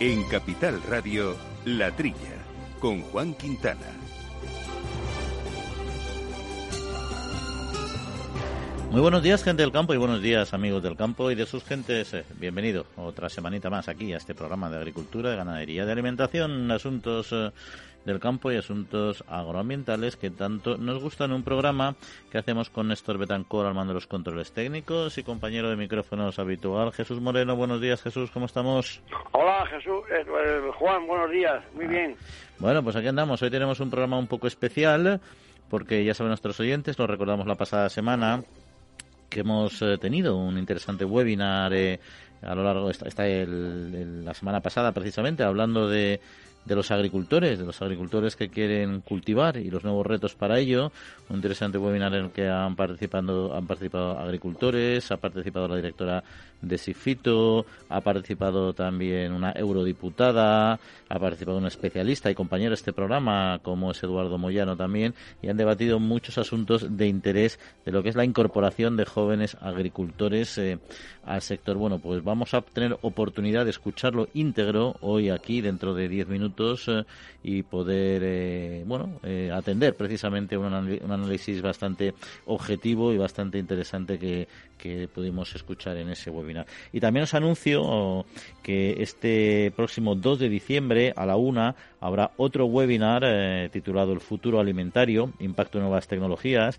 En 0.00 0.24
Capital 0.24 0.82
Radio, 0.88 1.36
La 1.66 1.94
Trilla, 1.94 2.16
con 2.80 3.02
Juan 3.02 3.34
Quintana. 3.34 3.84
Muy 8.90 9.02
buenos 9.02 9.22
días, 9.22 9.44
gente 9.44 9.60
del 9.60 9.72
campo, 9.72 9.92
y 9.92 9.98
buenos 9.98 10.22
días, 10.22 10.54
amigos 10.54 10.82
del 10.82 10.96
campo 10.96 11.30
y 11.30 11.34
de 11.34 11.44
sus 11.44 11.64
gentes. 11.64 12.14
Eh, 12.14 12.24
bienvenido 12.38 12.86
otra 12.96 13.28
semanita 13.28 13.68
más 13.68 13.88
aquí 13.88 14.14
a 14.14 14.16
este 14.16 14.34
programa 14.34 14.70
de 14.70 14.78
agricultura, 14.78 15.32
de 15.32 15.36
ganadería, 15.36 15.84
de 15.84 15.92
alimentación, 15.92 16.70
asuntos 16.70 17.28
eh, 17.32 17.50
del 18.04 18.20
campo 18.20 18.50
y 18.50 18.56
asuntos 18.56 19.24
agroambientales 19.28 20.16
que 20.16 20.30
tanto 20.30 20.76
nos 20.76 21.02
gustan. 21.02 21.32
Un 21.32 21.42
programa 21.42 21.96
que 22.30 22.38
hacemos 22.38 22.70
con 22.70 22.88
Néstor 22.88 23.18
Betancor 23.18 23.66
al 23.66 23.74
mando 23.74 23.92
de 23.92 23.94
los 23.94 24.06
controles 24.06 24.52
técnicos 24.52 25.18
y 25.18 25.22
compañero 25.22 25.68
de 25.70 25.76
micrófonos 25.76 26.38
habitual, 26.38 26.92
Jesús 26.92 27.20
Moreno. 27.20 27.56
Buenos 27.56 27.80
días, 27.80 28.02
Jesús, 28.02 28.30
¿cómo 28.30 28.46
estamos? 28.46 29.02
Hola, 29.32 29.66
Jesús. 29.66 30.02
Eh, 30.10 30.24
eh, 30.26 30.70
Juan, 30.78 31.06
buenos 31.06 31.30
días. 31.30 31.62
Muy 31.74 31.86
ah. 31.86 31.88
bien. 31.88 32.16
Bueno, 32.58 32.82
pues 32.82 32.96
aquí 32.96 33.08
andamos. 33.08 33.42
Hoy 33.42 33.50
tenemos 33.50 33.80
un 33.80 33.90
programa 33.90 34.18
un 34.18 34.26
poco 34.26 34.46
especial 34.46 35.20
porque 35.68 36.04
ya 36.04 36.14
saben 36.14 36.30
nuestros 36.30 36.58
oyentes, 36.58 36.98
lo 36.98 37.06
recordamos 37.06 37.46
la 37.46 37.54
pasada 37.54 37.88
semana, 37.88 38.42
que 39.28 39.40
hemos 39.40 39.80
eh, 39.82 39.98
tenido 39.98 40.36
un 40.36 40.58
interesante 40.58 41.04
webinar 41.04 41.72
a 42.42 42.54
lo 42.54 42.64
largo 42.64 42.86
de 42.86 42.92
esta, 42.92 43.24
la 43.24 44.34
semana 44.34 44.60
pasada 44.60 44.90
precisamente 44.92 45.44
hablando 45.44 45.88
de 45.88 46.20
de 46.64 46.74
los 46.74 46.90
agricultores, 46.90 47.58
de 47.58 47.64
los 47.64 47.80
agricultores 47.80 48.36
que 48.36 48.48
quieren 48.48 49.00
cultivar 49.00 49.56
y 49.56 49.70
los 49.70 49.82
nuevos 49.82 50.06
retos 50.06 50.34
para 50.34 50.58
ello. 50.58 50.92
Un 51.28 51.36
interesante 51.36 51.78
webinar 51.78 52.14
en 52.14 52.24
el 52.26 52.30
que 52.30 52.48
han 52.48 52.76
participado, 52.76 53.54
han 53.56 53.66
participado 53.66 54.18
agricultores, 54.18 55.10
ha 55.10 55.16
participado 55.16 55.68
la 55.68 55.76
directora 55.76 56.22
de 56.60 56.76
Sifito, 56.76 57.64
ha 57.88 58.02
participado 58.02 58.74
también 58.74 59.32
una 59.32 59.52
eurodiputada, 59.52 60.78
ha 61.08 61.18
participado 61.18 61.56
un 61.56 61.66
especialista 61.66 62.30
y 62.30 62.34
compañero 62.34 62.70
de 62.70 62.74
este 62.74 62.92
programa 62.92 63.60
como 63.62 63.92
es 63.92 64.02
Eduardo 64.02 64.36
Moyano 64.36 64.76
también 64.76 65.14
y 65.40 65.48
han 65.48 65.56
debatido 65.56 65.98
muchos 65.98 66.36
asuntos 66.36 66.98
de 66.98 67.06
interés 67.06 67.58
de 67.86 67.92
lo 67.92 68.02
que 68.02 68.10
es 68.10 68.16
la 68.16 68.24
incorporación 68.24 68.96
de 68.98 69.06
jóvenes 69.06 69.56
agricultores 69.62 70.58
eh, 70.58 70.78
al 71.24 71.40
sector. 71.40 71.78
Bueno, 71.78 71.98
pues 71.98 72.22
vamos 72.22 72.52
a 72.52 72.60
tener 72.60 72.98
oportunidad 73.00 73.64
de 73.64 73.70
escucharlo 73.70 74.28
íntegro 74.34 74.96
hoy 75.00 75.30
aquí 75.30 75.62
dentro 75.62 75.94
de 75.94 76.08
diez 76.08 76.28
minutos 76.28 76.49
eh, 76.58 77.04
y 77.42 77.62
poder, 77.62 78.22
eh, 78.24 78.84
bueno, 78.86 79.20
eh, 79.22 79.50
atender 79.52 79.96
precisamente 79.96 80.56
un, 80.56 80.72
un, 80.72 81.12
análisis 81.12 81.62
bastante 81.62 82.14
objetivo 82.46 83.12
y 83.12 83.18
bastante 83.18 83.58
interesante 83.58 84.18
que, 84.18 84.48
que 84.80 85.08
pudimos 85.08 85.54
escuchar 85.54 85.96
en 85.96 86.10
ese 86.10 86.30
webinar. 86.30 86.66
Y 86.92 87.00
también 87.00 87.24
os 87.24 87.34
anuncio 87.34 88.24
que 88.62 89.02
este 89.02 89.72
próximo 89.76 90.14
2 90.14 90.38
de 90.38 90.48
diciembre 90.48 91.12
a 91.16 91.26
la 91.26 91.36
una 91.36 91.74
habrá 92.00 92.30
otro 92.36 92.66
webinar 92.66 93.24
titulado 93.70 94.12
El 94.12 94.20
futuro 94.20 94.60
alimentario, 94.60 95.32
impacto 95.38 95.78
de 95.78 95.84
nuevas 95.84 96.08
tecnologías 96.08 96.78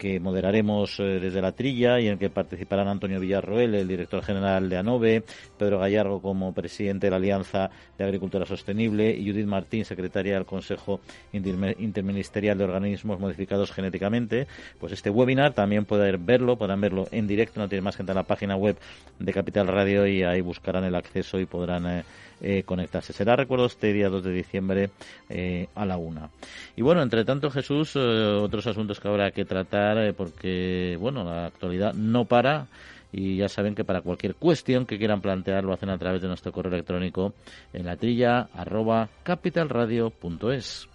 que 0.00 0.18
moderaremos 0.18 0.98
eh, 0.98 1.20
desde 1.20 1.42
la 1.42 1.52
trilla 1.52 2.00
y 2.00 2.06
en 2.06 2.14
el 2.14 2.18
que 2.18 2.30
participarán 2.30 2.88
Antonio 2.88 3.20
Villarroel, 3.20 3.74
el 3.74 3.86
director 3.86 4.22
general 4.22 4.70
de 4.70 4.78
ANOVE, 4.78 5.22
Pedro 5.58 5.78
Gallardo 5.78 6.20
como 6.20 6.54
presidente 6.54 7.06
de 7.06 7.10
la 7.10 7.18
Alianza 7.18 7.70
de 7.98 8.04
Agricultura 8.04 8.46
Sostenible 8.46 9.10
y 9.10 9.30
Judith 9.30 9.46
Martín, 9.46 9.84
secretaria 9.84 10.34
del 10.34 10.46
Consejo 10.46 11.00
Interministerial 11.32 12.56
de 12.56 12.64
Organismos 12.64 13.20
Modificados 13.20 13.72
Genéticamente. 13.72 14.46
Pues 14.78 14.94
este 14.94 15.10
webinar 15.10 15.52
también 15.52 15.84
pueden 15.84 16.24
verlo, 16.24 16.56
podrán 16.56 16.80
verlo 16.80 17.06
en 17.12 17.26
directo, 17.26 17.39
no 17.56 17.68
tiene 17.68 17.82
más 17.82 17.96
que 17.96 18.02
entrar 18.02 18.16
a 18.18 18.22
la 18.22 18.26
página 18.26 18.56
web 18.56 18.76
de 19.18 19.32
Capital 19.32 19.66
Radio 19.66 20.06
y 20.06 20.22
ahí 20.22 20.40
buscarán 20.40 20.84
el 20.84 20.94
acceso 20.94 21.38
y 21.38 21.46
podrán 21.46 21.86
eh, 21.86 22.04
eh, 22.40 22.62
conectarse. 22.64 23.12
Será, 23.12 23.36
recuerdo, 23.36 23.66
este 23.66 23.92
día 23.92 24.08
2 24.08 24.24
de 24.24 24.32
diciembre 24.32 24.90
eh, 25.28 25.68
a 25.74 25.86
la 25.86 25.96
una. 25.96 26.30
Y 26.76 26.82
bueno, 26.82 27.02
entre 27.02 27.24
tanto, 27.24 27.50
Jesús, 27.50 27.96
otros 27.96 28.66
asuntos 28.66 29.00
que 29.00 29.08
habrá 29.08 29.30
que 29.30 29.44
tratar 29.44 30.14
porque, 30.14 30.96
bueno, 31.00 31.24
la 31.24 31.46
actualidad 31.46 31.94
no 31.94 32.24
para 32.24 32.66
y 33.12 33.36
ya 33.36 33.48
saben 33.48 33.74
que 33.74 33.84
para 33.84 34.02
cualquier 34.02 34.36
cuestión 34.36 34.86
que 34.86 34.98
quieran 34.98 35.20
plantear 35.20 35.64
lo 35.64 35.72
hacen 35.72 35.90
a 35.90 35.98
través 35.98 36.22
de 36.22 36.28
nuestro 36.28 36.52
correo 36.52 36.72
electrónico 36.72 37.34
en 37.72 37.86
la 37.86 37.96
trilla 37.96 38.48
arroba 38.54 39.08
capitalradio.es. 39.22 40.88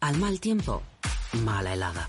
Al 0.00 0.16
mal 0.18 0.40
tiempo, 0.40 0.82
mala 1.44 1.74
helada. 1.74 2.08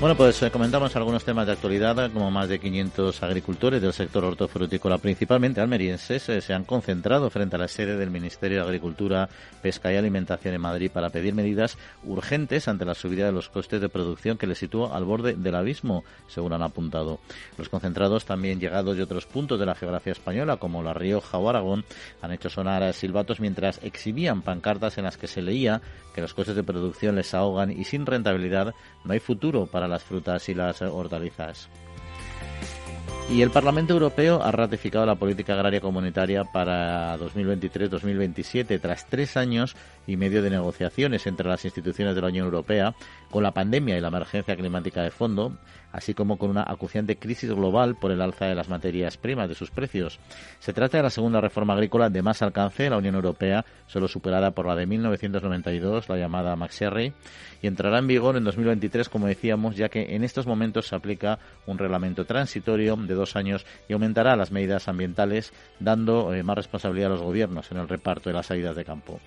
Bueno, 0.00 0.16
pues 0.16 0.40
eh, 0.44 0.50
comentamos 0.52 0.94
algunos 0.94 1.24
temas 1.24 1.44
de 1.48 1.54
actualidad, 1.54 2.12
como 2.12 2.30
más 2.30 2.48
de 2.48 2.60
500 2.60 3.20
agricultores 3.24 3.82
del 3.82 3.92
sector 3.92 4.24
hortofrutícola, 4.24 4.98
principalmente 4.98 5.60
almerienses, 5.60 6.28
eh, 6.28 6.40
se 6.40 6.54
han 6.54 6.62
concentrado 6.62 7.28
frente 7.30 7.56
a 7.56 7.58
la 7.58 7.66
sede 7.66 7.96
del 7.96 8.08
Ministerio 8.08 8.58
de 8.58 8.64
Agricultura, 8.64 9.28
Pesca 9.60 9.92
y 9.92 9.96
Alimentación 9.96 10.54
en 10.54 10.60
Madrid 10.60 10.92
para 10.94 11.10
pedir 11.10 11.34
medidas 11.34 11.76
urgentes 12.04 12.68
ante 12.68 12.84
la 12.84 12.94
subida 12.94 13.26
de 13.26 13.32
los 13.32 13.48
costes 13.48 13.80
de 13.80 13.88
producción 13.88 14.38
que 14.38 14.46
les 14.46 14.58
sitúa 14.58 14.96
al 14.96 15.04
borde 15.04 15.34
del 15.34 15.56
abismo, 15.56 16.04
según 16.28 16.52
han 16.52 16.62
apuntado. 16.62 17.18
Los 17.56 17.68
concentrados, 17.68 18.24
también 18.24 18.60
llegados 18.60 18.96
de 18.96 19.02
otros 19.02 19.26
puntos 19.26 19.58
de 19.58 19.66
la 19.66 19.74
geografía 19.74 20.12
española, 20.12 20.58
como 20.58 20.84
La 20.84 20.94
Rioja 20.94 21.38
o 21.38 21.48
Aragón, 21.48 21.84
han 22.22 22.30
hecho 22.30 22.50
sonar 22.50 22.94
silbatos 22.94 23.40
mientras 23.40 23.80
exhibían 23.82 24.42
pancartas 24.42 24.96
en 24.96 25.04
las 25.04 25.16
que 25.16 25.26
se 25.26 25.42
leía 25.42 25.82
que 26.14 26.20
los 26.22 26.34
costes 26.34 26.54
de 26.54 26.62
producción 26.62 27.16
les 27.16 27.34
ahogan 27.34 27.72
y 27.72 27.82
sin 27.82 28.06
rentabilidad 28.06 28.74
no 29.04 29.12
hay 29.12 29.20
futuro 29.20 29.66
para 29.66 29.87
las 29.88 30.04
frutas 30.04 30.48
y 30.48 30.54
las 30.54 30.82
hortalizas. 30.82 31.68
Y 33.30 33.42
el 33.42 33.50
Parlamento 33.50 33.92
Europeo 33.92 34.42
ha 34.42 34.50
ratificado 34.50 35.04
la 35.04 35.16
política 35.16 35.52
agraria 35.52 35.82
comunitaria 35.82 36.44
para 36.44 37.18
2023-2027 37.18 38.80
tras 38.80 39.06
tres 39.06 39.36
años 39.36 39.76
y 40.08 40.16
medio 40.16 40.42
de 40.42 40.50
negociaciones 40.50 41.26
entre 41.26 41.46
las 41.46 41.64
instituciones 41.64 42.14
de 42.14 42.22
la 42.22 42.28
Unión 42.28 42.46
Europea, 42.46 42.94
con 43.30 43.42
la 43.42 43.52
pandemia 43.52 43.96
y 43.96 44.00
la 44.00 44.08
emergencia 44.08 44.56
climática 44.56 45.02
de 45.02 45.10
fondo, 45.10 45.58
así 45.92 46.14
como 46.14 46.38
con 46.38 46.50
una 46.50 46.64
acuciante 46.66 47.16
crisis 47.16 47.50
global 47.50 47.94
por 47.94 48.10
el 48.10 48.22
alza 48.22 48.46
de 48.46 48.54
las 48.54 48.70
materias 48.70 49.18
primas 49.18 49.50
de 49.50 49.54
sus 49.54 49.70
precios. 49.70 50.18
Se 50.60 50.72
trata 50.72 50.96
de 50.96 51.02
la 51.02 51.10
segunda 51.10 51.42
reforma 51.42 51.74
agrícola 51.74 52.08
de 52.08 52.22
más 52.22 52.40
alcance 52.40 52.84
de 52.84 52.90
la 52.90 52.96
Unión 52.96 53.14
Europea, 53.14 53.66
solo 53.86 54.08
superada 54.08 54.52
por 54.52 54.66
la 54.66 54.74
de 54.74 54.86
1992, 54.86 56.08
la 56.08 56.16
llamada 56.16 56.56
McSherry, 56.56 57.12
y 57.60 57.66
entrará 57.66 57.98
en 57.98 58.06
vigor 58.06 58.38
en 58.38 58.44
2023, 58.44 59.10
como 59.10 59.26
decíamos, 59.26 59.76
ya 59.76 59.90
que 59.90 60.14
en 60.14 60.24
estos 60.24 60.46
momentos 60.46 60.88
se 60.88 60.96
aplica 60.96 61.38
un 61.66 61.76
reglamento 61.76 62.24
transitorio 62.24 62.96
de 62.96 63.14
dos 63.14 63.36
años 63.36 63.66
y 63.88 63.92
aumentará 63.92 64.36
las 64.36 64.52
medidas 64.52 64.88
ambientales, 64.88 65.52
dando 65.80 66.32
eh, 66.32 66.42
más 66.42 66.56
responsabilidad 66.56 67.08
a 67.08 67.14
los 67.14 67.22
gobiernos 67.22 67.70
en 67.70 67.78
el 67.78 67.88
reparto 67.88 68.30
de 68.30 68.34
las 68.34 68.46
salidas 68.46 68.74
de 68.74 68.84
campo. 68.86 69.20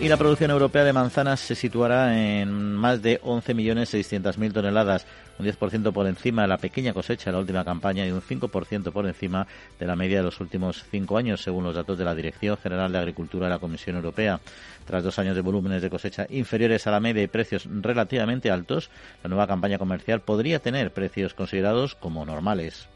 Y 0.00 0.08
la 0.08 0.16
producción 0.16 0.50
europea 0.50 0.82
de 0.82 0.94
manzanas 0.94 1.40
se 1.40 1.54
situará 1.54 2.18
en 2.18 2.74
más 2.74 3.02
de 3.02 3.20
11.600.000 3.20 4.50
toneladas, 4.50 5.04
un 5.38 5.44
10% 5.44 5.92
por 5.92 6.06
encima 6.06 6.40
de 6.40 6.48
la 6.48 6.56
pequeña 6.56 6.94
cosecha 6.94 7.26
de 7.26 7.32
la 7.32 7.40
última 7.40 7.66
campaña 7.66 8.06
y 8.06 8.10
un 8.10 8.22
5% 8.22 8.92
por 8.92 9.06
encima 9.06 9.46
de 9.78 9.86
la 9.86 9.96
media 9.96 10.16
de 10.16 10.22
los 10.22 10.40
últimos 10.40 10.86
cinco 10.90 11.18
años, 11.18 11.42
según 11.42 11.64
los 11.64 11.74
datos 11.74 11.98
de 11.98 12.06
la 12.06 12.14
Dirección 12.14 12.56
General 12.56 12.90
de 12.90 12.96
Agricultura 12.96 13.46
de 13.46 13.52
la 13.52 13.58
Comisión 13.58 13.96
Europea. 13.96 14.40
Tras 14.86 15.04
dos 15.04 15.18
años 15.18 15.36
de 15.36 15.42
volúmenes 15.42 15.82
de 15.82 15.90
cosecha 15.90 16.26
inferiores 16.30 16.86
a 16.86 16.92
la 16.92 17.00
media 17.00 17.22
y 17.22 17.26
precios 17.26 17.68
relativamente 17.70 18.50
altos, 18.50 18.88
la 19.22 19.28
nueva 19.28 19.46
campaña 19.46 19.76
comercial 19.76 20.22
podría 20.22 20.60
tener 20.60 20.94
precios 20.94 21.34
considerados 21.34 21.94
como 21.94 22.24
normales. 22.24 22.88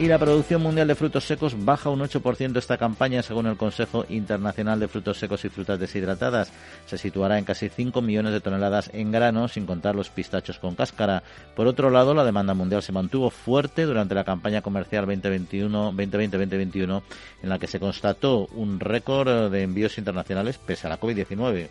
Y 0.00 0.08
la 0.08 0.18
producción 0.18 0.62
mundial 0.62 0.88
de 0.88 0.94
frutos 0.94 1.24
secos 1.24 1.62
baja 1.62 1.90
un 1.90 2.00
8% 2.00 2.56
esta 2.56 2.78
campaña, 2.78 3.22
según 3.22 3.46
el 3.46 3.58
Consejo 3.58 4.06
Internacional 4.08 4.80
de 4.80 4.88
Frutos 4.88 5.18
Secos 5.18 5.44
y 5.44 5.50
Frutas 5.50 5.78
Deshidratadas. 5.78 6.50
Se 6.86 6.96
situará 6.96 7.38
en 7.38 7.44
casi 7.44 7.68
5 7.68 8.00
millones 8.00 8.32
de 8.32 8.40
toneladas 8.40 8.88
en 8.94 9.12
grano, 9.12 9.46
sin 9.46 9.66
contar 9.66 9.94
los 9.94 10.08
pistachos 10.08 10.58
con 10.58 10.74
cáscara. 10.74 11.22
Por 11.54 11.66
otro 11.66 11.90
lado, 11.90 12.14
la 12.14 12.24
demanda 12.24 12.54
mundial 12.54 12.82
se 12.82 12.92
mantuvo 12.92 13.28
fuerte 13.28 13.84
durante 13.84 14.14
la 14.14 14.24
campaña 14.24 14.62
comercial 14.62 15.06
2021-2020-2021, 15.06 17.02
en 17.42 17.48
la 17.50 17.58
que 17.58 17.66
se 17.66 17.78
constató 17.78 18.46
un 18.54 18.80
récord 18.80 19.52
de 19.52 19.64
envíos 19.64 19.98
internacionales 19.98 20.56
pese 20.56 20.86
a 20.86 20.90
la 20.90 20.98
COVID-19. 20.98 21.68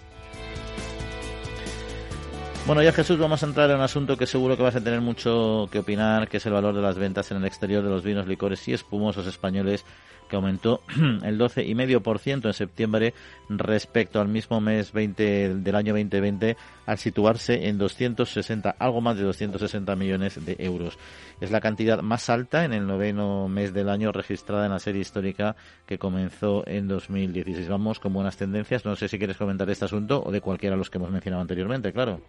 Bueno, 2.69 2.83
ya 2.83 2.91
Jesús, 2.91 3.17
vamos 3.17 3.41
a 3.41 3.47
entrar 3.47 3.67
en 3.71 3.77
un 3.77 3.81
asunto 3.81 4.15
que 4.15 4.27
seguro 4.27 4.55
que 4.55 4.61
vas 4.61 4.75
a 4.75 4.83
tener 4.83 5.01
mucho 5.01 5.67
que 5.71 5.79
opinar, 5.79 6.27
que 6.27 6.37
es 6.37 6.45
el 6.45 6.53
valor 6.53 6.75
de 6.75 6.83
las 6.83 6.99
ventas 6.99 7.31
en 7.31 7.37
el 7.37 7.45
exterior 7.45 7.81
de 7.83 7.89
los 7.89 8.03
vinos, 8.03 8.27
licores 8.27 8.67
y 8.67 8.73
espumosos 8.73 9.25
españoles 9.25 9.83
que 10.29 10.35
aumentó 10.35 10.81
el 11.23 11.39
12,5% 11.39 12.45
en 12.45 12.53
septiembre 12.53 13.15
respecto 13.49 14.21
al 14.21 14.27
mismo 14.27 14.61
mes 14.61 14.93
20 14.93 15.55
del 15.55 15.75
año 15.75 15.93
2020, 15.93 16.55
al 16.85 16.97
situarse 16.99 17.67
en 17.67 17.79
260, 17.79 18.75
algo 18.77 19.01
más 19.01 19.17
de 19.17 19.23
260 19.23 19.95
millones 19.95 20.45
de 20.45 20.55
euros. 20.59 20.99
Es 21.41 21.49
la 21.49 21.61
cantidad 21.61 22.03
más 22.03 22.29
alta 22.29 22.65
en 22.65 22.73
el 22.73 22.85
noveno 22.85 23.47
mes 23.47 23.73
del 23.73 23.89
año 23.89 24.11
registrada 24.11 24.67
en 24.67 24.73
la 24.73 24.79
serie 24.79 25.01
histórica 25.01 25.55
que 25.87 25.97
comenzó 25.97 26.63
en 26.67 26.87
2016. 26.87 27.67
Vamos 27.67 27.99
con 27.99 28.13
buenas 28.13 28.37
tendencias. 28.37 28.85
No 28.85 28.95
sé 28.95 29.07
si 29.07 29.17
quieres 29.17 29.37
comentar 29.37 29.67
este 29.71 29.85
asunto 29.85 30.21
o 30.23 30.31
de 30.31 30.39
cualquiera 30.39 30.75
de 30.75 30.77
los 30.77 30.91
que 30.91 30.99
hemos 30.99 31.09
mencionado 31.09 31.41
anteriormente, 31.41 31.91
claro. 31.91 32.21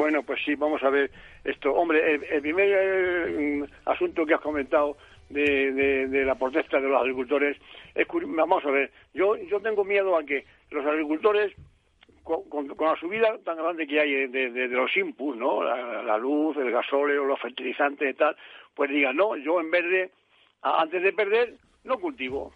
Bueno, 0.00 0.22
pues 0.22 0.40
sí, 0.46 0.54
vamos 0.54 0.82
a 0.82 0.88
ver 0.88 1.10
esto. 1.44 1.74
Hombre, 1.74 2.14
el, 2.14 2.40
primer 2.40 2.68
eh, 2.72 3.66
asunto 3.84 4.24
que 4.24 4.32
has 4.32 4.40
comentado 4.40 4.96
de, 5.28 5.72
de, 6.08 6.24
la 6.24 6.36
protesta 6.36 6.80
de 6.80 6.88
los 6.88 7.02
agricultores 7.02 7.58
es 7.94 8.06
vamos 8.28 8.64
a 8.64 8.70
ver. 8.70 8.90
Yo 9.12 9.36
yo 9.36 9.60
tengo 9.60 9.84
miedo 9.84 10.16
a 10.16 10.24
que 10.24 10.46
los 10.70 10.86
agricultores 10.86 11.52
con, 12.24 12.66
la 12.66 12.96
subida 12.96 13.36
tan 13.44 13.58
grande 13.58 13.86
que 13.86 14.00
hay 14.00 14.26
de, 14.28 14.68
los 14.68 14.96
inputs, 14.96 15.36
¿no? 15.36 15.62
La, 15.62 16.16
luz, 16.16 16.56
el 16.56 16.70
gasóleo, 16.70 17.26
los 17.26 17.38
fertilizantes 17.38 18.10
y 18.10 18.14
tal, 18.14 18.34
pues 18.74 18.88
digan, 18.88 19.14
no, 19.14 19.36
yo 19.36 19.60
en 19.60 19.70
vez 19.70 19.84
de, 19.84 20.10
antes 20.62 21.02
de 21.02 21.12
perder, 21.12 21.56
no 21.84 21.98
cultivo. 21.98 22.54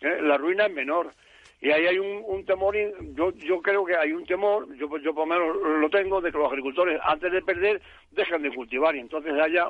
¿eh? 0.00 0.22
La 0.22 0.38
ruina 0.38 0.64
es 0.64 0.72
menor. 0.72 1.12
Y 1.62 1.70
ahí 1.70 1.86
hay 1.86 1.98
un, 1.98 2.44
temor, 2.44 2.74
yo, 3.14 3.30
yo 3.34 3.62
creo 3.62 3.84
que 3.84 3.96
hay 3.96 4.12
un 4.12 4.26
temor, 4.26 4.66
yo, 4.76 4.98
yo 4.98 5.14
por 5.14 5.28
lo 5.28 5.34
menos 5.34 5.56
lo 5.80 5.88
tengo, 5.90 6.20
de 6.20 6.32
que 6.32 6.38
los 6.38 6.50
agricultores 6.50 7.00
antes 7.04 7.30
de 7.30 7.40
perder 7.40 7.80
dejan 8.10 8.42
de 8.42 8.52
cultivar 8.52 8.96
y 8.96 8.98
entonces 8.98 9.32
haya 9.40 9.68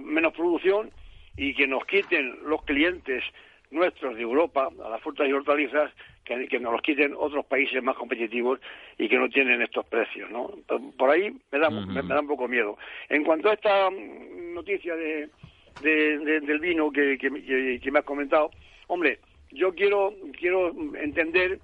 menos 0.00 0.32
producción 0.32 0.90
y 1.36 1.54
que 1.54 1.66
nos 1.66 1.84
quiten 1.84 2.38
los 2.44 2.62
clientes 2.64 3.22
nuestros 3.70 4.16
de 4.16 4.22
Europa 4.22 4.70
a 4.84 4.88
las 4.88 5.02
frutas 5.02 5.28
y 5.28 5.32
hortalizas 5.32 5.92
que, 6.24 6.46
que, 6.46 6.58
nos 6.58 6.72
los 6.72 6.82
quiten 6.82 7.14
otros 7.16 7.44
países 7.46 7.82
más 7.82 7.96
competitivos 7.96 8.60
y 8.96 9.08
que 9.08 9.18
no 9.18 9.28
tienen 9.28 9.60
estos 9.60 9.84
precios, 9.86 10.30
¿no? 10.30 10.50
Por 10.96 11.10
ahí 11.10 11.30
me 11.50 11.58
da, 11.58 11.68
me, 11.68 12.02
da 12.02 12.20
un 12.20 12.28
poco 12.28 12.48
miedo. 12.48 12.78
En 13.08 13.24
cuanto 13.24 13.50
a 13.50 13.54
esta 13.54 13.90
noticia 13.90 14.94
de, 14.94 15.28
del 15.82 16.58
vino 16.60 16.90
que, 16.90 17.18
que, 17.18 17.90
me 17.90 17.98
has 17.98 18.04
comentado, 18.04 18.50
hombre, 18.86 19.18
yo 19.52 19.74
quiero, 19.74 20.14
quiero 20.38 20.68
entender 20.96 21.58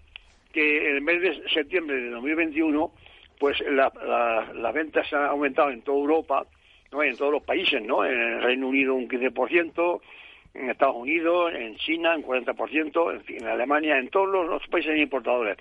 que 0.52 0.90
el 0.90 1.02
mes 1.02 1.20
de 1.20 1.48
septiembre 1.50 1.96
de 1.96 2.10
2021, 2.10 2.92
pues 3.38 3.58
las 3.60 4.74
ventas 4.74 5.12
han 5.12 5.26
aumentado 5.26 5.70
en 5.70 5.82
toda 5.82 5.98
Europa, 5.98 6.46
¿no? 6.92 7.02
en 7.02 7.16
todos 7.16 7.32
los 7.32 7.42
países, 7.42 7.82
¿no? 7.82 8.04
En 8.04 8.18
el 8.18 8.42
Reino 8.42 8.68
Unido 8.68 8.94
un 8.94 9.08
15%, 9.08 10.00
en 10.54 10.70
Estados 10.70 10.96
Unidos, 10.96 11.52
en 11.54 11.76
China 11.76 12.14
en 12.14 12.22
40%, 12.22 13.14
en, 13.28 13.36
en 13.36 13.46
Alemania, 13.46 13.98
en 13.98 14.08
todos 14.08 14.28
los, 14.28 14.66
países 14.68 14.98
importadores. 14.98 15.56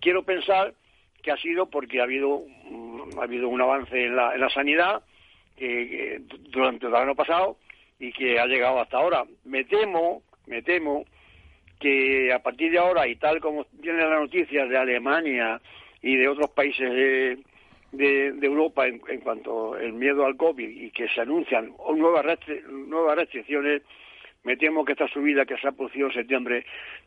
Quiero 0.00 0.24
pensar 0.24 0.74
que 1.22 1.30
ha 1.30 1.36
sido 1.36 1.70
porque 1.70 2.00
ha 2.00 2.04
habido, 2.04 2.42
mm, 2.68 3.18
ha 3.18 3.22
habido 3.22 3.48
un 3.48 3.60
avance 3.60 4.04
en 4.04 4.16
la, 4.16 4.34
en 4.34 4.40
la 4.40 4.50
sanidad 4.50 5.02
que, 5.56 6.20
durante 6.50 6.86
el 6.86 6.94
año 6.94 7.14
pasado 7.14 7.56
y 7.98 8.12
que 8.12 8.38
ha 8.38 8.46
llegado 8.46 8.80
hasta 8.80 8.98
ahora. 8.98 9.24
Me 9.44 9.64
temo, 9.64 10.22
me 10.46 10.62
temo 10.62 11.04
que 11.82 12.32
a 12.32 12.38
partir 12.38 12.70
de 12.70 12.78
ahora, 12.78 13.08
y 13.08 13.16
tal 13.16 13.40
como 13.40 13.66
vienen 13.72 14.08
las 14.08 14.20
noticias 14.20 14.68
de 14.68 14.78
Alemania 14.78 15.60
y 16.00 16.14
de 16.14 16.28
otros 16.28 16.50
países 16.50 16.88
de, 16.88 17.38
de, 17.90 18.46
Europa 18.46 18.86
en, 18.86 19.00
cuanto 19.00 19.74
al 19.74 19.92
miedo 19.92 20.24
al 20.24 20.36
COVID 20.36 20.68
y 20.68 20.92
que 20.92 21.08
se 21.08 21.22
anuncian 21.22 21.74
nuevas, 21.96 22.38
nuevas 22.68 23.16
restricciones, 23.16 23.82
me 24.44 24.56
temo 24.56 24.84
que 24.84 24.92
esta 24.92 25.08
subida 25.08 25.44
que 25.44 25.56
se 25.58 25.66
ha 25.66 25.72
producido 25.72 26.06
en 26.06 26.14
septiembre 26.14 26.64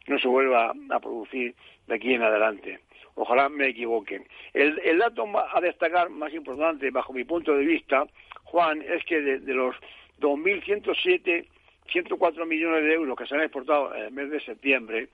no 0.08 0.20
se 0.20 0.28
vuelva 0.28 0.74
a 0.90 1.00
producir 1.00 1.56
de 1.88 1.96
aquí 1.96 2.14
en 2.14 2.24
adelante. 2.24 2.80
Ojalá 3.16 3.48
me 3.48 3.70
equivoque. 3.70 4.24
El, 4.54 4.78
el 4.84 4.98
dato 4.98 5.26
a 5.54 5.62
destacar 5.62 6.10
más 6.10 6.34
importante, 6.34 6.92
bajo 6.92 7.14
mi 7.14 7.24
punto 7.24 7.56
de 7.56 7.64
vista, 7.64 8.06
Juan, 8.44 8.82
es 8.82 9.06
que 9.06 9.22
de, 9.22 9.40
de 9.40 9.54
los 9.54 9.74
2.107 10.20 11.46
104 11.88 12.46
millones 12.46 12.84
de 12.84 12.94
euros 12.94 13.18
que 13.18 13.26
se 13.26 13.36
han 13.36 13.42
exportado 13.42 13.94
en 13.96 14.04
el 14.04 14.12
mes 14.12 14.30
de 14.30 14.40
septiembre, 14.42 15.10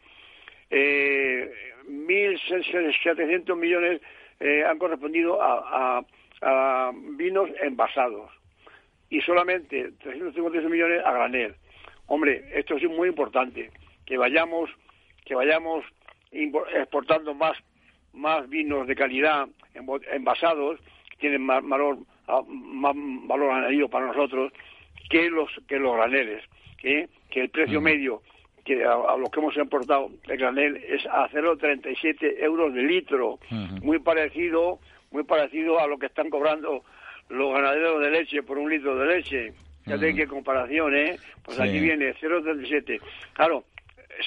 eh, 0.70 1.52
1.700 1.88 3.56
millones 3.58 4.02
eh, 4.40 4.64
han 4.64 4.80
correspondido 4.80 5.40
a, 5.42 6.04
vinos 7.18 7.52
envasados 7.62 8.32
y 9.12 9.22
solamente 9.22 9.92
356 10.02 10.72
millones 10.72 11.06
a 11.06 11.12
granel. 11.12 11.54
Hombre, 12.08 12.44
esto 12.56 12.78
es 12.78 12.90
muy 12.90 13.10
importante, 13.10 13.70
que 14.08 14.18
vayamos, 14.18 14.72
que 15.24 15.36
vayamos 15.36 15.86
exportando 16.32 17.36
más, 17.36 17.56
más 18.14 18.50
vinos 18.50 18.88
de 18.88 18.96
calidad 18.96 19.48
envasados, 19.76 20.80
que 21.12 21.18
tienen 21.18 21.44
más 21.44 21.64
valor, 21.64 22.00
más 22.48 22.96
valor 22.96 23.52
añadido 23.52 23.88
para 23.88 24.08
nosotros, 24.08 24.52
que 25.10 25.30
los, 25.30 25.50
que 25.68 25.80
los 25.80 25.96
graneles 25.96 26.44
que, 26.78 27.08
el 27.34 27.50
precio 27.50 27.82
medio 27.82 28.22
que 28.66 28.84
a, 28.84 29.18
lo 29.18 29.30
que 29.30 29.40
hemos 29.40 29.56
importado 29.58 30.10
de 30.28 30.38
granel 30.38 30.78
es 30.78 31.06
a 31.08 31.28
0,37 31.30 32.44
euros 32.44 32.74
de 32.74 32.84
litro, 32.84 33.40
muy 33.82 34.00
parecido 34.00 34.80
muy 35.12 35.24
parecido 35.24 35.80
a 35.80 35.88
lo 35.88 35.98
que 36.00 36.08
están 36.08 36.30
cobrando 36.30 36.84
los 37.30 37.54
ganaderos 37.54 38.02
de 38.02 38.12
leche 38.12 38.44
por 38.44 38.58
un 38.58 38.70
litro 38.70 38.96
de 38.96 39.06
leche. 39.06 39.54
Ya 39.86 39.96
uh 39.96 40.00
qué 40.00 40.28
comparación, 40.28 40.96
¿eh? 40.96 41.18
Pues 41.44 41.60
aquí 41.60 41.80
viene 41.80 42.14
0,37. 42.16 43.02
Claro, 43.34 43.66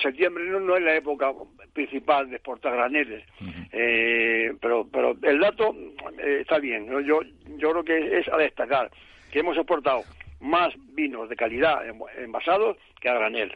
septiembre 0.03 0.45
no, 0.45 0.77
es 0.77 0.83
la 0.83 0.97
época 0.97 1.33
principal 1.73 2.29
de 2.29 2.37
exportar 2.37 2.75
graneles, 2.75 3.25
eh, 3.73 4.53
pero 4.61 4.87
pero 4.93 5.17
el 5.23 5.41
dato 5.41 5.75
eh, 6.19 6.39
está 6.41 6.59
bien. 6.59 6.87
Yo 7.05 7.21
yo 7.57 7.71
creo 7.71 7.85
que 7.85 8.19
es 8.19 8.29
a 8.29 8.37
destacar 8.37 8.91
que 9.31 9.41
hemos 9.41 9.57
exportado 9.57 10.03
más 10.41 10.75
vinos 10.95 11.29
de 11.29 11.37
calidad 11.37 11.79
envasados 12.19 12.77
que 13.01 13.09
a 13.09 13.15
granel. 13.15 13.53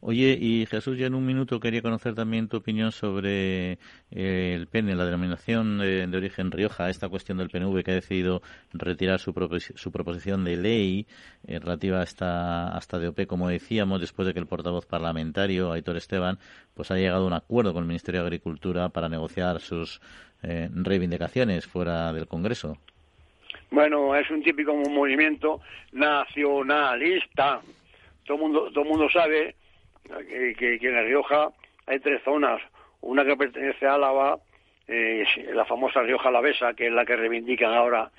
Oye, 0.00 0.36
y 0.40 0.66
Jesús, 0.66 0.98
ya 0.98 1.06
en 1.06 1.14
un 1.14 1.24
minuto 1.24 1.60
quería 1.60 1.82
conocer 1.82 2.14
también 2.14 2.48
tu 2.48 2.58
opinión 2.58 2.92
sobre 2.92 3.78
eh, 4.10 4.54
el 4.54 4.66
PEN, 4.66 4.96
la 4.96 5.04
denominación 5.04 5.78
de, 5.78 6.16
origen 6.16 6.50
Rioja, 6.50 6.90
esta 6.90 7.08
cuestión 7.08 7.38
del 7.38 7.50
PNV 7.50 7.82
que 7.82 7.92
ha 7.92 7.94
decidido 7.94 8.42
retirar 8.72 9.20
su, 9.20 9.32
su 9.74 9.92
proposición 9.92 10.44
de 10.44 10.56
ley 10.56 11.06
eh, 11.46 11.58
relativa 11.58 12.00
a 12.00 12.04
esta, 12.04 12.68
hasta 12.68 12.98
DOP, 12.98 13.26
como 13.26 13.48
decíamos, 13.48 14.00
después 14.00 14.26
de 14.26 14.34
que 14.34 14.40
el 14.40 14.46
portavoz 14.46 14.86
parlamentario, 14.86 15.72
Aitor 15.72 15.96
Esteban, 15.96 16.38
pues 16.74 16.90
ha 16.90 16.96
llegado 16.96 17.24
a 17.24 17.26
un 17.26 17.32
acuerdo 17.32 17.72
con 17.72 17.82
el 17.82 17.88
Ministerio 17.88 18.20
de 18.20 18.26
Agricultura 18.26 18.88
para 18.88 19.08
negociar 19.08 19.60
sus 19.60 20.00
eh, 20.42 20.68
reivindicaciones 20.72 21.66
fuera 21.66 22.12
del 22.12 22.28
Congreso. 22.28 22.78
Bueno, 23.74 24.14
es 24.14 24.30
un 24.30 24.40
típico 24.40 24.72
movimiento 24.72 25.60
nacionalista. 25.90 27.60
Todo 28.24 28.38
mundo, 28.38 28.70
todo 28.72 28.84
mundo 28.84 29.10
sabe 29.10 29.56
que, 30.28 30.78
que, 30.78 30.88
en 30.88 30.94
La 30.94 31.02
Rioja 31.02 31.48
hay 31.84 31.98
tres 31.98 32.22
zonas. 32.22 32.62
Una 33.00 33.24
que 33.24 33.36
pertenece 33.36 33.84
a 33.84 33.94
Álava, 33.94 34.38
eh, 34.86 35.24
la 35.52 35.64
famosa 35.64 36.02
Rioja 36.02 36.28
Alavesa, 36.28 36.74
que 36.74 36.86
es 36.86 36.92
la 36.92 37.04
que 37.04 37.16
reivindican 37.16 37.74
ahora 37.74 38.12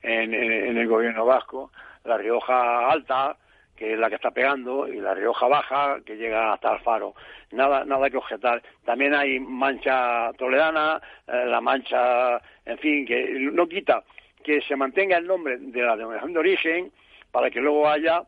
en, 0.00 0.32
el 0.32 0.88
gobierno 0.88 1.26
vasco. 1.26 1.70
La 2.04 2.16
Rioja 2.16 2.90
Alta, 2.90 3.36
que 3.76 3.92
es 3.92 3.98
la 3.98 4.08
que 4.08 4.14
está 4.14 4.30
pegando, 4.30 4.88
y 4.88 4.98
la 4.98 5.12
Rioja 5.12 5.46
Baja, 5.46 5.98
que 6.06 6.16
llega 6.16 6.54
hasta 6.54 6.70
Alfaro. 6.70 7.14
Nada, 7.50 7.84
nada 7.84 8.08
que 8.08 8.16
objetar. 8.16 8.62
También 8.86 9.14
hay 9.14 9.38
mancha 9.38 10.32
toledana, 10.38 11.02
eh, 11.26 11.44
la 11.48 11.60
mancha, 11.60 12.40
en 12.64 12.78
fin, 12.78 13.04
que 13.04 13.28
no 13.52 13.68
quita 13.68 14.02
que 14.42 14.60
se 14.62 14.76
mantenga 14.76 15.16
el 15.16 15.26
nombre 15.26 15.56
de 15.58 15.82
la 15.82 15.96
denominación 15.96 16.32
de 16.32 16.38
origen 16.38 16.92
para 17.30 17.50
que 17.50 17.60
luego 17.60 17.88
haya 17.88 18.22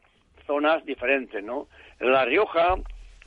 zonas 0.47 0.85
diferentes, 0.85 1.43
¿no? 1.43 1.69
La 2.01 2.25
Rioja, 2.25 2.77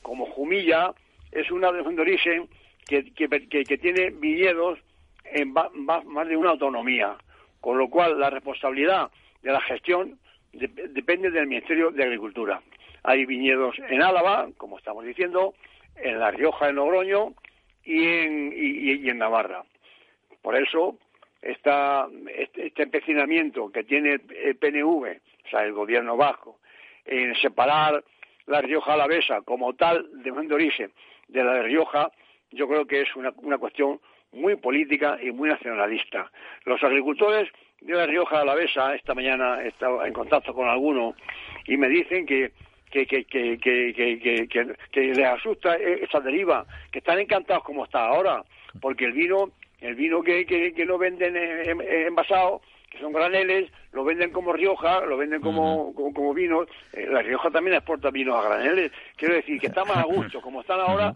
como 0.02 0.26
Jumilla, 0.26 0.94
es 1.32 1.52
una 1.52 1.68
denominación 1.68 1.96
de 1.96 2.02
origen 2.02 2.50
que, 2.86 3.14
que, 3.14 3.78
tiene 3.78 4.12
viñedos 4.12 4.80
en 5.26 5.54
más, 5.54 6.28
de 6.28 6.38
una 6.38 6.52
autonomía, 6.52 7.16
con 7.60 7.78
lo 7.78 7.90
cual 7.90 8.20
la 8.20 8.30
responsabilidad 8.30 9.12
de 9.42 9.52
la 9.52 9.62
gestión 9.62 10.20
depende 10.54 11.30
del 11.30 11.48
Ministerio 11.48 11.92
de 11.92 12.04
Agricultura. 12.04 12.62
Hay 13.04 13.26
viñedos 13.26 13.78
en 13.90 14.02
Álava, 14.02 14.48
como 14.58 14.78
estamos 14.78 15.06
diciendo, 15.06 15.54
en 15.96 16.20
La 16.20 16.32
Rioja, 16.32 16.70
en 16.70 16.76
Logroño 16.76 17.34
y 17.84 18.04
en, 18.04 18.54
y 18.56 19.10
en 19.10 19.18
Navarra. 19.18 19.64
Por 20.42 20.56
eso, 20.56 20.98
esta, 21.42 22.08
este, 22.36 22.68
este, 22.68 22.84
empecinamiento 22.84 23.72
que 23.72 23.84
tiene 23.84 24.20
el 24.44 24.56
PNV, 24.56 25.18
o 25.46 25.50
sea, 25.50 25.64
el 25.64 25.74
gobierno 25.74 26.18
vasco, 26.18 26.60
en 27.06 27.36
separar 27.36 28.04
la 28.48 28.62
Rioja 28.62 28.94
Alavesa 28.94 29.42
como 29.42 29.74
tal 29.74 30.08
de 30.24 30.32
origen 30.32 30.92
de 31.28 31.44
la 31.44 31.54
de 31.54 31.64
Rioja, 31.64 32.12
yo 32.52 32.68
creo 32.68 32.86
que 32.86 33.02
es 33.02 33.16
una, 33.16 33.34
una 33.38 33.58
cuestión 33.58 34.00
muy 34.32 34.56
política 34.56 35.18
y 35.22 35.32
muy 35.32 35.50
nacionalista. 35.50 36.32
Los 36.66 36.82
agricultores 36.84 37.50
de 37.82 37.94
la 37.94 38.06
Rioja 38.06 38.42
Alavesa, 38.42 38.96
esta 38.96 39.14
mañana 39.14 39.62
he 39.64 39.70
estado 39.70 40.04
en 40.06 40.14
contacto 40.14 40.54
con 40.54 40.68
algunos 40.68 41.16
y 41.66 41.78
me 41.78 41.90
dicen 41.90 42.26
que, 42.26 42.52
que, 42.90 43.06
que, 43.06 43.26
que, 43.26 44.48
que, 44.92 45.02
les 45.02 45.26
asusta 45.26 45.76
esa 45.76 46.20
deriva, 46.20 46.66
que 46.92 47.00
están 47.00 47.20
encantados 47.20 47.64
como 47.64 47.86
está 47.86 48.08
ahora, 48.08 48.44
porque 48.82 49.06
el 49.06 49.14
vino, 49.14 49.52
el 49.82 49.96
vino 49.96 50.22
que, 50.24 50.46
que, 50.46 50.86
lo 50.86 50.98
venden 50.98 51.36
envasado, 51.36 52.62
que 52.90 53.00
son 53.00 53.14
graneles, 53.14 53.72
lo 53.92 54.04
venden 54.04 54.32
como 54.32 54.54
Rioja, 54.54 55.02
lo 55.02 55.18
venden 55.18 55.42
como, 55.42 55.94
como, 55.94 56.34
vino. 56.34 56.64
Eh, 56.94 57.08
la 57.10 57.22
Rioja 57.22 57.52
también 57.52 57.76
exporta 57.76 58.10
vinos 58.10 58.36
a 58.36 58.48
graneles. 58.48 58.92
Quiero 59.16 59.36
decir 59.36 59.60
que 59.60 59.68
está 59.68 59.86
más 59.86 59.98
a 59.98 60.04
gusto, 60.04 60.42
como 60.42 60.62
están 60.62 60.80
ahora, 60.80 61.16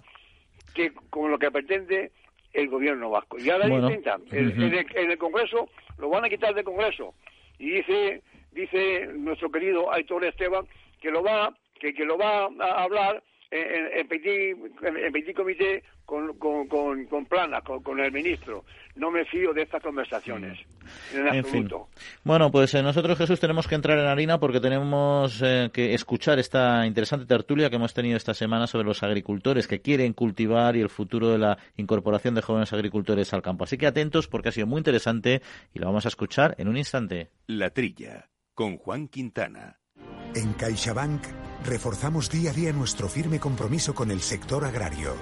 que 0.75 0.93
con 1.09 1.31
lo 1.31 1.39
que 1.39 1.49
pretende 1.49 2.11
el 2.53 2.67
gobierno 2.67 3.09
vasco. 3.09 3.39
Y 3.39 3.49
ahora 3.49 3.67
bueno. 3.67 3.89
intentan, 3.89 4.21
en, 4.31 5.09
el, 5.11 5.17
Congreso, 5.17 5.69
lo 5.97 6.09
van 6.09 6.25
a 6.25 6.29
quitar 6.29 6.53
del 6.53 6.63
Congreso. 6.63 7.15
Y 7.57 7.71
dice, 7.71 8.21
dice 8.51 9.07
nuestro 9.13 9.51
querido 9.51 9.91
Aitor 9.91 10.25
Esteban 10.25 10.65
que 10.99 11.09
lo 11.09 11.23
va, 11.23 11.55
que, 11.79 11.93
que 11.93 12.05
lo 12.05 12.17
va 12.17 12.45
a 12.45 12.83
hablar 12.83 13.23
en, 13.51 13.99
en, 13.99 14.07
petit, 14.07 14.55
en 14.81 15.11
petit 15.11 15.35
comité 15.35 15.83
con, 16.05 16.37
con, 16.37 16.67
con, 16.67 17.05
con 17.05 17.25
Plana, 17.25 17.61
con, 17.61 17.99
el 17.99 18.11
ministro. 18.11 18.63
No 18.95 19.11
me 19.11 19.25
fío 19.25 19.53
de 19.53 19.63
estas 19.63 19.83
conversaciones. 19.83 20.57
En, 21.13 21.27
absoluto. 21.27 21.89
Bueno, 22.23 22.49
pues 22.49 22.73
eh, 22.73 22.81
nosotros, 22.81 23.17
Jesús, 23.17 23.39
tenemos 23.39 23.67
que 23.67 23.75
entrar 23.75 23.97
en 23.99 24.05
harina 24.05 24.39
porque 24.39 24.59
tenemos 24.59 25.41
eh, 25.43 25.69
que 25.73 25.93
escuchar 25.93 26.39
esta 26.39 26.85
interesante 26.85 27.25
tertulia 27.25 27.69
que 27.69 27.75
hemos 27.75 27.93
tenido 27.93 28.17
esta 28.17 28.33
semana 28.33 28.67
sobre 28.67 28.87
los 28.87 29.03
agricultores 29.03 29.67
que 29.67 29.81
quieren 29.81 30.13
cultivar 30.13 30.75
y 30.75 30.81
el 30.81 30.89
futuro 30.89 31.29
de 31.29 31.37
la 31.37 31.57
incorporación 31.75 32.35
de 32.35 32.41
jóvenes 32.41 32.71
agricultores 32.73 33.33
al 33.33 33.41
campo. 33.41 33.65
Así 33.65 33.77
que 33.77 33.87
atentos 33.87 34.27
porque 34.27 34.49
ha 34.49 34.53
sido 34.53 34.67
muy 34.67 34.79
interesante 34.79 35.41
y 35.73 35.79
lo 35.79 35.87
vamos 35.87 36.05
a 36.05 36.09
escuchar 36.09 36.55
en 36.57 36.69
un 36.69 36.77
instante. 36.77 37.29
La 37.47 37.69
Trilla, 37.69 38.29
con 38.53 38.77
Juan 38.77 39.07
Quintana. 39.07 39.77
En 40.33 40.53
CaixaBank 40.53 41.23
reforzamos 41.63 42.29
día 42.29 42.51
a 42.51 42.53
día 42.53 42.73
nuestro 42.73 43.07
firme 43.07 43.39
compromiso 43.39 43.93
con 43.93 44.11
el 44.11 44.21
sector 44.21 44.65
agrario. 44.65 45.15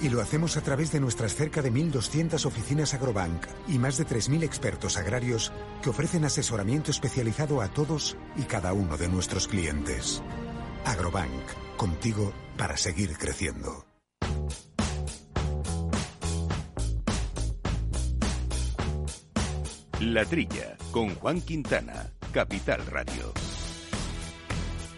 Y 0.00 0.08
lo 0.08 0.20
hacemos 0.20 0.56
a 0.56 0.62
través 0.62 0.90
de 0.90 1.00
nuestras 1.00 1.34
cerca 1.34 1.62
de 1.62 1.72
1.200 1.72 2.44
oficinas 2.44 2.92
Agrobank 2.92 3.46
y 3.68 3.78
más 3.78 3.96
de 3.96 4.06
3.000 4.06 4.42
expertos 4.42 4.96
agrarios 4.96 5.52
que 5.82 5.90
ofrecen 5.90 6.24
asesoramiento 6.24 6.90
especializado 6.90 7.60
a 7.60 7.68
todos 7.68 8.16
y 8.36 8.42
cada 8.42 8.72
uno 8.72 8.96
de 8.96 9.08
nuestros 9.08 9.46
clientes. 9.46 10.22
Agrobank, 10.84 11.76
contigo 11.76 12.32
para 12.56 12.76
seguir 12.76 13.16
creciendo. 13.16 13.86
La 20.00 20.24
Trilla, 20.24 20.76
con 20.90 21.14
Juan 21.14 21.40
Quintana, 21.40 22.10
Capital 22.32 22.84
Radio. 22.86 23.32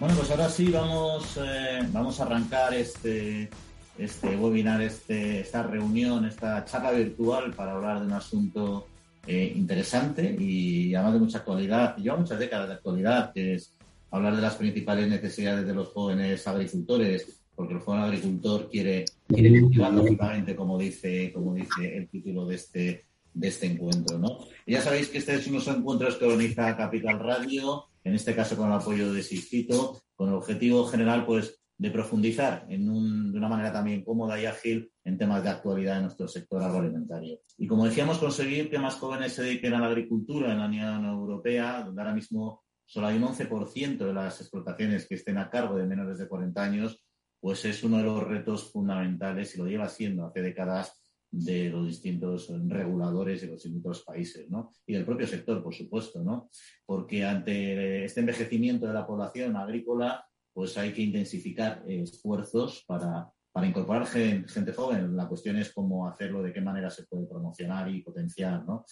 Bueno, 0.04 0.18
pues 0.18 0.30
ahora 0.32 0.50
sí 0.50 0.70
vamos, 0.70 1.38
eh, 1.38 1.80
vamos 1.90 2.20
a 2.20 2.24
arrancar 2.24 2.74
este, 2.74 3.48
este 3.96 4.36
webinar, 4.36 4.82
este, 4.82 5.40
esta 5.40 5.62
reunión, 5.62 6.26
esta 6.26 6.62
charla 6.66 6.90
virtual 6.90 7.54
para 7.54 7.72
hablar 7.72 8.00
de 8.00 8.06
un 8.08 8.12
asunto 8.12 8.86
eh, 9.26 9.54
interesante 9.56 10.36
y 10.38 10.94
además 10.94 11.14
de 11.14 11.20
mucha 11.20 11.38
actualidad. 11.38 11.96
Lleva 11.96 12.18
muchas 12.18 12.38
décadas 12.38 12.68
de 12.68 12.74
actualidad, 12.74 13.32
que 13.32 13.54
es 13.54 13.72
hablar 14.10 14.36
de 14.36 14.42
las 14.42 14.56
principales 14.56 15.08
necesidades 15.08 15.66
de 15.66 15.72
los 15.72 15.88
jóvenes 15.88 16.46
agricultores, 16.46 17.40
porque 17.56 17.72
el 17.72 17.80
joven 17.80 18.02
agricultor 18.02 18.68
quiere, 18.68 19.06
quiere 19.26 19.58
cultivar 19.58 19.94
lógicamente, 19.94 20.54
como 20.54 20.76
dice, 20.76 21.32
como 21.32 21.54
dice 21.54 21.96
el 21.96 22.10
título 22.10 22.44
de 22.44 22.56
este, 22.56 23.06
de 23.32 23.48
este 23.48 23.68
encuentro. 23.68 24.18
¿no? 24.18 24.40
ya 24.66 24.82
sabéis 24.82 25.08
que 25.08 25.16
este 25.16 25.36
es 25.36 25.46
unos 25.46 25.66
encuentros 25.66 26.16
que 26.16 26.26
organiza 26.26 26.76
Capital 26.76 27.20
Radio 27.20 27.88
en 28.04 28.14
este 28.14 28.34
caso 28.34 28.56
con 28.56 28.68
el 28.68 28.74
apoyo 28.74 29.12
de 29.12 29.22
Sistito, 29.22 30.02
con 30.14 30.28
el 30.28 30.34
objetivo 30.34 30.86
general 30.86 31.24
pues 31.24 31.60
de 31.76 31.90
profundizar 31.90 32.66
en 32.68 32.86
de 33.32 33.38
una 33.38 33.48
manera 33.48 33.72
también 33.72 34.04
cómoda 34.04 34.40
y 34.40 34.46
ágil 34.46 34.92
en 35.04 35.18
temas 35.18 35.42
de 35.42 35.50
actualidad 35.50 35.96
en 35.96 36.02
nuestro 36.04 36.28
sector 36.28 36.62
agroalimentario. 36.62 37.40
Y 37.58 37.66
como 37.66 37.84
decíamos, 37.84 38.18
conseguir 38.18 38.70
que 38.70 38.78
más 38.78 38.94
jóvenes 38.94 39.32
se 39.32 39.42
dediquen 39.42 39.74
a 39.74 39.80
la 39.80 39.88
agricultura 39.88 40.52
en 40.52 40.60
la 40.60 40.66
Unión 40.66 41.04
Europea, 41.04 41.82
donde 41.84 42.00
ahora 42.00 42.14
mismo 42.14 42.62
solo 42.86 43.08
hay 43.08 43.16
un 43.16 43.24
11% 43.24 43.98
de 43.98 44.12
las 44.12 44.40
explotaciones 44.40 45.08
que 45.08 45.16
estén 45.16 45.38
a 45.38 45.50
cargo 45.50 45.76
de 45.76 45.86
menores 45.86 46.18
de 46.18 46.28
40 46.28 46.62
años, 46.62 47.02
pues 47.40 47.64
es 47.64 47.82
uno 47.82 47.98
de 47.98 48.04
los 48.04 48.22
retos 48.22 48.70
fundamentales 48.70 49.54
y 49.54 49.58
lo 49.58 49.66
lleva 49.66 49.88
siendo 49.88 50.26
hace 50.26 50.42
décadas 50.42 51.03
de 51.36 51.68
los 51.68 51.86
distintos 51.88 52.52
reguladores 52.68 53.40
de 53.40 53.48
los 53.48 53.62
distintos 53.62 54.04
países, 54.04 54.48
¿no? 54.48 54.72
Y 54.86 54.94
del 54.94 55.04
propio 55.04 55.26
sector, 55.26 55.62
por 55.62 55.74
supuesto, 55.74 56.22
¿no? 56.22 56.48
Porque 56.86 57.24
ante 57.24 58.04
este 58.04 58.20
envejecimiento 58.20 58.86
de 58.86 58.92
la 58.92 59.06
población 59.06 59.56
agrícola, 59.56 60.24
pues 60.52 60.78
hay 60.78 60.92
que 60.92 61.02
intensificar 61.02 61.82
esfuerzos 61.88 62.84
para, 62.86 63.28
para 63.52 63.66
incorporar 63.66 64.06
gente, 64.06 64.72
joven. 64.72 65.16
La 65.16 65.26
cuestión 65.26 65.56
es 65.56 65.72
cómo 65.72 66.06
hacerlo, 66.06 66.40
de 66.42 66.52
qué 66.52 66.60
manera 66.60 66.88
se 66.88 67.04
puede 67.04 67.26
promocionar 67.26 67.90
y 67.90 68.02
potenciar, 68.02 68.64
¿no? 68.64 68.84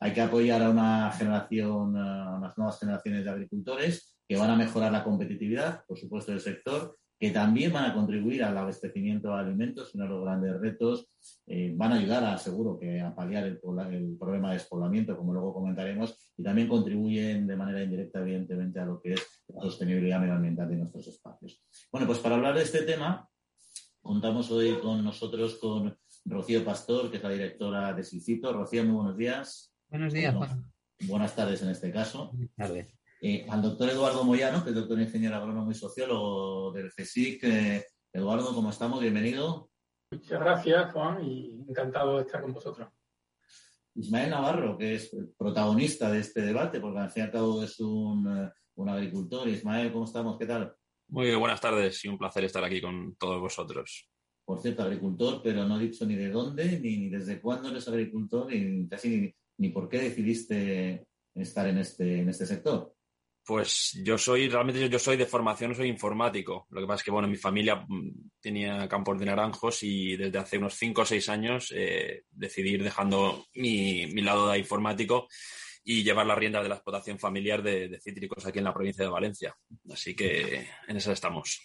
Hay 0.00 0.14
que 0.14 0.22
apoyar 0.22 0.62
a 0.62 0.70
una 0.70 1.12
generación, 1.12 1.98
a 1.98 2.36
unas 2.38 2.56
nuevas 2.56 2.80
generaciones 2.80 3.24
de 3.24 3.30
agricultores 3.30 4.16
que 4.26 4.36
van 4.38 4.50
a 4.50 4.56
mejorar 4.56 4.90
la 4.90 5.04
competitividad, 5.04 5.84
por 5.86 5.98
supuesto, 5.98 6.32
del 6.32 6.40
sector 6.40 6.96
que 7.20 7.30
también 7.32 7.70
van 7.70 7.84
a 7.84 7.92
contribuir 7.92 8.42
al 8.42 8.56
abastecimiento 8.56 9.28
de 9.28 9.40
alimentos, 9.40 9.94
uno 9.94 10.04
de 10.04 10.10
los 10.10 10.24
grandes 10.24 10.58
retos, 10.58 11.06
eh, 11.46 11.70
van 11.76 11.92
a 11.92 11.96
ayudar, 11.96 12.24
a, 12.24 12.38
seguro, 12.38 12.78
que 12.78 12.98
a 12.98 13.14
paliar 13.14 13.44
el, 13.44 13.60
problema 13.60 14.48
de 14.48 14.54
despoblamiento, 14.54 15.14
como 15.18 15.34
luego 15.34 15.52
comentaremos, 15.52 16.32
y 16.38 16.42
también 16.42 16.66
contribuyen 16.66 17.46
de 17.46 17.56
manera 17.56 17.82
indirecta, 17.82 18.20
evidentemente, 18.20 18.80
a 18.80 18.86
lo 18.86 19.02
que 19.02 19.12
es 19.12 19.44
la 19.48 19.60
sostenibilidad 19.60 20.18
medioambiental 20.18 20.70
de 20.70 20.76
nuestros 20.76 21.08
espacios. 21.08 21.62
Bueno, 21.92 22.06
pues 22.06 22.20
para 22.20 22.36
hablar 22.36 22.56
de 22.56 22.62
este 22.62 22.84
tema, 22.84 23.28
contamos 24.00 24.50
hoy 24.50 24.78
con 24.78 25.04
nosotros 25.04 25.56
con 25.56 25.94
Rocío 26.24 26.64
Pastor, 26.64 27.10
que 27.10 27.18
es 27.18 27.22
la 27.22 27.30
directora 27.30 27.92
de 27.92 28.02
Sicito. 28.02 28.50
Rocío, 28.50 28.82
muy 28.84 28.94
buenos 28.94 29.18
días. 29.18 29.74
Buenos 29.90 30.14
días, 30.14 30.34
Juan. 30.34 30.72
Buenas 31.06 31.36
tardes 31.36 31.60
en 31.60 31.68
este 31.68 31.92
caso. 31.92 32.30
Buenas 32.32 32.54
tardes. 32.56 32.99
Eh, 33.22 33.44
al 33.50 33.60
doctor 33.60 33.90
Eduardo 33.90 34.24
Moyano, 34.24 34.64
que 34.64 34.70
es 34.70 34.76
doctor 34.76 34.98
ingeniero 34.98 35.36
agrónomo 35.36 35.70
y 35.70 35.74
sociólogo 35.74 36.72
del 36.72 36.90
CSIC. 36.90 37.44
Eh, 37.44 37.84
Eduardo, 38.14 38.54
¿cómo 38.54 38.70
estamos? 38.70 38.98
Bienvenido. 38.98 39.68
Muchas 40.10 40.40
gracias, 40.40 40.90
Juan, 40.94 41.22
y 41.22 41.66
encantado 41.68 42.16
de 42.16 42.22
estar 42.22 42.40
con 42.40 42.54
vosotros. 42.54 42.88
Ismael 43.94 44.30
Navarro, 44.30 44.78
que 44.78 44.94
es 44.94 45.14
protagonista 45.36 46.10
de 46.10 46.20
este 46.20 46.40
debate, 46.40 46.80
porque 46.80 46.98
al 46.98 47.10
fin 47.10 47.24
y 47.24 47.26
al 47.26 47.32
cabo 47.32 47.62
es 47.62 47.78
un, 47.80 48.26
eh, 48.26 48.50
un 48.76 48.88
agricultor. 48.88 49.46
Ismael, 49.48 49.92
¿cómo 49.92 50.06
estamos? 50.06 50.38
¿Qué 50.38 50.46
tal? 50.46 50.74
Muy 51.08 51.34
buenas 51.34 51.60
tardes 51.60 52.02
y 52.06 52.08
un 52.08 52.16
placer 52.16 52.44
estar 52.44 52.64
aquí 52.64 52.80
con 52.80 53.16
todos 53.16 53.38
vosotros. 53.38 54.08
Por 54.46 54.62
cierto, 54.62 54.82
agricultor, 54.82 55.42
pero 55.42 55.66
no 55.66 55.78
he 55.78 55.82
dicho 55.82 56.06
ni 56.06 56.14
de 56.14 56.30
dónde, 56.30 56.80
ni, 56.80 57.10
desde 57.10 57.38
cuándo 57.38 57.68
eres 57.68 57.86
agricultor, 57.86 58.46
ni 58.50 58.88
casi 58.88 59.08
ni, 59.10 59.34
ni 59.58 59.68
por 59.68 59.90
qué 59.90 59.98
decidiste 59.98 61.06
estar 61.34 61.66
en 61.66 61.76
este, 61.76 62.20
en 62.20 62.30
este 62.30 62.46
sector. 62.46 62.94
Pues 63.50 64.00
yo 64.04 64.16
soy, 64.16 64.48
realmente 64.48 64.88
yo, 64.88 64.98
soy 65.00 65.16
de 65.16 65.26
formación, 65.26 65.74
soy 65.74 65.88
informático. 65.88 66.68
Lo 66.70 66.80
que 66.80 66.86
pasa 66.86 67.00
es 67.00 67.04
que, 67.04 67.10
bueno, 67.10 67.26
mi 67.26 67.34
familia 67.34 67.84
mm, 67.84 68.30
tenía 68.40 68.86
campos 68.86 69.18
de 69.18 69.26
naranjos 69.26 69.82
y 69.82 70.16
desde 70.16 70.38
hace 70.38 70.58
unos 70.58 70.74
5 70.74 71.00
o 71.00 71.04
6 71.04 71.28
años 71.30 71.72
eh, 71.74 72.26
decidí 72.30 72.74
ir 72.74 72.84
dejando 72.84 73.46
mi, 73.54 74.06
lado 74.22 74.48
de 74.50 74.58
informático 74.60 75.26
y 75.82 76.04
llevar 76.04 76.26
la 76.26 76.36
rienda 76.36 76.62
de 76.62 76.68
la 76.68 76.76
explotación 76.76 77.18
familiar 77.18 77.60
de, 77.60 77.98
cítricos 78.00 78.46
aquí 78.46 78.58
en 78.58 78.66
la 78.66 78.72
provincia 78.72 79.04
de 79.04 79.10
Valencia. 79.10 79.56
Así 79.92 80.14
que 80.14 80.68
en 80.86 80.96
eso 80.96 81.10
estamos. 81.10 81.60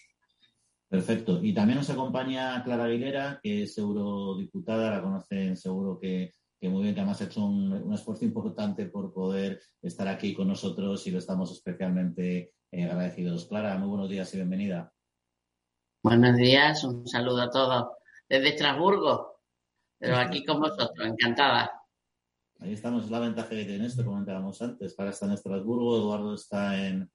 Perfecto. 0.90 1.40
Y 1.44 1.54
también 1.54 1.78
nos 1.78 1.90
acompaña 1.92 2.64
Clara 2.64 2.86
Aguilera, 2.86 3.40
que 3.44 3.62
es 3.62 3.78
eurodiputada, 3.78 4.90
la 4.90 5.04
conocen 5.04 5.56
seguro 5.56 6.00
que 6.02 6.34
que 6.66 6.70
muy 6.70 6.82
bien, 6.82 6.96
que 6.96 7.02
además 7.02 7.22
ha 7.22 7.26
hecho 7.26 7.46
un, 7.46 7.94
esfuerzo 7.94 8.26
importante 8.26 8.88
por 8.88 9.14
poder 9.14 9.62
estar 9.84 10.08
aquí 10.08 10.34
con 10.34 10.48
nosotros 10.48 11.06
y 11.06 11.12
lo 11.12 11.20
estamos 11.20 11.52
especialmente 11.52 12.54
eh, 12.72 12.86
agradecidos. 12.86 13.46
Clara, 13.46 13.78
muy 13.78 13.88
buenos 13.88 14.10
días 14.10 14.34
y 14.34 14.38
bienvenida. 14.38 14.92
Buenos 16.02 16.36
días, 16.36 16.84
un 16.84 17.08
saludo 17.08 17.44
a 17.44 17.52
todos 17.52 17.86
desde 18.28 18.50
Estrasburgo, 18.50 19.42
pero 20.00 20.18
aquí 20.18 20.44
con 20.44 20.60
vosotros, 20.60 21.06
encantada. 21.06 21.72
Ahí 22.60 22.74
estamos, 22.74 23.04
es 23.04 23.12
la 23.12 23.20
ventaja 23.20 23.50
que 23.50 23.66
tiene 23.66 23.86
esto, 23.86 24.04
comentábamos 24.04 24.60
antes. 24.64 24.96
Clara 24.96 25.12
está 25.12 25.28
en 25.28 25.34
Estrasburgo, 25.34 25.98
Eduardo 25.98 26.34
está 26.34 26.88
en, 26.88 27.12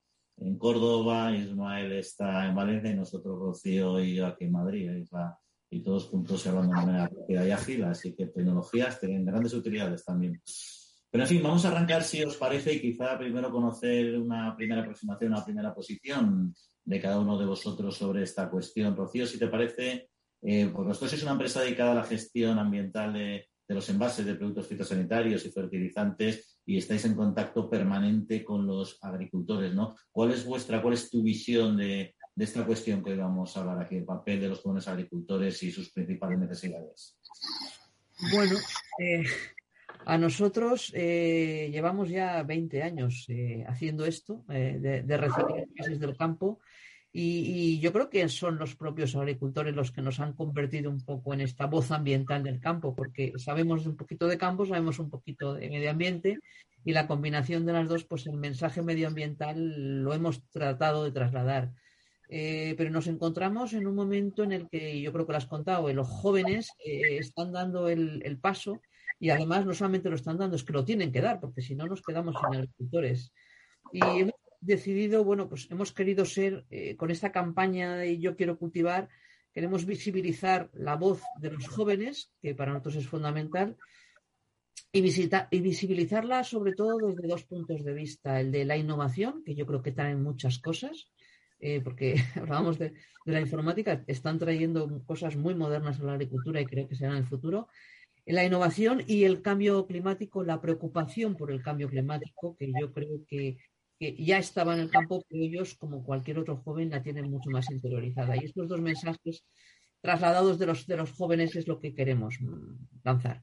Córdoba, 0.59 1.33
Ismael 1.33 1.93
está 1.93 2.47
en 2.47 2.55
Valencia 2.55 2.93
y 2.93 2.95
nosotros, 2.95 3.37
Rocío 3.37 3.99
y 3.99 4.15
yo 4.15 4.29
aquí 4.29 4.45
en 4.45 4.53
Madrid. 4.53 4.91
Es 4.91 5.11
la, 5.11 5.37
y 5.71 5.83
todos 5.83 6.07
juntos 6.07 6.47
hablando 6.47 6.75
de 6.75 6.87
manera 6.87 7.09
rápida 7.09 7.47
y 7.47 7.51
ágil, 7.53 7.85
así 7.85 8.15
que 8.15 8.27
tecnologías 8.27 8.99
tienen 8.99 9.25
grandes 9.25 9.55
utilidades 9.55 10.05
también. 10.05 10.43
Pero 11.11 11.25
en 11.25 11.29
fin, 11.29 11.43
vamos 11.43 11.65
a 11.65 11.69
arrancar, 11.69 12.03
si 12.03 12.23
os 12.23 12.37
parece, 12.37 12.75
y 12.75 12.81
quizá 12.81 13.19
primero 13.19 13.51
conocer 13.51 14.19
una 14.19 14.55
primera 14.57 14.83
aproximación, 14.83 15.33
una 15.33 15.45
primera 15.45 15.75
posición 15.75 16.55
de 16.85 17.01
cada 17.01 17.19
uno 17.19 17.39
de 17.39 17.47
vosotros 17.47 17.97
sobre 17.97 18.23
esta 18.23 18.49
cuestión. 18.51 18.97
Rocío, 18.97 19.27
si 19.27 19.39
te 19.39 19.49
parece, 19.49 20.11
eh, 20.43 20.71
pues 20.73 20.87
vosotros 20.87 21.11
sois 21.11 21.23
una 21.23 21.33
empresa 21.33 21.63
dedicada 21.63 21.93
a 21.93 21.97
la 21.97 22.05
gestión 22.05 22.59
ambiental 22.59 23.13
de, 23.13 23.49
de 23.69 23.75
los 23.75 23.89
envases 23.89 24.27
de 24.27 24.35
productos 24.35 24.67
fitosanitarios 24.67 25.47
y 25.47 25.51
fertilizantes 25.51 26.61
y 26.67 26.77
estáis 26.77 27.05
en 27.05 27.15
contacto 27.15 27.71
permanente 27.71 28.45
con 28.45 28.67
los 28.67 28.99
agricultores, 29.01 29.75
¿no? 29.75 29.97
¿Cuál 30.11 30.33
es 30.33 30.45
vuestra, 30.45 30.83
cuál 30.83 30.95
es 30.95 31.09
tu 31.09 31.23
visión 31.23 31.77
de, 31.77 32.15
de 32.35 32.45
esta 32.45 32.65
cuestión 32.65 33.03
que 33.03 33.11
hoy 33.11 33.19
vamos 33.19 33.57
a 33.57 33.61
hablar 33.61 33.81
aquí, 33.81 33.97
el 33.97 34.05
papel 34.05 34.41
de 34.41 34.49
los 34.49 34.61
jóvenes 34.61 34.89
agricultores 34.89 35.63
y 35.63 35.71
sus 35.71 35.91
principales 35.93 36.39
necesidades? 36.39 37.19
Bueno, 38.33 38.57
eh, 38.99 39.25
a 40.07 40.19
nosotros 40.19 40.93
eh, 40.95 41.69
llevamos 41.73 42.09
ya 42.09 42.43
20 42.43 42.83
años 42.83 43.27
eh, 43.29 43.65
haciendo 43.67 44.05
esto, 44.05 44.45
de, 44.49 45.03
de 45.05 45.17
recibir 45.17 45.67
crisis 45.75 46.01
del 46.01 46.17
campo, 46.17 46.61
y, 47.13 47.81
yo 47.81 47.93
creo 47.93 48.09
que 48.09 48.29
son 48.29 48.59
los 48.59 48.77
propios 48.77 49.17
agricultores 49.17 49.75
los 49.75 49.91
que 49.91 50.03
nos 50.03 50.21
han 50.21 50.33
convertido 50.33 50.91
un 50.91 51.01
poco 51.01 51.35
en 51.35 51.41
esta 51.41 51.67
voz 51.67 51.91
ambiental 51.91 52.45
del 52.45 52.61
campo, 52.61 52.95
porque 52.95 53.33
sabemos 53.37 53.85
un 53.87 53.97
poquito 53.97 54.29
de 54.29 54.39
campo, 54.39 54.65
sabemos 54.65 54.99
un 55.01 55.11
poquito 55.11 55.55
de 55.55 55.69
medio 55.69 55.91
ambiente, 55.91 56.39
y 56.85 56.93
la 56.93 57.09
combinación 57.09 57.67
de 57.67 57.73
las 57.73 57.89
dos, 57.89 58.05
pues 58.05 58.27
el 58.27 58.37
mensaje 58.37 58.83
medioambiental 58.83 60.03
lo 60.03 60.15
hemos 60.15 60.49
tratado 60.51 61.05
de 61.05 61.11
trasladar. 61.11 61.73
Pero 62.31 62.91
nos 62.91 63.09
encontramos 63.09 63.73
en 63.73 63.89
un 63.89 63.95
momento 63.97 64.45
en 64.45 64.53
el 64.53 64.69
que 64.69 65.01
yo 65.01 65.13
creo 65.13 65.27
que 65.27 65.33
lo 65.33 65.39
has 65.39 65.47
contado, 65.47 65.93
los 65.93 66.07
jóvenes 66.07 66.71
están 66.79 67.53
dando 67.53 67.89
el, 67.89 68.39
paso 68.41 68.81
y 69.19 69.31
además 69.31 69.67
no 69.67 69.75
solamente 69.75 70.09
lo 70.09 70.15
están 70.15 70.39
dando, 70.39 70.55
es 70.55 70.63
que 70.63 70.73
lo 70.73 70.85
tienen 70.85 71.11
que 71.11 71.21
dar, 71.21 71.41
porque 71.41 71.61
si 71.61 71.75
no 71.75 71.87
nos 71.87 72.03
quedamos 72.03 72.37
sin 72.37 72.57
agricultores. 72.57 73.33
Y 73.93 74.01
hemos 74.03 74.35
decidido, 74.61 75.25
bueno, 75.25 75.49
pues 75.49 75.69
hemos 75.71 75.93
querido 75.93 76.25
ser, 76.25 76.65
eh, 76.71 76.97
con 76.97 77.11
esta 77.11 77.33
campaña 77.33 77.97
de 77.97 78.19
Yo 78.19 78.37
quiero 78.37 78.59
cultivar, 78.59 79.09
queremos 79.53 79.85
visibilizar 79.85 80.71
la 80.73 80.97
voz 80.97 81.23
de 81.41 81.51
los 81.51 81.69
jóvenes, 81.69 82.31
que 82.41 82.55
para 82.55 82.73
nosotros 82.73 82.97
es 82.97 83.09
fundamental, 83.09 83.77
y, 84.93 85.01
visita, 85.01 85.49
y 85.51 85.61
visibilizarla 85.61 86.45
sobre 86.45 86.73
todo 86.73 86.99
desde 86.99 87.29
dos 87.29 87.45
puntos 87.45 87.85
de 87.85 87.93
vista. 87.93 88.41
El 88.41 88.53
de 88.53 88.65
la 88.65 88.77
innovación, 88.77 89.43
que 89.45 89.55
yo 89.55 89.67
creo 89.67 89.83
que 89.83 89.93
traen 89.93 90.23
muchas 90.23 90.59
cosas, 90.59 91.11
eh, 91.61 91.81
porque 91.83 92.15
hablábamos 92.37 92.79
de, 92.79 92.95
la 93.27 93.41
informática, 93.41 94.03
están 94.07 94.39
trayendo 94.39 95.03
cosas 95.05 95.37
muy 95.37 95.55
modernas 95.55 96.01
a 96.01 96.05
la 96.05 96.13
agricultura 96.13 96.61
y 96.61 96.67
creo 96.67 96.89
que 96.89 96.97
serán 96.97 97.17
el 97.17 97.27
futuro 97.27 97.69
la 98.27 98.45
innovación 98.45 99.03
y 99.07 99.25
el 99.25 99.43
cambio 99.43 99.87
climático, 99.87 100.45
la 100.45 100.61
preocupación 100.61 101.37
por 101.37 101.51
el 101.51 101.63
cambio 101.63 101.89
climático, 101.89 102.57
que 102.57 102.73
yo 102.79 102.93
creo 102.93 103.21
que, 103.27 103.59
ya 103.99 104.39
estaba 104.39 104.73
en 104.75 104.81
el 104.81 104.91
campo, 104.91 105.23
pero 105.29 105.45
ellos, 105.45 105.75
como 105.75 106.03
cualquier 106.03 106.39
otro 106.39 106.57
joven, 106.57 106.89
la 106.89 107.03
tienen 107.03 107.31
mucho 107.31 107.51
más 107.51 107.71
interiorizada. 107.71 108.35
Y 108.35 108.47
estos 108.47 108.67
dos 108.67 108.81
mensajes 108.81 109.45
trasladados 110.01 110.59
de 110.59 110.67
los, 110.67 110.87
de 110.87 110.97
los 110.97 111.13
jóvenes 111.13 111.55
es 111.55 111.69
lo 111.69 111.79
que 111.79 111.95
queremos 111.95 112.39
lanzar. 113.05 113.43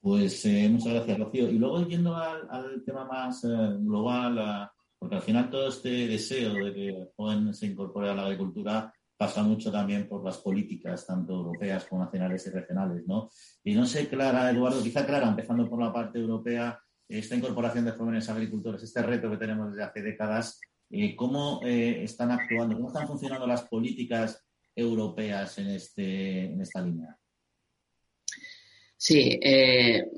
Pues 0.00 0.44
eh, 0.44 0.68
muchas 0.68 0.92
gracias, 0.92 1.18
Rocío. 1.20 1.48
Y 1.48 1.56
luego 1.56 1.86
yendo 1.86 2.16
al, 2.16 2.82
tema 2.84 3.04
más 3.04 3.44
eh, 3.44 3.48
global, 3.78 4.68
porque 4.98 5.16
al 5.16 5.22
final 5.22 5.50
todo 5.50 5.68
este 5.68 6.06
deseo 6.06 6.54
de 6.54 6.74
que 6.74 6.88
el 6.88 7.08
joven 7.16 7.54
se 7.54 7.66
incorpore 7.66 8.10
a 8.10 8.14
la 8.14 8.24
agricultura 8.24 8.92
pasa 9.16 9.42
mucho 9.42 9.72
también 9.72 10.08
por 10.08 10.24
las 10.24 10.38
políticas, 10.38 11.04
tanto 11.04 11.34
europeas 11.34 11.84
como 11.86 12.04
nacionales 12.04 12.46
y 12.46 12.50
regionales, 12.50 13.04
¿no? 13.06 13.28
Y 13.64 13.74
no 13.74 13.84
sé, 13.84 14.08
Clara, 14.08 14.48
Eduardo, 14.50 14.82
quizá 14.82 15.04
Clara, 15.04 15.28
empezando 15.28 15.68
por 15.68 15.82
la 15.82 15.92
parte 15.92 16.20
europea, 16.20 16.80
esta 17.08 17.34
incorporación 17.34 17.84
de 17.84 17.92
jóvenes 17.92 18.28
agricultores, 18.28 18.82
este 18.82 19.02
reto 19.02 19.28
que 19.30 19.36
tenemos 19.36 19.70
desde 19.70 19.82
hace 19.82 20.02
décadas, 20.02 20.60
eh, 20.90 21.16
¿cómo 21.16 21.60
eh, 21.64 22.04
están 22.04 22.30
actuando, 22.30 22.76
cómo 22.76 22.88
están 22.88 23.08
funcionando 23.08 23.46
las 23.46 23.62
políticas 23.62 24.46
europeas 24.74 25.58
en, 25.58 25.68
este, 25.70 26.44
en 26.44 26.60
esta 26.60 26.80
línea? 26.80 27.18
Sí, 28.96 29.38
eh, 29.42 30.08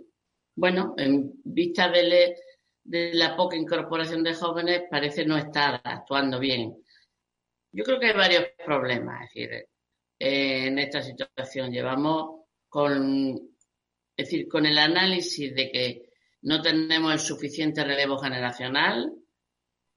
bueno, 0.54 0.94
en 0.98 1.32
vista 1.44 1.90
de, 1.90 2.36
de 2.82 3.14
la 3.14 3.36
poca 3.36 3.56
incorporación 3.56 4.22
de 4.22 4.34
jóvenes, 4.34 4.82
parece 4.90 5.24
no 5.24 5.36
estar 5.36 5.80
actuando 5.84 6.38
bien. 6.38 6.76
Yo 7.72 7.84
creo 7.84 8.00
que 8.00 8.06
hay 8.06 8.16
varios 8.16 8.44
problemas, 8.64 9.22
es 9.22 9.34
decir, 9.34 9.68
eh, 10.18 10.66
en 10.66 10.78
esta 10.78 11.02
situación 11.02 11.72
llevamos 11.72 12.40
con, 12.68 13.54
decir, 14.16 14.48
con 14.48 14.66
el 14.66 14.78
análisis 14.78 15.54
de 15.54 15.70
que 15.70 16.10
no 16.42 16.60
tenemos 16.62 17.12
el 17.12 17.18
suficiente 17.18 17.84
relevo 17.84 18.18
generacional, 18.18 19.12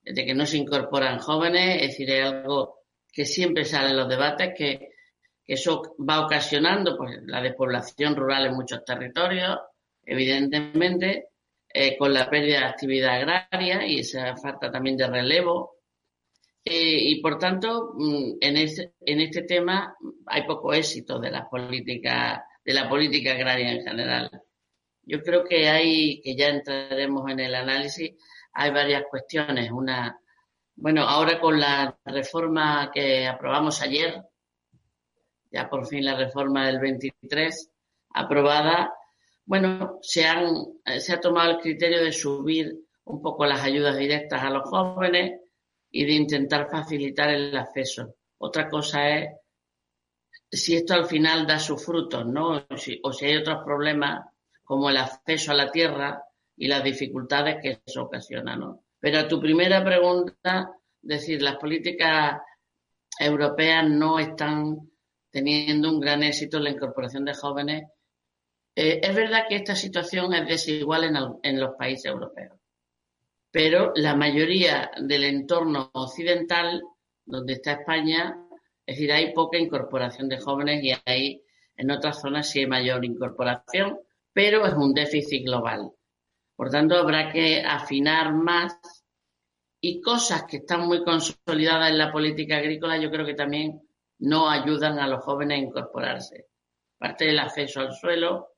de 0.02 0.26
que 0.26 0.34
no 0.34 0.46
se 0.46 0.58
incorporan 0.58 1.19
jóvenes, 1.19 1.82
es 1.82 1.88
decir, 1.89 2.12
es 2.12 2.26
algo 2.26 2.80
que 3.12 3.26
siempre 3.26 3.63
sale 3.63 3.89
en 3.89 3.98
los 3.98 4.10
debates, 4.10 4.54
que, 4.58 4.89
eso 5.46 5.96
va 6.00 6.26
ocasionando 6.26 6.98
pues, 6.98 7.19
la 7.26 7.41
despoblación 7.41 8.15
rural 8.15 8.46
en 8.46 8.54
muchos 8.54 8.86
territorios, 8.86 9.60
evidentemente, 10.02 11.32
eh, 11.74 11.98
con 11.98 12.14
la 12.14 12.30
pérdida 12.30 12.60
de 12.60 12.66
actividad 12.66 13.16
agraria 13.16 13.88
y 13.88 14.00
esa 14.00 14.36
falta 14.38 14.72
también 14.72 14.96
de 14.96 15.08
relevo 15.08 15.74
eh, 16.66 16.98
y 17.10 17.22
por 17.22 17.38
tanto, 17.40 17.94
mm, 17.96 18.38
en 18.40 18.58
este, 18.58 18.94
en 19.02 19.20
este 19.22 19.44
tema 19.44 19.96
hay 20.26 20.44
poco 20.44 20.74
éxito 20.74 21.20
de 21.20 21.30
la 21.32 21.50
política, 21.50 22.46
de 22.64 22.74
la 22.74 22.88
política 22.88 23.34
agraria 23.34 23.72
en 23.72 23.84
general. 23.84 24.32
Yo 25.04 25.22
creo 25.22 25.44
que 25.44 25.70
hay, 25.70 26.22
que 26.22 26.36
ya 26.36 26.48
entraremos 26.50 27.30
en 27.30 27.42
el 27.42 27.56
análisis, 27.56 28.14
hay 28.54 28.72
varias 28.72 29.04
cuestiones. 29.10 29.72
Una, 29.72 30.18
bueno, 30.76 31.04
ahora 31.04 31.40
con 31.40 31.60
la 31.60 31.98
reforma 32.06 32.90
que 32.94 33.28
aprobamos 33.28 33.82
ayer, 33.82 34.24
ya 35.52 35.70
por 35.70 35.86
fin 35.88 36.06
la 36.06 36.16
reforma 36.16 36.68
del 36.68 36.80
23 36.80 37.72
aprobada, 38.14 38.94
bueno, 39.46 40.00
se 40.02 40.26
han, 40.26 40.56
se 41.00 41.14
ha 41.14 41.20
tomado 41.20 41.52
el 41.52 41.58
criterio 41.58 42.04
de 42.04 42.12
subir 42.12 42.74
un 43.06 43.22
poco 43.22 43.46
las 43.46 43.62
ayudas 43.62 43.98
directas 43.98 44.42
a 44.42 44.50
los 44.50 44.64
jóvenes, 44.70 45.42
y 45.94 46.06
de 46.06 46.14
intentar 46.14 46.70
facilitar 46.70 47.30
el 47.30 47.56
acceso. 47.56 48.16
Otra 48.40 48.68
cosa 48.68 49.10
es 49.10 49.30
si 50.52 50.76
esto 50.76 50.96
al 50.96 51.06
final 51.06 51.46
da 51.46 51.60
sus 51.60 51.86
frutos, 51.86 52.26
¿no? 52.26 52.66
O 52.68 52.78
si, 52.78 53.00
hay 53.22 53.38
otros 53.38 53.64
problemas 53.64 54.26
como 54.64 54.90
el 54.90 54.98
acceso 54.98 55.52
a 55.52 55.56
la 55.56 55.72
tierra 55.72 56.24
y 56.58 56.68
las 56.68 56.84
dificultades 56.84 57.58
que 57.62 57.82
eso 57.86 58.04
ocasiona, 58.04 58.56
¿no? 58.56 58.84
Pero 59.00 59.20
a 59.20 59.28
tu 59.28 59.40
primera 59.40 59.84
pregunta, 59.84 60.72
decir, 61.00 61.42
las 61.44 61.58
políticas 61.58 62.42
europeas 63.20 63.88
no 63.88 64.18
están 64.18 64.92
teniendo 65.30 65.92
un 65.92 66.00
gran 66.00 66.24
éxito 66.24 66.58
en 66.58 66.64
la 66.64 66.72
incorporación 66.72 67.24
de 67.26 67.36
jóvenes. 67.36 67.84
Eh, 68.76 69.02
es 69.04 69.16
verdad 69.16 69.46
que 69.48 69.56
esta 69.58 69.76
situación 69.76 70.34
es 70.34 70.48
desigual 70.48 71.04
en, 71.44 71.60
los 71.60 71.76
países 71.76 72.06
europeos 72.06 72.60
pero 73.54 73.92
la 73.96 74.16
mayoría 74.16 74.90
del 75.00 75.26
entorno 75.26 75.92
occidental, 75.94 76.82
donde 77.24 77.54
está 77.54 77.74
España, 77.74 78.36
es 78.84 78.96
decir, 78.96 79.12
hay 79.14 79.32
poca 79.32 79.60
incorporación 79.60 80.28
de 80.28 80.40
jóvenes 80.40 80.84
y 80.84 80.92
hay 81.06 81.44
en 81.76 81.92
otras 81.92 82.20
zonas 82.20 82.50
sí 82.50 82.62
hay 82.62 82.66
mayor 82.66 83.06
incorporación, 83.06 84.00
pero 84.34 84.66
es 84.66 84.74
un 84.74 84.94
déficit 84.94 85.46
global. 85.46 85.92
Por 86.56 86.72
tanto, 86.72 86.96
habrá 86.96 87.32
que 87.32 87.62
afinar 87.62 88.34
más 88.34 88.76
y 89.80 90.02
cosas 90.02 90.46
que 90.46 90.58
están 90.58 90.88
muy 90.88 91.04
consolidadas 91.04 91.92
en 91.92 92.00
la 92.00 92.12
política 92.12 92.58
agrícola, 92.58 92.98
yo 92.98 93.12
creo 93.12 93.26
que 93.26 93.36
también 93.36 93.82
no 94.18 94.50
ayudan 94.50 94.98
a 94.98 95.08
los 95.08 95.24
jóvenes 95.24 95.60
a 95.60 95.62
incorporarse. 95.62 96.48
Parte 96.98 97.26
del 97.26 97.38
acceso 97.38 97.82
al 97.82 97.94
suelo, 97.94 98.53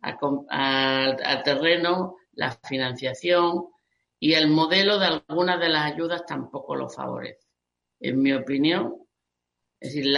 al 0.00 1.42
terreno, 1.44 2.16
la 2.32 2.52
financiación, 2.52 3.66
y 4.18 4.34
el 4.34 4.48
modelo 4.48 4.98
de 4.98 5.06
algunas 5.06 5.58
de 5.58 5.68
las 5.70 5.92
ayudas 5.92 6.26
tampoco 6.26 6.76
lo 6.76 6.88
favorece. 6.88 7.48
En 8.00 8.20
mi 8.20 8.32
opinión, 8.32 8.94
es 9.80 9.94
decir, 9.94 10.14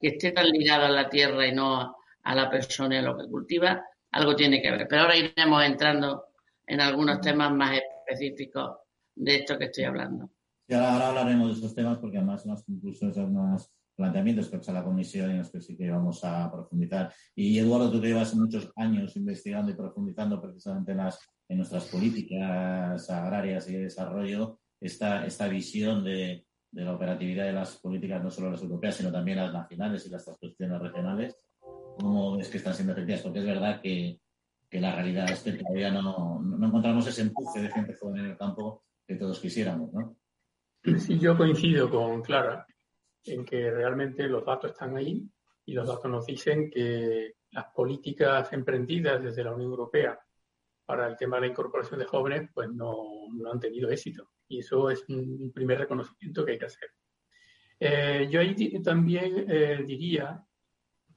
que 0.00 0.08
esté 0.08 0.32
tan 0.32 0.48
ligado 0.48 0.86
a 0.86 0.90
la 0.90 1.08
tierra 1.08 1.46
y 1.46 1.54
no 1.54 1.96
a 2.22 2.34
la 2.34 2.50
persona 2.50 2.96
y 2.96 2.98
a 2.98 3.02
lo 3.02 3.16
que 3.16 3.28
cultiva, 3.28 3.84
algo 4.10 4.34
tiene 4.34 4.60
que 4.60 4.70
ver. 4.70 4.86
Pero 4.88 5.02
ahora 5.02 5.16
iremos 5.16 5.64
entrando 5.64 6.24
en 6.66 6.80
algunos 6.80 7.20
temas 7.20 7.52
más 7.52 7.78
específicos 7.78 8.78
de 9.14 9.36
esto 9.36 9.56
que 9.56 9.66
estoy 9.66 9.84
hablando. 9.84 10.30
Ahora, 10.70 11.08
hablaremos 11.08 11.48
de 11.48 11.58
esos 11.58 11.74
temas 11.74 11.98
porque 11.98 12.16
además 12.16 12.46
más 12.46 12.64
incluso 12.68 13.12
son 13.12 13.34
más 13.34 13.70
planteamientos 13.94 14.48
que 14.48 14.56
ha 14.56 14.58
hecho 14.58 14.72
la 14.72 14.84
comisión 14.84 15.30
y 15.30 15.32
en 15.32 15.38
los 15.38 15.50
que 15.50 15.60
sí 15.60 15.76
que 15.76 15.90
vamos 15.90 16.24
a 16.24 16.50
profundizar. 16.50 17.12
Y 17.34 17.58
Eduardo, 17.58 17.90
tú 17.90 18.00
que 18.00 18.08
llevas 18.08 18.34
muchos 18.34 18.72
años 18.76 19.16
investigando 19.16 19.70
y 19.70 19.74
profundizando 19.74 20.40
precisamente 20.40 20.92
en 20.92 20.98
las 20.98 21.18
en 21.48 21.58
nuestras 21.58 21.84
políticas 21.86 23.10
agrarias 23.10 23.68
y 23.68 23.74
de 23.74 23.84
desarrollo 23.84 24.60
esta, 24.80 25.26
esta 25.26 25.48
visión 25.48 26.04
de, 26.04 26.46
de, 26.70 26.84
la 26.84 26.94
operatividad 26.94 27.44
de 27.44 27.52
las 27.52 27.78
políticas, 27.78 28.22
no 28.22 28.30
solo 28.30 28.50
las 28.50 28.62
europeas, 28.62 28.96
sino 28.96 29.12
también 29.12 29.38
las 29.38 29.52
nacionales 29.52 30.06
y 30.06 30.10
las 30.10 30.24
cuestiones 30.24 30.80
regionales. 30.80 31.36
¿Cómo 31.60 32.38
es 32.38 32.48
que 32.48 32.58
están 32.58 32.74
siendo 32.74 32.92
efectivas? 32.92 33.22
Porque 33.22 33.38
es 33.40 33.46
verdad 33.46 33.80
que, 33.80 34.20
que 34.68 34.80
la 34.80 34.94
realidad 34.94 35.30
es 35.30 35.40
que 35.40 35.52
todavía 35.52 35.90
no, 35.90 36.40
no, 36.40 36.66
encontramos 36.66 37.06
ese 37.06 37.22
empuje 37.22 37.62
de 37.62 37.70
gente 37.70 37.94
joven 37.94 38.24
en 38.24 38.30
el 38.32 38.36
campo 38.36 38.84
que 39.06 39.16
todos 39.16 39.38
quisiéramos, 39.38 39.92
¿no? 39.92 40.16
Sí, 40.98 41.18
yo 41.18 41.36
coincido 41.36 41.88
con 41.88 42.20
Clara 42.20 42.66
en 43.26 43.44
que 43.44 43.70
realmente 43.70 44.28
los 44.28 44.44
datos 44.44 44.72
están 44.72 44.96
ahí 44.96 45.26
y 45.66 45.72
los 45.72 45.86
datos 45.86 46.10
nos 46.10 46.26
dicen 46.26 46.70
que 46.70 47.34
las 47.50 47.66
políticas 47.72 48.52
emprendidas 48.52 49.22
desde 49.22 49.44
la 49.44 49.54
Unión 49.54 49.70
Europea 49.70 50.18
para 50.84 51.06
el 51.06 51.16
tema 51.16 51.36
de 51.36 51.42
la 51.42 51.52
incorporación 51.52 52.00
de 52.00 52.06
jóvenes, 52.06 52.50
pues 52.52 52.68
no, 52.70 53.28
no 53.32 53.52
han 53.52 53.60
tenido 53.60 53.90
éxito. 53.90 54.30
Y 54.48 54.58
eso 54.58 54.90
es 54.90 55.04
un 55.08 55.50
primer 55.52 55.78
reconocimiento 55.78 56.44
que 56.44 56.52
hay 56.52 56.58
que 56.58 56.66
hacer. 56.66 56.90
Eh, 57.80 58.28
yo 58.30 58.40
ahí 58.40 58.82
también 58.82 59.46
eh, 59.48 59.82
diría 59.86 60.44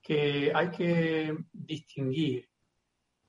que 0.01 0.51
hay 0.53 0.69
que 0.69 1.37
distinguir 1.51 2.49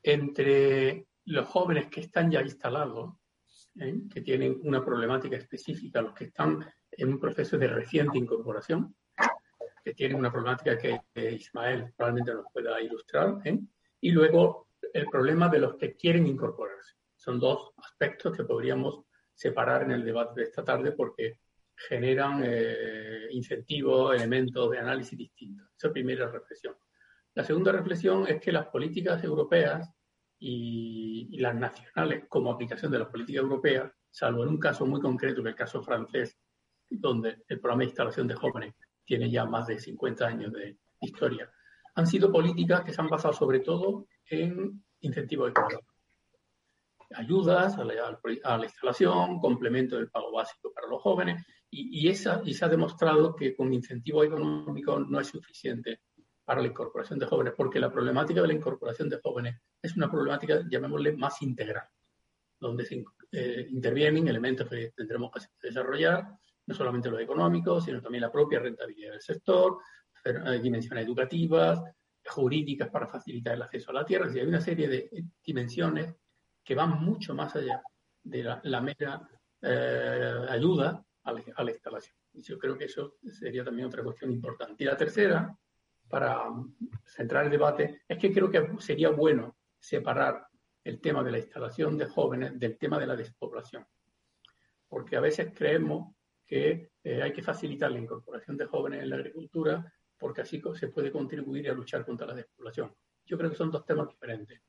entre 0.02 1.08
los 1.24 1.46
jóvenes 1.48 1.88
que 1.88 2.00
están 2.00 2.30
ya 2.30 2.40
instalados, 2.40 3.14
¿eh? 3.80 3.94
que 4.12 4.20
tienen 4.20 4.60
una 4.62 4.84
problemática 4.84 5.36
específica, 5.36 6.00
los 6.00 6.14
que 6.14 6.24
están 6.24 6.64
en 6.98 7.08
un 7.08 7.18
proceso 7.18 7.56
de 7.56 7.68
reciente 7.68 8.18
incorporación, 8.18 8.94
que 9.82 9.94
tienen 9.94 10.18
una 10.18 10.30
problemática 10.30 10.76
que 10.76 11.00
Ismael 11.32 11.94
probablemente 11.96 12.34
nos 12.34 12.52
pueda 12.52 12.80
ilustrar, 12.80 13.38
y 14.00 14.10
luego 14.10 14.68
el 14.92 15.06
problema 15.06 15.48
de 15.48 15.60
los 15.60 15.76
que 15.76 15.96
quieren 15.96 16.26
incorporarse. 16.26 16.94
Son 17.16 17.40
dos 17.40 17.72
aspectos 17.78 18.36
que 18.36 18.44
podríamos 18.44 19.04
separar 19.34 19.82
en 19.82 19.92
el 19.92 20.04
debate 20.04 20.40
de 20.40 20.46
esta 20.46 20.64
tarde 20.64 20.92
porque 20.92 21.38
generan 21.74 22.42
eh, 22.44 23.28
incentivos, 23.30 24.14
elementos 24.14 24.70
de 24.70 24.78
análisis 24.78 25.16
distintos. 25.16 25.68
Esa 25.76 25.92
primera 25.92 26.28
reflexión. 26.28 26.74
La 27.34 27.44
segunda 27.44 27.70
reflexión 27.70 28.26
es 28.26 28.40
que 28.40 28.50
las 28.50 28.66
políticas 28.66 29.22
europeas 29.22 29.88
y, 30.40 31.38
las 31.38 31.54
nacionales 31.54 32.24
como 32.28 32.50
aplicación 32.50 32.90
de 32.90 32.98
las 32.98 33.08
políticas 33.08 33.42
europeas, 33.42 33.92
salvo 34.10 34.42
en 34.42 34.50
un 34.50 34.58
caso 34.58 34.86
muy 34.86 35.00
concreto, 35.00 35.42
que 35.42 35.50
el 35.50 35.54
caso 35.54 35.82
francés, 35.82 36.36
donde 36.90 37.44
el 37.48 37.60
programa 37.60 37.80
de 37.80 37.86
instalación 37.86 38.28
de 38.28 38.34
jóvenes 38.34 38.74
tiene 39.04 39.30
ya 39.30 39.44
más 39.46 39.66
de 39.66 39.78
50 39.78 40.26
años 40.26 40.52
de 40.52 40.76
historia, 41.00 41.50
han 41.94 42.06
sido 42.06 42.30
políticas 42.30 42.82
que 42.82 42.92
se 42.92 43.00
han 43.00 43.08
basado 43.08 43.34
sobre 43.34 43.60
todo 43.60 44.06
en 44.30 44.84
incentivos 45.00 45.50
económicos 45.50 45.98
ayudas 47.14 47.76
a 47.78 47.84
la, 47.84 48.64
instalación, 48.64 49.38
complemento 49.40 49.96
del 49.96 50.10
pago 50.10 50.32
básico 50.32 50.72
para 50.72 50.88
los 50.88 51.00
jóvenes, 51.00 51.44
y, 51.70 52.08
esa, 52.08 52.40
y 52.44 52.54
se 52.54 52.64
ha 52.64 52.68
demostrado 52.68 53.36
que 53.36 53.54
con 53.54 53.72
incentivo 53.74 54.24
económico 54.24 54.98
no 54.98 55.20
es 55.20 55.26
suficiente 55.26 56.00
para 56.44 56.62
la 56.62 56.68
incorporación 56.68 57.18
de 57.18 57.26
jóvenes, 57.26 57.52
porque 57.56 57.78
la 57.78 57.92
problemática 57.92 58.40
de 58.40 58.48
la 58.48 58.54
incorporación 58.54 59.10
de 59.10 59.20
jóvenes 59.22 59.60
es 59.82 59.94
una 59.96 60.10
problemática, 60.10 60.62
llamémosle, 60.68 61.16
más 61.16 61.42
integral, 61.42 61.86
donde 62.58 62.86
se 62.86 63.04
eh, 63.32 63.66
intervienen 63.68 64.28
elementos 64.28 64.66
que 64.68 64.92
tendremos 64.96 65.30
que 65.32 65.68
desarrollar, 65.68 66.26
no 66.68 66.74
solamente 66.74 67.10
los 67.10 67.20
económicos, 67.20 67.84
sino 67.84 68.02
también 68.02 68.20
la 68.20 68.30
propia 68.30 68.60
rentabilidad 68.60 69.12
del 69.12 69.22
sector, 69.22 69.78
eh, 70.22 70.60
dimensiones 70.62 71.06
educativas, 71.06 71.82
jurídicas 72.26 72.90
para 72.90 73.06
facilitar 73.06 73.54
el 73.54 73.62
acceso 73.62 73.90
a 73.90 73.94
la 73.94 74.04
tierra, 74.04 74.30
hay 74.30 74.42
una 74.42 74.60
serie 74.60 74.86
de 74.86 75.24
dimensiones 75.42 76.14
que 76.62 76.74
van 76.74 77.02
mucho 77.02 77.34
más 77.34 77.56
allá 77.56 77.80
de 78.22 78.42
la, 78.42 78.80
mera 78.82 79.26
eh, 79.62 80.46
ayuda 80.50 81.02
a 81.22 81.32
la, 81.32 81.70
instalación. 81.70 82.14
Y 82.34 82.42
yo 82.42 82.58
creo 82.58 82.76
que 82.76 82.84
eso 82.84 83.14
sería 83.32 83.64
también 83.64 83.88
otra 83.88 84.04
cuestión 84.04 84.30
importante. 84.30 84.84
Y 84.84 84.86
la 84.86 84.96
tercera, 84.96 85.56
para 86.06 86.44
centrar 87.06 87.46
el 87.46 87.50
debate, 87.50 88.02
es 88.06 88.18
que 88.18 88.30
creo 88.30 88.50
que 88.50 88.78
sería 88.78 89.08
bueno 89.08 89.56
separar 89.78 90.46
el 90.84 91.00
tema 91.00 91.22
de 91.22 91.32
la 91.32 91.38
instalación 91.38 91.96
de 91.96 92.06
jóvenes 92.06 92.58
del 92.58 92.76
tema 92.76 92.98
de 92.98 93.06
la 93.06 93.16
despoblación. 93.16 93.86
Porque 94.86 95.16
a 95.16 95.20
veces 95.20 95.52
creemos 95.54 96.17
que 96.48 96.90
eh, 97.04 97.22
hay 97.22 97.32
que 97.32 97.42
facilitar 97.42 97.92
la 97.92 98.00
incorporación 98.00 98.56
de 98.56 98.66
jóvenes 98.66 99.02
en 99.02 99.10
la 99.10 99.16
agricultura 99.16 99.92
porque 100.18 100.40
así 100.40 100.60
se 100.74 100.88
puede 100.88 101.12
contribuir 101.12 101.70
a 101.70 101.74
luchar 101.74 102.04
contra 102.04 102.26
la 102.26 102.34
despoblación. 102.34 102.92
Yo 103.24 103.38
creo 103.38 103.50
que 103.50 103.56
son 103.56 103.70
dos 103.70 103.84
temas 103.84 104.08
diferentes 104.08 104.60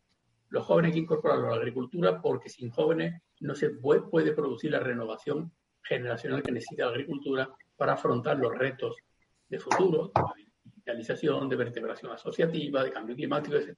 los 0.50 0.66
jóvenes 0.66 0.90
hay 0.90 0.94
que 0.94 1.00
incorporarlos 1.00 1.48
a 1.48 1.52
la 1.52 1.58
agricultura 1.58 2.22
porque 2.22 2.50
sin 2.50 2.70
jóvenes 2.72 3.22
no 3.40 3.56
se 3.56 3.70
puede, 3.70 4.34
producir 4.34 4.72
la 4.72 4.80
renovación 4.80 5.52
generacional 5.82 6.44
que 6.44 6.52
necesita 6.52 6.86
la 6.86 6.92
agricultura 6.92 7.50
para 7.78 7.94
afrontar 7.94 8.38
los 8.38 8.58
retos 8.58 8.98
de 9.48 9.60
futuro, 9.60 10.12
de 10.36 10.44
digitalización, 10.64 11.48
de 11.50 11.56
vertebración 11.56 12.12
asociativa, 12.12 12.84
de 12.84 12.92
cambio 12.92 13.16
climático, 13.16 13.56
etc. 13.56 13.78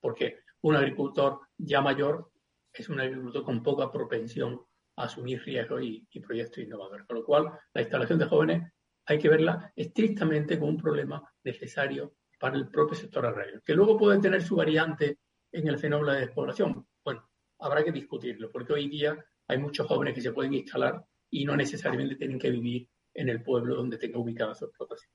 Porque 0.00 0.40
un 0.62 0.76
agricultor 0.76 1.40
ya 1.56 1.80
mayor 1.80 2.30
es 2.72 2.88
un 2.88 3.00
agricultor 3.00 3.42
con 3.42 3.62
poca 3.62 3.90
propensión 3.90 4.60
a 5.02 5.06
asumir 5.06 5.42
riesgos 5.42 5.82
y, 5.82 6.20
proyectos 6.20 6.58
innovadores. 6.64 7.06
Con 7.06 7.16
lo 7.18 7.24
cual, 7.24 7.50
la 7.74 7.80
instalación 7.80 8.18
de 8.18 8.26
jóvenes 8.26 8.72
hay 9.06 9.18
que 9.18 9.28
verla 9.28 9.72
estrictamente 9.74 10.58
como 10.58 10.70
un 10.70 10.76
problema 10.76 11.22
necesario 11.44 12.14
para 12.38 12.56
el 12.56 12.68
propio 12.68 12.96
sector 12.96 13.26
agrario, 13.26 13.60
que 13.64 13.74
luego 13.74 13.98
puede 13.98 14.18
tener 14.18 14.42
su 14.42 14.56
variante 14.56 15.18
en 15.52 15.68
el 15.68 15.78
fenómeno 15.78 16.12
de 16.12 16.20
despoblación? 16.20 16.86
Bueno, 17.04 17.28
habrá 17.58 17.84
que 17.84 17.92
discutirlo, 17.92 18.50
porque 18.50 18.72
hoy 18.72 18.88
día 18.88 19.16
hay 19.48 19.58
muchos 19.58 19.86
jóvenes 19.86 20.14
que 20.14 20.22
se 20.22 20.32
pueden 20.32 20.54
instalar 20.54 21.04
y 21.30 21.44
no 21.44 21.56
necesariamente 21.56 22.16
tienen 22.16 22.38
que 22.38 22.50
vivir 22.50 22.88
en 23.14 23.28
el 23.28 23.42
pueblo 23.42 23.76
donde 23.76 23.98
tenga 23.98 24.18
ubicada 24.18 24.54
su 24.54 24.64
explotación. 24.64 25.12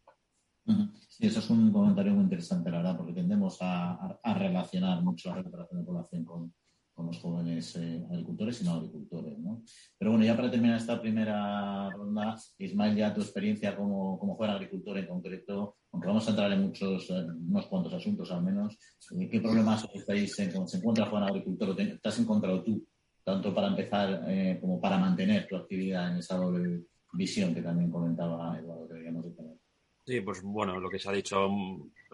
Sí, 1.07 1.27
eso 1.27 1.39
es 1.39 1.49
un 1.49 1.71
comentario 1.71 2.13
muy 2.13 2.23
interesante, 2.23 2.71
la 2.71 2.77
verdad, 2.77 2.97
porque 2.97 3.13
tendemos 3.13 3.57
a, 3.61 4.19
relacionar 4.37 5.01
mucho 5.03 5.29
la 5.29 5.35
recuperación 5.35 5.79
de 5.79 5.85
población 5.85 6.25
con, 6.25 6.53
con 6.95 7.07
los 7.07 7.19
jóvenes 7.19 7.75
eh, 7.75 8.03
agricultores 8.09 8.61
y 8.61 8.63
no 8.63 8.73
agricultores. 8.75 9.37
¿no? 9.37 9.63
Pero 9.97 10.11
bueno, 10.11 10.25
ya 10.25 10.35
para 10.35 10.49
terminar 10.49 10.77
esta 10.77 10.99
primera 10.99 11.89
ronda, 11.91 12.35
Ismael, 12.57 12.95
ya 12.95 13.13
tu 13.13 13.21
experiencia 13.21 13.75
como, 13.75 14.17
como 14.17 14.35
joven 14.35 14.51
agricultor 14.51 14.97
en 14.97 15.07
concreto, 15.07 15.75
aunque 15.91 16.07
vamos 16.07 16.25
a 16.25 16.31
entrar 16.31 16.51
en 16.53 16.61
muchos, 16.61 17.09
unos 17.09 17.67
cuantos 17.67 17.93
asuntos 17.93 18.31
al 18.31 18.43
menos, 18.43 18.77
eh, 19.11 19.29
¿qué 19.29 19.41
problemas 19.41 19.85
estáis, 19.93 20.39
en, 20.39 20.67
se 20.67 20.77
encuentra 20.77 21.07
joven 21.07 21.25
agricultor? 21.25 21.75
¿Te 21.75 21.99
has 22.01 22.19
encontrado 22.19 22.63
tú, 22.63 22.87
tanto 23.23 23.53
para 23.53 23.67
empezar 23.67 24.23
eh, 24.27 24.57
como 24.61 24.79
para 24.79 24.97
mantener 24.97 25.47
tu 25.47 25.57
actividad 25.57 26.11
en 26.11 26.17
esa 26.17 26.37
doble 26.37 26.85
visión 27.11 27.53
que 27.53 27.61
también 27.61 27.91
comentaba 27.91 28.57
Eduardo 28.57 28.87
que 28.87 29.11
de 29.11 29.31
tener? 29.31 29.57
Sí, 30.05 30.21
pues 30.21 30.41
bueno, 30.43 30.79
lo 30.79 30.89
que 30.89 30.99
se 30.99 31.09
ha 31.09 31.13
dicho, 31.13 31.49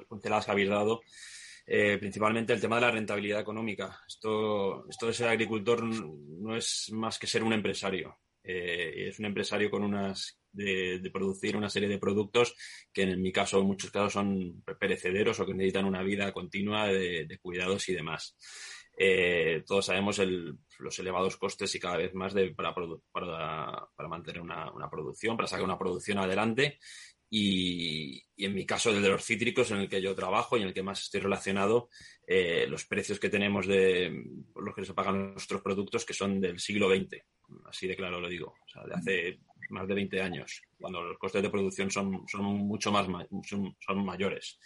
pues, 0.07 0.25
las 0.25 0.45
que 0.45 0.51
habéis 0.51 0.69
dado, 0.69 1.01
eh, 1.65 1.97
principalmente 1.97 2.53
el 2.53 2.61
tema 2.61 2.75
de 2.75 2.81
la 2.81 2.91
rentabilidad 2.91 3.41
económica. 3.41 3.99
Esto, 4.07 4.87
esto 4.89 5.07
de 5.07 5.13
ser 5.13 5.27
agricultor 5.27 5.83
no 5.83 6.55
es 6.55 6.89
más 6.91 7.19
que 7.19 7.27
ser 7.27 7.43
un 7.43 7.53
empresario. 7.53 8.17
Eh, 8.43 9.07
es 9.09 9.19
un 9.19 9.25
empresario 9.25 9.69
con 9.69 9.83
unas 9.83 10.41
de, 10.51 11.09
producir 11.13 11.55
una 11.55 11.69
serie 11.69 11.87
de 11.87 11.99
productos 11.99 12.55
que 12.91 13.03
en 13.03 13.21
mi 13.21 13.31
caso, 13.31 13.59
en 13.59 13.67
muchos 13.67 13.91
casos, 13.91 14.13
son 14.13 14.63
perecederos 14.79 15.39
o 15.39 15.45
que 15.45 15.53
necesitan 15.53 15.85
una 15.85 16.03
vida 16.03 16.31
continua 16.31 16.87
de, 16.87 17.39
cuidados 17.41 17.87
y 17.89 17.93
demás. 17.93 18.35
Eh, 18.97 19.63
todos 19.65 19.85
sabemos 19.85 20.21
los 20.79 20.99
elevados 20.99 21.37
costes 21.37 21.73
y 21.73 21.79
cada 21.79 21.97
vez 21.97 22.13
más 22.13 22.33
de, 22.33 22.53
para, 22.53 22.73
para, 22.73 24.09
mantener 24.09 24.41
una, 24.41 24.71
una, 24.71 24.89
producción, 24.89 25.37
para 25.37 25.47
sacar 25.47 25.63
una 25.63 25.79
producción 25.79 26.17
adelante 26.17 26.79
y, 27.33 28.21
en 28.35 28.53
mi 28.53 28.65
caso, 28.65 28.89
el 28.89 29.01
de 29.01 29.07
los 29.07 29.23
cítricos, 29.23 29.71
en 29.71 29.77
el 29.77 29.89
que 29.89 30.01
yo 30.01 30.13
trabajo 30.13 30.57
y 30.57 30.61
en 30.61 30.67
el 30.67 30.73
que 30.73 30.83
más 30.83 31.01
estoy 31.01 31.21
relacionado, 31.21 31.89
eh, 32.27 32.65
los 32.67 32.83
precios 32.83 33.21
que 33.21 33.29
tenemos 33.29 33.65
de 33.67 34.25
los 34.53 34.75
que 34.75 34.83
se 34.83 34.93
pagan 34.93 35.31
nuestros 35.31 35.61
productos, 35.61 36.05
que 36.05 36.13
son 36.13 36.41
del 36.41 36.59
siglo 36.59 36.93
XX, 36.93 37.23
así 37.69 37.87
de 37.87 37.95
claro 37.95 38.19
lo 38.19 38.27
digo, 38.27 38.47
o 38.61 38.67
sea, 38.67 38.83
de 38.83 38.93
hace 38.93 39.39
más 39.69 39.87
de 39.87 39.95
20 39.95 40.21
años, 40.21 40.61
cuando 40.77 41.01
los 41.01 41.17
costes 41.17 41.41
de 41.41 41.49
producción 41.49 41.89
son, 41.89 42.27
son 42.27 42.43
mucho 42.43 42.91
más 42.91 43.07
son, 43.45 44.05
mayores. 44.05 44.59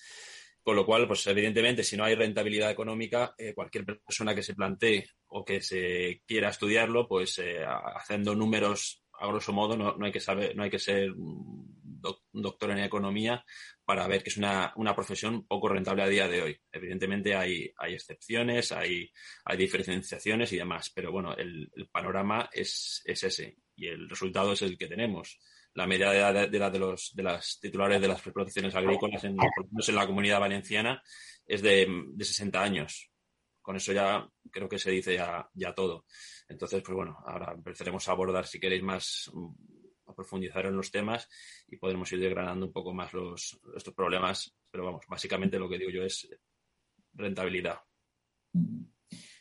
Con 0.64 0.76
lo 0.76 0.88
cual, 0.88 1.06
pues 1.06 1.28
evidentemente, 1.28 1.84
si 1.84 1.96
no 1.96 2.04
hay 2.04 2.16
rentabilidad 2.16 2.72
económica, 2.72 3.36
eh, 3.38 3.54
cualquier 3.54 3.86
persona 3.86 4.34
que 4.34 4.42
se 4.42 4.56
plantee 4.56 5.08
o 5.28 5.46
que 5.46 5.62
se 5.62 6.24
quiera 6.26 6.50
estudiarlo, 6.50 7.08
pues 7.08 7.38
eh, 7.38 7.64
haciendo 7.64 8.34
números 8.34 9.04
a 9.20 9.28
grosso 9.28 9.54
modo, 9.54 9.78
no, 9.78 9.96
no, 9.96 10.06
hay 10.06 10.12
que 10.12 10.20
saber, 10.20 10.56
no 10.56 10.64
hay 10.64 10.72
que 10.72 10.80
ser 10.80 11.14
doctor 12.32 12.72
en 12.72 12.80
economía 12.80 13.44
para 13.84 14.08
ver 14.08 14.24
que 14.24 14.30
es 14.30 14.38
una, 14.38 14.74
profesión 14.96 15.46
poco 15.46 15.70
rentable 15.70 16.04
a 16.04 16.08
día 16.08 16.28
de 16.28 16.42
hoy. 16.42 16.58
Evidentemente 16.72 17.36
hay, 17.36 17.72
hay 17.78 17.94
excepciones, 17.94 18.72
hay, 18.72 19.12
hay 19.46 19.58
diferenciaciones 19.58 20.52
y 20.54 20.58
demás, 20.58 20.92
pero 20.94 21.12
bueno, 21.12 21.36
el, 21.36 21.70
panorama 21.92 22.50
es, 22.52 23.02
ese 23.06 23.58
y 23.76 23.88
el 23.88 24.10
resultado 24.10 24.54
es 24.54 24.62
el 24.62 24.78
que 24.78 24.88
tenemos. 24.88 25.40
La 25.74 25.86
media 25.88 26.10
de 26.10 26.18
edad 26.18 26.50
de, 26.50 26.60
de, 26.60 26.80
los, 26.80 27.14
de 27.14 27.24
las 27.24 27.60
titulares 27.60 28.02
de 28.02 28.08
las 28.08 28.20
explotaciones 28.20 28.74
agrícolas, 28.76 29.24
en, 29.26 29.36
en 29.36 29.96
la 29.96 30.08
comunidad 30.08 30.40
valenciana, 30.40 31.02
es 31.46 31.62
de, 31.62 31.88
de 32.14 32.26
60 32.26 32.62
años. 32.62 33.12
Con 33.62 33.76
eso 33.76 33.92
ya 33.94 34.30
creo 34.52 34.70
que 34.70 34.78
se 34.78 34.92
dice 34.92 35.16
ya, 35.16 35.50
ya 35.54 35.74
todo. 35.74 36.06
Entonces, 36.48 36.84
pues 36.84 36.96
bueno, 36.96 37.18
ahora 37.26 37.54
empezaremos 37.54 38.08
a 38.08 38.12
abordar, 38.12 38.46
si 38.46 38.60
queréis, 38.60 38.84
más 38.84 39.32
profundizar 40.16 40.66
en 40.66 40.76
los 40.76 40.92
temas 40.92 41.28
y 41.68 41.78
podremos 41.78 42.12
ir 42.14 42.20
desgranando 42.20 42.66
un 42.66 42.72
poco 42.72 42.94
más 42.94 43.14
los, 43.14 43.60
estos 43.76 43.94
problemas. 43.94 44.56
Pero 44.72 44.86
vamos, 44.86 45.06
básicamente 45.08 45.60
lo 45.60 45.70
que 45.70 45.78
digo 45.78 45.92
yo 45.92 46.04
es 46.04 46.28
rentabilidad. 47.14 47.78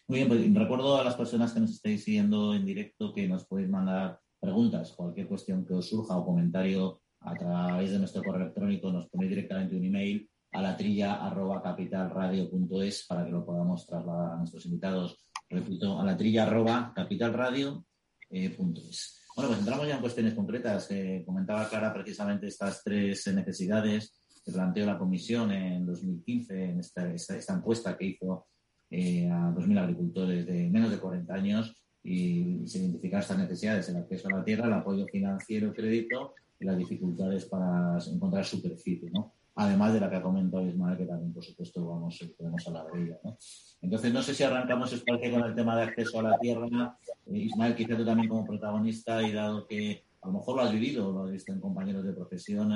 Muy 0.07 0.19
bien, 0.19 0.29
pues 0.29 0.55
recuerdo 0.55 0.99
a 0.99 1.05
las 1.05 1.17
personas 1.17 1.53
que 1.53 1.61
nos 1.61 1.71
estáis 1.71 2.05
siguiendo 2.05 2.55
en 2.55 2.67
directo 2.67 3.13
que 3.13 3.27
nos 3.27 3.47
podéis 3.47 3.71
mandar 3.71 4.21
preguntas, 4.39 4.93
cualquier 4.93 5.27
cuestión 5.27 5.65
que 5.65 5.73
os 5.73 5.89
surja 5.89 6.19
o 6.19 6.27
comentario 6.27 7.01
a 7.21 7.35
través 7.35 7.91
de 7.91 7.99
nuestro 7.99 8.23
correo 8.23 8.43
electrónico, 8.43 8.93
nos 8.93 9.09
ponéis 9.09 9.31
directamente 9.31 9.77
un 9.77 9.85
email 9.85 10.29
a 10.53 10.61
la 10.61 10.77
trilla 10.77 11.25
arroba 11.25 11.63
capitalradio.es 11.63 13.07
para 13.09 13.25
que 13.25 13.31
lo 13.31 13.47
podamos 13.47 13.87
trasladar 13.87 14.33
a 14.33 14.37
nuestros 14.37 14.67
invitados. 14.67 15.25
Repito, 15.49 15.99
a 15.99 16.05
la 16.05 16.17
trilla 16.17 16.45
arroba 16.45 16.93
capitalradio.es. 16.95 19.24
Bueno, 19.35 19.49
pues 19.49 19.59
entramos 19.59 19.89
ya 19.89 19.97
en 19.97 20.01
cuestiones 20.01 20.35
concretas. 20.35 20.89
Comentaba 21.27 21.69
Clara 21.69 21.93
precisamente 21.93 22.47
estas 22.47 22.83
tres 22.85 23.27
necesidades 23.35 24.21
que 24.45 24.53
planteó 24.53 24.87
la 24.87 24.99
Comisión 24.99 25.51
en 25.51 25.87
2015, 25.87 26.65
en 26.65 26.81
esta, 26.81 27.13
esta, 27.13 27.55
encuesta 27.55 27.97
que 27.97 28.07
hizo 28.07 28.47
eh, 28.91 29.29
a 29.29 29.53
2.000 29.53 29.79
agricultores 29.79 30.47
de 30.47 30.69
menos 30.69 30.91
de 30.91 30.99
40 30.99 31.35
años 31.35 31.75
y, 32.03 32.67
se 32.67 32.79
identificaron 32.79 33.23
estas 33.23 33.39
necesidades, 33.39 33.89
el 33.89 33.97
acceso 33.97 34.29
a 34.29 34.39
la 34.39 34.45
tierra, 34.45 34.67
el 34.67 34.75
apoyo 34.75 35.07
financiero, 35.07 35.73
crédito 35.73 36.35
y 36.61 36.65
las 36.67 36.77
dificultades 36.77 37.47
para 37.47 37.99
encontrar 38.07 38.45
superficie, 38.45 39.11
¿no? 39.11 39.33
Además 39.57 39.93
de 39.93 40.01
la 40.01 40.11
que 40.11 40.17
ha 40.17 40.23
comentado 40.23 40.67
Ismael, 40.67 40.99
que 40.99 41.07
también, 41.07 41.33
por 41.33 41.45
supuesto, 41.45 41.87
vamos, 41.87 42.19
podemos 42.37 42.67
hablar 42.67 42.87
de 42.93 43.05
ella, 43.05 43.21
¿no? 43.23 43.37
Entonces, 43.81 44.13
no 44.13 44.23
sé 44.23 44.35
si 44.35 44.43
arrancamos 44.43 44.93
espacio 44.93 45.31
con 45.31 45.45
el 45.45 45.55
tema 45.55 45.77
de 45.77 45.85
acceso 45.85 46.19
a 46.19 46.23
la 46.25 46.39
tierra. 46.39 46.99
Eh, 47.27 47.39
Ismael, 47.39 47.77
quizá 47.77 47.97
tú 47.97 48.05
también 48.05 48.29
como 48.29 48.45
protagonista 48.45 49.23
y 49.23 49.33
dado 49.33 49.67
que 49.67 50.05
a 50.23 50.27
lo 50.27 50.35
mejor 50.35 50.57
lo 50.57 50.63
has 50.63 50.73
vivido, 50.73 51.13
lo 51.13 51.25
has 51.25 51.31
visto 51.31 51.53
en 51.53 51.61
compañeros 51.61 52.05
de 52.05 52.15
profesión, 52.15 52.73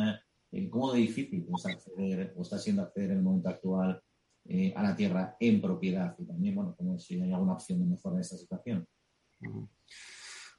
eh, 0.52 0.68
¿cómo 0.68 0.92
de 0.92 1.00
difícil 1.00 1.46
es 1.52 1.66
acceder 1.66 2.34
o 2.36 2.42
está 2.42 2.58
siendo 2.58 2.82
acceder 2.82 3.10
en 3.10 3.16
el 3.18 3.22
momento 3.22 3.48
actual 3.48 4.00
eh, 4.44 4.72
a 4.76 4.82
la 4.82 4.94
tierra 4.94 5.36
en 5.40 5.60
propiedad? 5.60 6.14
Y 6.18 6.26
también, 6.26 6.54
bueno, 6.54 6.76
como 6.76 6.98
si 6.98 7.20
hay 7.20 7.32
alguna 7.32 7.54
opción 7.54 7.80
de 7.80 7.86
mejorar 7.86 8.20
esta 8.20 8.36
situación. 8.36 8.86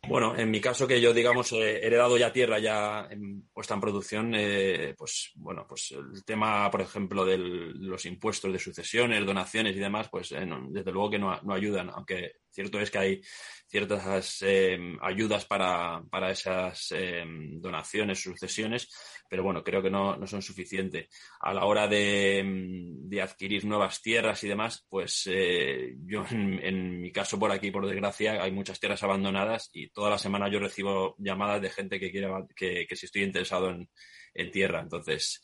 Bueno, 0.07 0.35
en 0.35 0.49
mi 0.49 0.59
caso 0.59 0.87
que 0.87 0.99
yo, 0.99 1.13
digamos, 1.13 1.51
he 1.51 1.85
heredado 1.85 2.17
ya 2.17 2.31
tierra 2.31 2.57
ya 2.57 3.07
en, 3.11 3.47
puesta 3.53 3.75
en 3.75 3.81
producción, 3.81 4.33
eh, 4.33 4.95
pues 4.97 5.31
bueno, 5.35 5.65
pues 5.67 5.91
el 5.91 6.23
tema, 6.23 6.71
por 6.71 6.81
ejemplo, 6.81 7.25
de 7.25 7.37
los 7.37 8.05
impuestos 8.05 8.51
de 8.51 8.59
sucesiones, 8.59 9.25
donaciones 9.25 9.75
y 9.75 9.79
demás, 9.79 10.09
pues 10.09 10.31
eh, 10.31 10.47
desde 10.69 10.91
luego 10.91 11.11
que 11.11 11.19
no, 11.19 11.39
no, 11.43 11.53
ayudan, 11.53 11.89
aunque 11.89 12.37
cierto 12.51 12.79
es 12.79 12.91
que 12.91 12.97
hay 12.97 13.21
ciertas 13.67 14.41
em, 14.41 14.97
ayudas 15.01 15.45
para, 15.45 16.01
para 16.09 16.31
esas 16.31 16.91
em, 16.91 17.61
donaciones, 17.61 18.21
sucesiones, 18.21 18.89
pero 19.29 19.43
bueno, 19.43 19.63
creo 19.63 19.81
que 19.81 19.91
no, 19.91 20.15
no 20.15 20.25
son 20.25 20.41
suficientes. 20.41 21.07
A 21.39 21.53
la 21.53 21.65
hora 21.65 21.87
de, 21.87 22.39
em, 22.39 23.07
de, 23.07 23.21
adquirir 23.21 23.65
nuevas 23.65 24.01
tierras 24.01 24.43
y 24.43 24.47
demás, 24.47 24.85
pues 24.89 25.29
eh, 25.31 25.95
yo 26.05 26.25
en, 26.31 27.01
mi 27.01 27.11
caso 27.11 27.37
por 27.37 27.51
aquí, 27.51 27.71
por 27.71 27.85
desgracia, 27.87 28.41
hay 28.41 28.51
muchas 28.51 28.79
tierras 28.79 29.03
abandonadas 29.03 29.69
y 29.73 29.89
toda 29.89 30.09
la 30.09 30.17
semana 30.17 30.49
yo 30.49 30.59
recibo 30.59 31.15
llamadas 31.19 31.61
de 31.61 31.69
gente 31.69 31.99
que 31.99 32.11
quiere 32.11 32.27
que, 32.55 32.85
que 32.87 32.95
si 32.95 33.05
estoy 33.05 33.23
interesado 33.23 33.69
en, 33.69 33.89
en 34.33 34.51
tierra. 34.51 34.81
Entonces, 34.81 35.41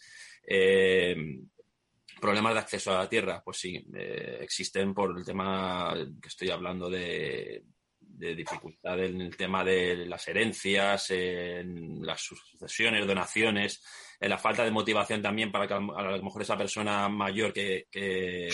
problemas 2.25 2.53
de 2.53 2.59
acceso 2.59 2.91
a 2.91 2.99
la 2.99 3.09
tierra, 3.09 3.41
pues 3.43 3.57
sí, 3.57 3.85
eh, 3.95 4.39
existen 4.41 4.93
por 4.93 5.17
el 5.17 5.23
tema 5.23 5.93
que 6.21 6.27
estoy 6.27 6.49
hablando 6.49 6.89
de 6.89 7.63
de 8.17 8.35
dificultad 8.35 9.03
en 9.03 9.21
el 9.21 9.35
tema 9.35 9.63
de 9.63 10.05
las 10.05 10.27
herencias, 10.27 11.11
en 11.11 12.05
las 12.05 12.21
sucesiones, 12.21 13.05
donaciones, 13.05 13.83
en 14.19 14.29
la 14.29 14.37
falta 14.37 14.63
de 14.63 14.71
motivación 14.71 15.21
también 15.21 15.51
para 15.51 15.67
que 15.67 15.73
a 15.73 15.79
lo 15.79 16.23
mejor 16.23 16.41
esa 16.41 16.57
persona 16.57 17.09
mayor 17.09 17.51
que, 17.51 17.87
que, 17.91 18.49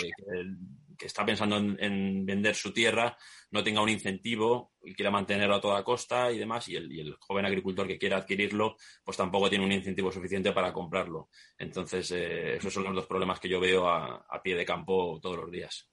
está 1.08 1.26
pensando 1.26 1.58
en, 1.58 2.26
vender 2.26 2.56
su 2.56 2.74
tierra 2.74 3.18
no 3.52 3.64
tenga 3.64 3.82
un 3.82 3.90
incentivo 3.90 4.74
y 4.84 4.94
quiera 4.94 5.12
mantenerlo 5.12 5.56
a 5.56 5.62
toda 5.62 5.84
costa 5.84 6.32
y 6.32 6.40
demás, 6.40 6.68
y 6.70 6.76
el, 6.76 6.92
y 6.92 7.02
el 7.02 7.16
joven 7.20 7.46
agricultor 7.46 7.88
que 7.88 7.98
quiera 7.98 8.18
adquirirlo, 8.18 8.78
pues 9.04 9.18
tampoco 9.18 9.50
tiene 9.50 9.66
un 9.66 9.72
incentivo 9.72 10.12
suficiente 10.12 10.52
para 10.54 10.72
comprarlo. 10.72 11.30
Entonces, 11.58 12.12
eh, 12.12 12.56
esos 12.56 12.74
son 12.74 12.84
los 12.84 12.96
dos 12.96 13.08
problemas 13.08 13.40
que 13.40 13.50
yo 13.50 13.60
veo 13.60 13.88
a, 13.88 14.26
a 14.30 14.42
pie 14.42 14.56
de 14.56 14.66
campo 14.66 15.20
todos 15.22 15.38
los 15.38 15.52
días. 15.52 15.92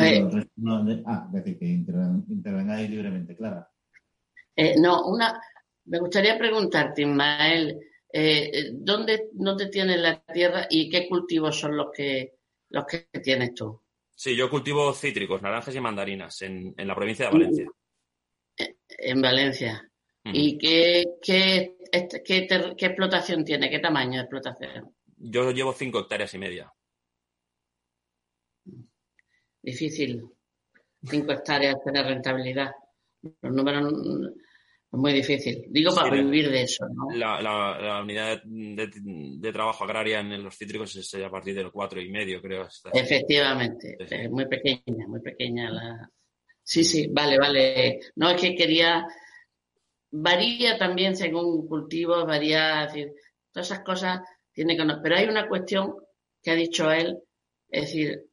Eh, 0.00 0.26
ah, 1.06 1.28
decir, 1.30 1.58
que 1.58 1.66
intervengáis 1.66 2.88
libremente, 2.88 3.36
Clara. 3.36 3.68
Eh, 4.56 4.78
no, 4.80 5.06
una, 5.06 5.40
me 5.86 5.98
gustaría 5.98 6.38
preguntarte, 6.38 7.02
Ismael, 7.02 7.78
eh, 8.12 8.70
¿dónde, 8.72 9.28
¿dónde 9.32 9.68
tienes 9.68 9.98
la 9.98 10.22
tierra 10.24 10.66
y 10.70 10.88
qué 10.88 11.08
cultivos 11.08 11.58
son 11.58 11.76
los 11.76 11.88
que, 11.92 12.38
los 12.70 12.86
que 12.86 13.08
tienes 13.20 13.54
tú? 13.54 13.82
Sí, 14.14 14.36
yo 14.36 14.48
cultivo 14.48 14.92
cítricos, 14.92 15.42
naranjas 15.42 15.74
y 15.74 15.80
mandarinas 15.80 16.40
en, 16.42 16.74
en 16.76 16.88
la 16.88 16.94
provincia 16.94 17.26
de 17.26 17.32
Valencia. 17.32 17.66
En 18.88 19.20
Valencia. 19.20 19.90
¿Y 20.24 20.56
qué, 20.56 21.04
qué, 21.20 21.76
qué, 22.24 22.46
qué 22.78 22.86
explotación 22.86 23.44
tiene? 23.44 23.68
¿Qué 23.68 23.78
tamaño 23.80 24.12
de 24.12 24.20
explotación? 24.20 24.94
Yo 25.16 25.50
llevo 25.50 25.72
cinco 25.72 26.00
hectáreas 26.00 26.32
y 26.34 26.38
media 26.38 26.72
difícil. 29.64 30.22
Cinco 31.02 31.32
hectáreas 31.32 31.76
tener 31.84 32.06
rentabilidad. 32.06 32.72
Los 33.22 33.52
números 33.52 33.92
muy 34.96 35.12
difícil. 35.12 35.64
Digo 35.68 35.94
para 35.94 36.10
vivir 36.10 36.50
de 36.50 36.62
eso. 36.62 36.86
La, 37.14 37.40
la, 37.40 38.00
unidad 38.02 38.42
de, 38.44 39.52
trabajo 39.52 39.84
agraria 39.84 40.20
en 40.20 40.42
los 40.42 40.56
cítricos 40.56 40.94
es 40.96 41.14
a 41.14 41.30
partir 41.30 41.54
del 41.54 41.70
cuatro 41.70 42.00
y 42.00 42.10
medio, 42.10 42.40
creo. 42.40 42.68
Efectivamente, 42.92 43.96
es 43.98 44.30
muy 44.30 44.46
pequeña, 44.46 45.06
muy 45.06 45.20
pequeña 45.20 45.70
la. 45.70 46.10
Sí, 46.62 46.84
sí, 46.84 47.08
vale, 47.10 47.38
vale. 47.38 48.00
No 48.16 48.30
es 48.30 48.40
que 48.40 48.54
quería. 48.54 49.06
Varía 50.10 50.78
también 50.78 51.16
según 51.16 51.66
cultivo, 51.66 52.24
varía, 52.24 52.86
decir, 52.86 53.12
todas 53.52 53.70
esas 53.70 53.84
cosas 53.84 54.20
tiene 54.52 54.76
que. 54.76 54.84
Pero 55.02 55.16
hay 55.16 55.26
una 55.26 55.48
cuestión 55.48 55.94
que 56.42 56.50
ha 56.50 56.54
dicho 56.54 56.90
él, 56.92 57.18
es 57.68 57.82
decir, 57.82 58.26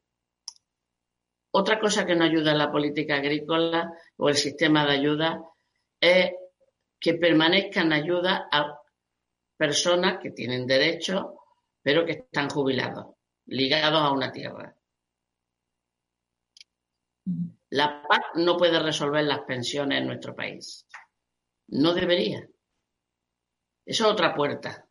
otra 1.52 1.80
cosa 1.80 2.06
que 2.06 2.15
no 2.15 2.24
ayuda 2.24 2.52
a 2.52 2.56
la 2.56 2.71
política 2.71 3.15
agrícola 3.15 3.91
o 4.17 4.30
el 4.30 4.36
sistema 4.36 4.86
de 4.86 4.93
ayuda 4.93 5.43
es 6.00 6.32
que 7.02 7.16
permanezcan 7.16 7.92
ayuda 7.92 8.48
a 8.52 8.80
personas 9.58 10.20
que 10.22 10.32
tienen 10.32 10.68
derecho, 10.68 11.40
pero 11.82 12.06
que 12.06 12.12
están 12.12 12.50
jubilados, 12.50 13.16
ligados 13.48 14.02
a 14.02 14.12
una 14.12 14.32
tierra. 14.32 14.76
La 17.72 18.04
PAC 18.08 18.36
no 18.36 18.56
puede 18.56 18.80
resolver 18.80 19.24
las 19.24 19.42
pensiones 19.42 20.00
en 20.00 20.08
nuestro 20.08 20.36
país. 20.36 20.86
No 21.70 21.94
debería. 21.94 22.48
Eso 23.86 24.06
es 24.06 24.12
otra 24.12 24.36
puerta. 24.36 24.88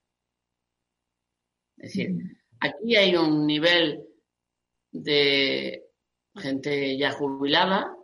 Es 1.77 1.95
decir, 1.95 2.11
aquí 2.59 2.97
hay 2.97 3.15
un 3.15 3.47
nivel 3.47 4.05
de 4.91 5.87
gente 6.35 6.99
ya 6.99 7.13
jubilada, 7.13 7.95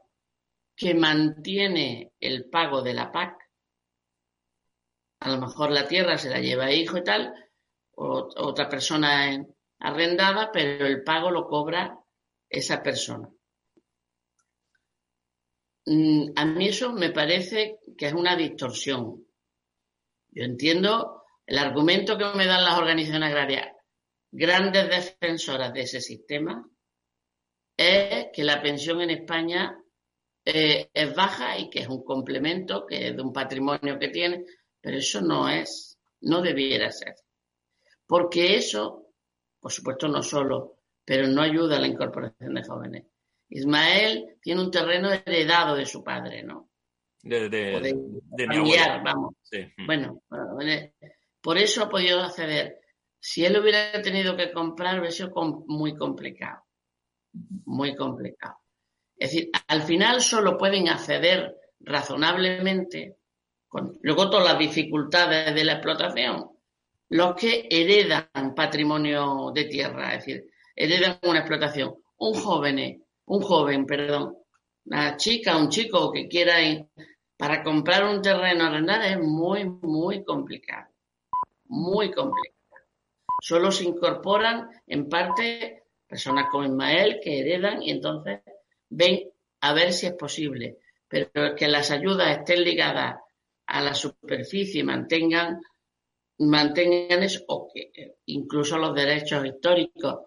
que 0.76 0.94
mantiene 0.94 2.12
el 2.20 2.48
pago 2.50 2.82
de 2.82 2.94
la 2.94 3.10
PAC. 3.10 3.45
A 5.20 5.30
lo 5.30 5.38
mejor 5.38 5.70
la 5.70 5.88
tierra 5.88 6.18
se 6.18 6.30
la 6.30 6.40
lleva 6.40 6.72
hijo 6.72 6.98
y 6.98 7.04
tal, 7.04 7.32
o 7.92 8.28
otra 8.36 8.68
persona 8.68 9.44
arrendada, 9.78 10.50
pero 10.52 10.86
el 10.86 11.02
pago 11.02 11.30
lo 11.30 11.46
cobra 11.46 11.98
esa 12.48 12.82
persona. 12.82 13.28
Mm, 15.86 16.32
a 16.34 16.44
mí 16.44 16.68
eso 16.68 16.92
me 16.92 17.10
parece 17.10 17.78
que 17.96 18.06
es 18.06 18.12
una 18.12 18.36
distorsión. 18.36 19.24
Yo 20.30 20.44
entiendo 20.44 21.22
el 21.46 21.58
argumento 21.58 22.18
que 22.18 22.24
me 22.34 22.46
dan 22.46 22.64
las 22.64 22.78
organizaciones 22.78 23.28
agrarias, 23.28 23.68
grandes 24.30 24.88
defensoras 24.88 25.72
de 25.72 25.80
ese 25.82 26.00
sistema, 26.00 26.68
es 27.76 28.26
que 28.32 28.42
la 28.42 28.60
pensión 28.60 29.00
en 29.00 29.10
España 29.10 29.78
eh, 30.44 30.90
es 30.92 31.14
baja 31.14 31.58
y 31.58 31.70
que 31.70 31.80
es 31.80 31.88
un 31.88 32.04
complemento, 32.04 32.84
que 32.86 33.08
es 33.08 33.16
de 33.16 33.22
un 33.22 33.32
patrimonio 33.32 33.98
que 33.98 34.08
tiene, 34.08 34.44
pero 34.86 34.98
eso 34.98 35.20
no 35.20 35.48
es, 35.48 35.98
no 36.20 36.40
debiera 36.40 36.92
ser. 36.92 37.16
Porque 38.06 38.54
eso, 38.54 39.08
por 39.58 39.72
supuesto, 39.72 40.06
no 40.06 40.22
solo, 40.22 40.76
pero 41.04 41.26
no 41.26 41.42
ayuda 41.42 41.76
a 41.76 41.80
la 41.80 41.88
incorporación 41.88 42.54
de 42.54 42.62
jóvenes. 42.62 43.04
Ismael 43.48 44.36
tiene 44.40 44.60
un 44.60 44.70
terreno 44.70 45.10
heredado 45.12 45.74
de 45.74 45.86
su 45.86 46.04
padre, 46.04 46.44
¿no? 46.44 46.70
De, 47.20 47.48
de, 47.48 48.06
vamos. 49.04 49.34
Bueno, 49.84 50.22
por 51.40 51.58
eso 51.58 51.82
ha 51.82 51.88
podido 51.88 52.20
acceder. 52.20 52.78
Si 53.18 53.44
él 53.44 53.58
hubiera 53.58 54.00
tenido 54.02 54.36
que 54.36 54.52
comprar, 54.52 55.00
hubiera 55.00 55.10
sido 55.10 55.32
muy 55.66 55.96
complicado 55.96 56.62
muy 57.64 57.96
complicado. 57.96 58.58
Es 59.18 59.32
decir, 59.32 59.50
al 59.66 59.82
final 59.82 60.20
solo 60.20 60.56
pueden 60.56 60.88
acceder 60.88 61.56
razonablemente, 61.80 63.16
con 63.68 63.98
luego 64.02 64.30
todas 64.30 64.46
las 64.46 64.58
dificultades 64.58 65.54
de 65.54 65.64
la 65.64 65.74
explotación, 65.74 66.50
los 67.08 67.34
que 67.34 67.68
heredan 67.70 68.54
patrimonio 68.54 69.52
de 69.54 69.64
tierra, 69.64 70.14
es 70.14 70.24
decir, 70.24 70.50
heredan 70.74 71.18
una 71.22 71.40
explotación. 71.40 71.94
Un 72.18 72.34
joven, 72.34 73.04
un 73.26 73.40
joven, 73.42 73.86
perdón, 73.86 74.36
una 74.86 75.16
chica, 75.16 75.56
un 75.56 75.68
chico 75.68 76.10
que 76.12 76.28
quiera 76.28 76.62
ir 76.62 76.86
para 77.36 77.62
comprar 77.62 78.04
un 78.04 78.22
terreno 78.22 78.64
arrendar 78.64 79.02
es 79.02 79.18
muy, 79.18 79.64
muy 79.64 80.24
complicado. 80.24 80.88
Muy 81.66 82.10
complicado. 82.12 82.56
Solo 83.42 83.70
se 83.70 83.84
incorporan 83.84 84.68
en 84.86 85.08
parte 85.08 85.84
personas 86.06 86.46
como 86.50 86.64
Ismael 86.64 87.20
que 87.22 87.40
heredan 87.40 87.82
y 87.82 87.90
entonces 87.90 88.40
ven 88.88 89.30
a 89.60 89.72
ver 89.74 89.92
si 89.92 90.06
es 90.06 90.14
posible. 90.14 90.78
Pero 91.08 91.54
que 91.54 91.68
las 91.68 91.90
ayudas 91.90 92.38
estén 92.38 92.64
ligadas 92.64 93.16
a 93.66 93.82
la 93.82 93.94
superficie, 93.94 94.84
mantengan, 94.84 95.60
mantengan 96.38 97.22
eso, 97.22 97.44
o 97.48 97.68
que 97.72 98.16
incluso 98.26 98.78
los 98.78 98.94
derechos 98.94 99.44
históricos. 99.44 100.20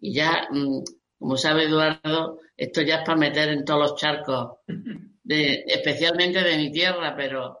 Y 0.00 0.14
ya, 0.14 0.48
mm, 0.50 0.82
como 1.18 1.36
sabe 1.36 1.64
Eduardo, 1.64 2.40
esto 2.56 2.82
ya 2.82 2.96
es 2.96 3.04
para 3.04 3.18
meter 3.18 3.48
en 3.48 3.64
todos 3.64 3.80
los 3.80 3.96
charcos, 3.96 4.58
de, 5.22 5.64
especialmente 5.66 6.42
de 6.42 6.56
mi 6.56 6.70
tierra, 6.70 7.14
pero 7.16 7.60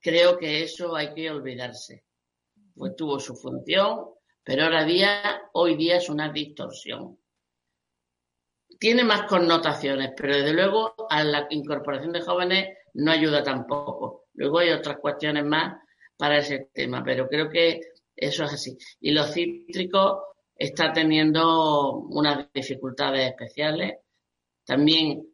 creo 0.00 0.38
que 0.38 0.62
eso 0.62 0.94
hay 0.94 1.12
que 1.14 1.30
olvidarse. 1.30 2.04
Pues 2.74 2.94
tuvo 2.96 3.18
su 3.18 3.34
función, 3.34 4.06
pero 4.42 4.64
ahora 4.64 4.84
día, 4.84 5.42
hoy 5.52 5.76
día 5.76 5.96
es 5.96 6.08
una 6.08 6.30
distorsión. 6.30 7.18
Tiene 8.78 9.02
más 9.02 9.22
connotaciones, 9.22 10.12
pero 10.16 10.36
desde 10.36 10.52
luego 10.52 10.94
a 11.08 11.24
la 11.24 11.46
incorporación 11.50 12.12
de 12.12 12.20
jóvenes 12.20 12.76
no 12.94 13.10
ayuda 13.10 13.42
tampoco. 13.42 14.25
Luego 14.36 14.60
hay 14.60 14.70
otras 14.70 14.98
cuestiones 14.98 15.44
más 15.44 15.80
para 16.16 16.38
ese 16.38 16.70
tema, 16.72 17.02
pero 17.04 17.28
creo 17.28 17.48
que 17.50 17.80
eso 18.14 18.44
es 18.44 18.52
así. 18.52 18.76
Y 19.00 19.10
los 19.10 19.32
cítricos 19.32 20.22
está 20.54 20.92
teniendo 20.92 21.98
unas 21.98 22.50
dificultades 22.52 23.28
especiales, 23.28 23.98
también 24.64 25.26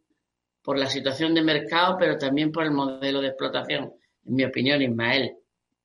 por 0.62 0.78
la 0.78 0.86
situación 0.86 1.34
de 1.34 1.42
mercado, 1.42 1.96
pero 1.98 2.18
también 2.18 2.50
por 2.52 2.64
el 2.64 2.72
modelo 2.72 3.20
de 3.20 3.28
explotación. 3.28 3.92
En 4.24 4.34
mi 4.34 4.44
opinión, 4.44 4.82
Ismael, 4.82 5.36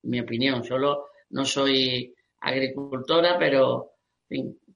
en 0.03 0.09
mi 0.09 0.19
opinión, 0.19 0.63
solo 0.63 1.07
no 1.29 1.45
soy 1.45 2.13
agricultora, 2.41 3.37
pero 3.37 3.93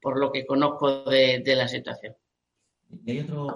por 0.01 0.19
lo 0.19 0.32
que 0.32 0.45
conozco 0.45 1.04
de, 1.04 1.43
la 1.45 1.67
situación. 1.67 2.15
Hay 3.08 3.19
otro, 3.19 3.47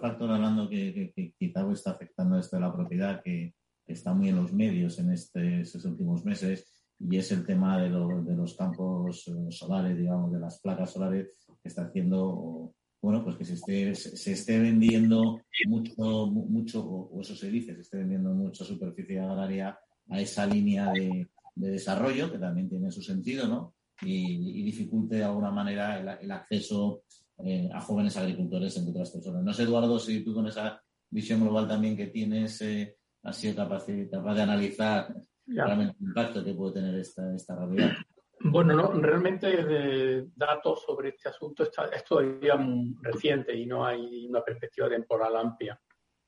factor 0.00 0.30
hablando 0.30 0.68
que, 0.68 1.12
quizá 1.38 1.70
está 1.72 1.90
afectando 1.90 2.38
esto 2.38 2.56
de 2.56 2.62
la 2.62 2.72
propiedad, 2.72 3.22
que 3.22 3.54
está 3.92 4.14
muy 4.14 4.28
en 4.28 4.36
los 4.36 4.52
medios 4.52 4.98
en 4.98 5.12
este, 5.12 5.60
estos 5.60 5.84
últimos 5.84 6.24
meses, 6.24 6.66
y 7.00 7.16
es 7.16 7.30
el 7.32 7.46
tema 7.46 7.80
de, 7.80 7.90
de 7.90 8.36
los 8.36 8.54
campos 8.54 9.28
eh, 9.28 9.50
solares, 9.50 9.96
digamos, 9.96 10.32
de 10.32 10.40
las 10.40 10.60
placas 10.60 10.92
solares, 10.92 11.28
que 11.62 11.68
está 11.68 11.82
haciendo, 11.82 12.74
bueno, 13.00 13.24
pues 13.24 13.36
que 13.36 13.44
se 13.44 13.54
esté, 13.54 13.94
se, 13.94 14.32
esté 14.32 14.58
vendiendo 14.58 15.40
mucho, 15.66 16.26
mucho, 16.26 16.84
o 16.84 17.20
eso 17.20 17.36
se 17.36 17.50
dice, 17.50 17.74
se 17.74 17.82
esté 17.82 17.98
vendiendo 17.98 18.30
mucha 18.34 18.64
superficie 18.64 19.20
agraria 19.20 19.78
a 20.08 20.20
esa 20.20 20.46
línea 20.46 20.90
de, 20.92 21.28
de 21.58 21.70
desarrollo, 21.70 22.30
que 22.30 22.38
también 22.38 22.68
tiene 22.68 22.90
su 22.90 23.02
sentido, 23.02 23.46
¿no? 23.48 23.74
Y, 24.02 24.62
dificulte 24.62 25.16
de 25.16 25.24
alguna 25.24 25.50
manera 25.50 25.98
el, 26.20 26.30
acceso 26.30 27.02
eh, 27.44 27.68
a 27.72 27.80
jóvenes 27.80 28.16
agricultores, 28.16 28.76
entre 28.76 28.92
otras 28.92 29.10
personas. 29.10 29.42
No 29.42 29.52
sé, 29.52 29.64
Eduardo, 29.64 29.98
si 29.98 30.22
tú 30.22 30.34
con 30.34 30.46
esa 30.46 30.80
visión 31.10 31.40
global 31.40 31.66
también 31.66 31.96
que 31.96 32.06
tienes 32.08 32.60
eh, 32.60 32.97
has 33.22 33.36
sido 33.36 33.56
capaz, 33.56 33.86
capaz 34.10 34.34
de 34.34 34.42
analizar 34.42 35.14
realmente 35.46 35.96
el 36.00 36.08
impacto 36.08 36.44
que 36.44 36.54
puede 36.54 36.74
tener 36.74 36.94
esta, 36.96 37.34
esta 37.34 37.56
realidad. 37.56 37.92
Bueno, 38.40 38.74
no, 38.74 38.92
realmente 38.92 39.48
de 39.64 40.28
datos 40.36 40.82
sobre 40.84 41.08
este 41.08 41.28
asunto 41.28 41.64
está, 41.64 41.86
es 41.86 42.04
todavía 42.04 42.56
reciente 43.02 43.54
y 43.56 43.66
no 43.66 43.84
hay 43.84 44.26
una 44.26 44.42
perspectiva 44.42 44.88
temporal 44.88 45.36
amplia 45.36 45.78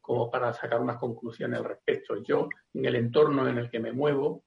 como 0.00 0.28
para 0.28 0.52
sacar 0.52 0.80
unas 0.80 0.98
conclusiones 0.98 1.60
al 1.60 1.66
respecto. 1.66 2.20
Yo, 2.22 2.48
en 2.74 2.84
el 2.84 2.96
entorno 2.96 3.48
en 3.48 3.58
el 3.58 3.70
que 3.70 3.78
me 3.78 3.92
muevo, 3.92 4.44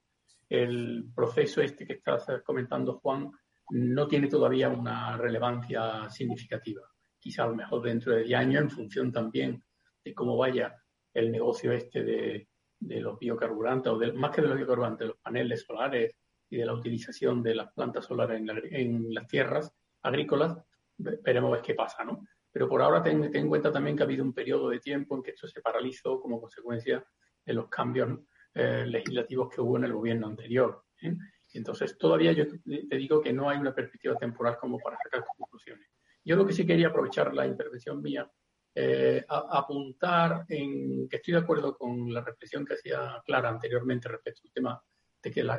el 0.49 1.05
proceso 1.15 1.61
este 1.61 1.87
que 1.87 1.93
estás 1.93 2.25
comentando, 2.43 2.99
Juan, 2.99 3.31
no 3.69 4.07
tiene 4.07 4.27
todavía 4.27 4.67
una 4.67 5.15
relevancia 5.15 6.09
significativa. 6.09 6.81
Quizá 7.17 7.43
a 7.43 7.47
lo 7.47 7.55
mejor 7.55 7.81
dentro 7.81 8.13
de 8.13 8.23
10 8.23 8.39
años, 8.39 8.61
en 8.63 8.69
función 8.69 9.11
también 9.11 9.63
de 10.03 10.13
cómo 10.13 10.35
vaya 10.35 10.75
el 11.13 11.31
negocio 11.31 11.71
este 11.71 12.03
de, 12.03 12.47
los 12.79 13.17
biocarburantes, 13.17 13.91
o 13.91 13.97
más 14.15 14.31
que 14.31 14.41
de 14.41 14.47
los 14.47 14.57
biocarburantes, 14.57 14.99
de 14.99 15.07
los 15.07 15.17
paneles 15.17 15.63
solares 15.63 16.15
y 16.49 16.57
de 16.57 16.65
la 16.65 16.73
utilización 16.73 17.41
de 17.41 17.55
las 17.55 17.71
plantas 17.71 18.05
solares 18.05 18.41
en, 18.41 19.13
las 19.13 19.27
tierras 19.27 19.73
agrícolas, 20.01 20.57
veremos 20.97 21.51
ver 21.51 21.61
qué 21.61 21.75
pasa, 21.75 22.03
¿no? 22.03 22.25
Pero 22.51 22.67
por 22.67 22.81
ahora 22.81 23.01
ten, 23.01 23.31
ten, 23.31 23.43
en 23.43 23.49
cuenta 23.49 23.71
también 23.71 23.95
que 23.95 24.03
ha 24.03 24.05
habido 24.05 24.23
un 24.23 24.33
periodo 24.33 24.69
de 24.69 24.79
tiempo 24.79 25.15
en 25.15 25.23
que 25.23 25.31
esto 25.31 25.47
se 25.47 25.61
paralizó 25.61 26.19
como 26.19 26.39
consecuencia 26.39 27.03
de 27.45 27.53
los 27.53 27.67
cambios 27.69 28.19
eh, 28.53 28.85
legislativos 28.85 29.49
que 29.49 29.61
hubo 29.61 29.77
en 29.77 29.85
el 29.85 29.93
gobierno 29.93 30.27
anterior. 30.27 30.83
¿eh? 31.01 31.15
Entonces, 31.53 31.97
todavía 31.97 32.31
yo 32.33 32.45
te 32.47 32.95
digo 32.97 33.21
que 33.21 33.33
no 33.33 33.49
hay 33.49 33.57
una 33.57 33.73
perspectiva 33.73 34.15
temporal 34.15 34.57
como 34.59 34.77
para 34.77 34.97
sacar 34.97 35.23
conclusiones. 35.37 35.87
Yo 36.23 36.35
lo 36.35 36.45
que 36.45 36.53
sí 36.53 36.65
quería 36.65 36.87
aprovechar 36.87 37.33
la 37.33 37.47
intervención 37.47 38.01
mía, 38.01 38.29
eh, 38.75 39.23
apuntar 39.27 40.45
en 40.49 41.07
que 41.07 41.17
estoy 41.17 41.33
de 41.33 41.39
acuerdo 41.41 41.77
con 41.77 42.11
la 42.11 42.21
reflexión 42.21 42.65
que 42.65 42.73
hacía 42.73 43.21
Clara 43.25 43.49
anteriormente 43.49 44.09
respecto 44.09 44.41
al 44.45 44.51
tema 44.51 44.83
de 45.21 45.31
que 45.31 45.41
el, 45.41 45.49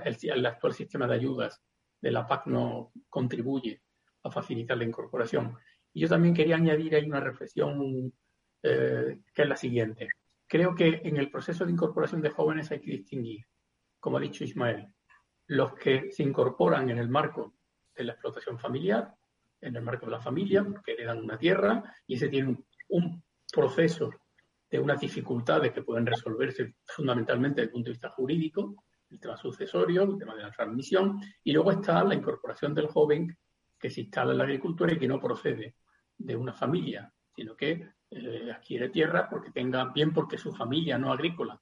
actual 0.47 0.75
sistema 0.75 1.07
de 1.07 1.15
ayudas 1.15 1.63
de 2.01 2.11
la 2.11 2.27
PAC 2.27 2.47
no 2.47 2.93
contribuye 3.09 3.81
a 4.25 4.31
facilitar 4.31 4.77
la 4.77 4.85
incorporación. 4.85 5.57
Y 5.93 6.01
yo 6.01 6.09
también 6.09 6.35
quería 6.35 6.57
añadir 6.57 6.95
ahí 6.95 7.05
una 7.05 7.21
reflexión 7.21 8.13
que 8.63 9.43
es 9.43 9.49
la 9.49 9.57
siguiente. 9.57 10.09
Creo 10.47 10.75
que 10.75 11.03
en 11.05 11.17
el 11.19 11.31
proceso 11.31 11.65
de 11.65 11.73
incorporación 11.73 12.23
de 12.23 12.31
jóvenes 12.31 12.71
hay 12.71 12.81
que 12.81 12.91
distinguir, 12.91 13.47
como 14.01 14.17
ha 14.17 14.21
dicho 14.21 14.45
Ismael, 14.45 14.89
los 15.47 15.75
que 15.75 16.11
se 16.11 16.23
incorporan 16.23 16.91
en 16.91 16.99
el 16.99 17.09
marco 17.09 17.55
de 17.95 18.05
la 18.05 18.13
explotación 18.13 18.59
familiar, 18.59 19.15
en 19.61 19.77
el 19.77 19.83
marco 19.83 20.07
de 20.07 20.13
la 20.13 20.21
familia, 20.21 20.65
porque 20.65 20.93
heredan 20.93 21.23
una 21.23 21.39
tierra 21.39 21.83
y 22.07 22.15
ese 22.17 22.29
tiene 22.29 22.49
un, 22.49 22.67
proceso 23.53 24.11
de 24.71 24.79
unas 24.81 25.01
dificultades 25.01 25.73
que 25.73 25.83
pueden 25.83 26.07
resolverse 26.07 26.75
fundamentalmente 26.85 27.61
desde 27.61 27.69
el 27.69 27.73
punto 27.73 27.87
de 27.87 27.93
vista 27.93 28.11
jurídico, 28.11 28.85
el 29.11 29.21
tema 29.21 29.37
sucesorio, 29.37 30.03
el 30.03 30.19
tema 30.19 30.35
de 30.35 30.43
la 30.43 30.51
transmisión, 30.51 31.21
y 31.43 31.53
luego 31.53 31.71
está 31.71 32.03
la 32.03 32.15
incorporación 32.15 32.75
del 32.75 32.89
joven 32.89 33.37
que 33.79 33.91
se 33.91 34.01
instala 34.01 34.33
en 34.33 34.39
la 34.39 34.45
agricultura 34.45 34.93
y 34.93 34.99
que 34.99 35.09
no 35.09 35.21
procede 35.21 35.77
de 36.17 36.37
una 36.37 36.53
familia, 36.53 37.13
sino 37.35 37.57
que 37.57 37.89
eh, 38.11 38.53
adquiere 38.53 38.89
tierra 38.89 39.29
porque 39.29 39.51
tenga, 39.51 39.85
bien 39.93 40.13
porque 40.13 40.39
su 40.39 40.53
familia 40.53 40.99
no 40.99 41.13
agrícola 41.13 41.61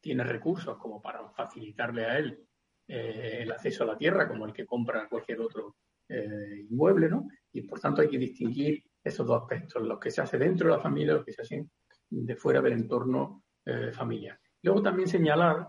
tiene 0.00 0.24
recursos 0.24 0.76
como 0.78 1.00
para 1.00 1.28
facilitarle 1.30 2.04
a 2.04 2.18
él 2.18 2.46
eh, 2.88 3.38
el 3.42 3.52
acceso 3.52 3.84
a 3.84 3.86
la 3.86 3.96
tierra, 3.96 4.28
como 4.28 4.44
el 4.44 4.52
que 4.52 4.66
compra 4.66 5.08
cualquier 5.08 5.40
otro 5.40 5.76
eh, 6.08 6.66
inmueble, 6.68 7.08
¿no? 7.08 7.28
Y 7.52 7.62
por 7.62 7.80
tanto 7.80 8.02
hay 8.02 8.08
que 8.08 8.18
distinguir 8.18 8.82
esos 9.02 9.26
dos 9.26 9.42
aspectos, 9.42 9.82
lo 9.82 9.98
que 9.98 10.10
se 10.10 10.20
hace 10.20 10.38
dentro 10.38 10.68
de 10.68 10.76
la 10.76 10.82
familia 10.82 11.12
y 11.12 11.16
lo 11.16 11.24
que 11.24 11.32
se 11.32 11.42
hace 11.42 11.66
de 12.10 12.36
fuera 12.36 12.60
del 12.60 12.74
entorno 12.74 13.44
familiar. 13.92 14.38
Luego 14.62 14.82
también 14.82 15.08
señalar 15.08 15.68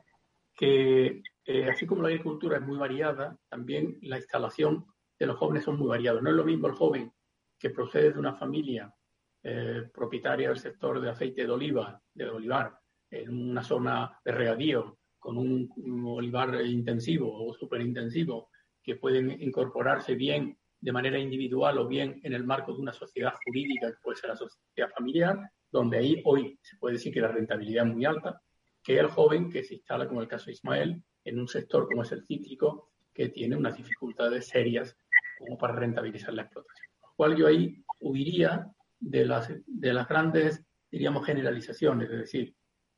que 0.55 1.21
así 1.69 1.85
como 1.85 2.01
la 2.01 2.09
agricultura 2.09 2.57
es 2.57 2.63
muy 2.63 2.77
variada, 2.77 3.37
también 3.49 3.97
la 4.01 4.17
instalación 4.17 4.85
de 5.19 5.27
los 5.27 5.37
jóvenes 5.37 5.63
son 5.63 5.77
muy 5.77 5.87
variados. 5.87 6.21
No 6.21 6.29
es 6.29 6.35
lo 6.35 6.43
mismo 6.43 6.67
el 6.67 6.73
joven 6.73 7.11
que 7.57 7.69
procede 7.69 8.11
de 8.11 8.19
una 8.19 8.33
familia 8.33 8.93
eh, 9.41 9.89
propietaria 9.93 10.49
del 10.49 10.57
sector 10.59 11.01
de 11.01 11.09
aceite 11.09 11.45
de 11.45 11.51
oliva, 11.51 12.01
de 12.13 12.29
olivar, 12.29 12.77
en 13.09 13.51
una 13.51 13.63
zona 13.63 14.19
de 14.23 14.31
regadío 14.31 14.97
con 15.19 15.37
un, 15.37 15.69
olivar 16.05 16.65
intensivo 16.65 17.45
o 17.45 17.53
superintensivo 17.53 18.49
que 18.81 18.95
pueden 18.95 19.31
incorporarse 19.41 20.15
bien 20.15 20.57
de 20.83 20.91
manera 20.91 21.17
individual 21.17 21.77
o 21.77 21.87
bien 21.87 22.19
en 22.23 22.33
el 22.33 22.43
marco 22.43 22.73
de 22.73 22.81
una 22.81 22.91
sociedad 22.91 23.33
jurídica 23.45 23.87
que 23.87 24.01
puede 24.03 24.17
ser 24.17 24.31
la 24.31 24.35
sociedad 24.35 24.89
familiar, 24.93 25.39
donde 25.71 25.97
ahí 25.97 26.21
hoy 26.25 26.59
se 26.61 26.75
puede 26.75 26.95
decir 26.95 27.13
que 27.13 27.21
la 27.21 27.29
rentabilidad 27.29 27.87
es 27.87 27.93
muy 27.93 28.03
alta, 28.03 28.41
que 28.83 28.99
el 28.99 29.07
joven 29.07 29.49
que 29.49 29.63
se 29.63 29.75
instala, 29.75 30.09
como 30.09 30.21
el 30.21 30.27
caso 30.27 30.47
de 30.47 30.51
Ismael, 30.51 31.01
en 31.23 31.39
un 31.39 31.47
sector 31.47 31.87
como 31.87 32.03
es 32.03 32.11
el 32.11 32.25
cítrico, 32.25 32.91
que 33.13 33.29
tiene 33.29 33.55
unas 33.55 33.77
dificultades 33.77 34.47
serias 34.47 34.97
como 35.39 35.57
para 35.57 35.73
rentabilizar 35.73 36.33
la 36.33 36.41
explotación. 36.41 36.89
Lo 37.01 37.13
cual 37.15 37.37
yo 37.37 37.47
ahí 37.47 37.81
huiría 38.01 38.67
de 38.99 39.25
las, 39.25 39.53
de 39.65 39.93
las 39.93 40.05
grandes, 40.09 40.65
diríamos, 40.91 41.25
generalizaciones. 41.25 42.09
Es 42.11 42.19
decir, 42.19 42.53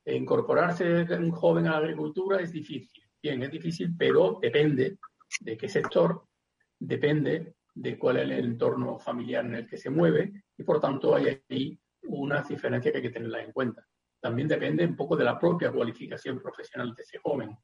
incorporarse 0.06 1.04
un 1.04 1.30
joven 1.30 1.68
a 1.68 1.72
la 1.72 1.78
agricultura 1.78 2.42
es 2.42 2.52
difícil. 2.52 3.04
Bien, 3.22 3.44
es 3.44 3.52
difícil, 3.52 3.94
pero 3.96 4.40
depende 4.42 4.98
de 5.40 5.56
qué 5.56 5.70
sector, 5.70 6.24
depende 6.80 7.54
de 7.76 8.00
cuál 8.00 8.18
es 8.18 8.24
el 8.24 8.32
entorno 8.32 8.98
familiar 8.98 9.46
en 9.46 9.56
el 9.56 9.68
que 9.68 9.78
se 9.78 9.90
mueve 9.90 10.44
y 10.58 10.64
por 10.64 10.80
tanto 10.80 11.14
hay 11.14 11.42
ahí 11.50 11.78
unas 12.04 12.48
diferencias 12.48 12.92
que 12.92 12.98
hay 13.00 13.04
que 13.04 13.10
tenerlas 13.10 13.46
en 13.46 13.52
cuenta. 13.52 13.86
También 14.22 14.48
depende 14.48 14.86
un 14.86 14.96
poco 14.96 15.16
de 15.16 15.26
la 15.26 15.38
propia 15.38 15.72
cualificación 15.72 16.40
profesional 16.40 16.96
de 16.96 17.04
ese 17.04 17.18
joven. 17.20 17.56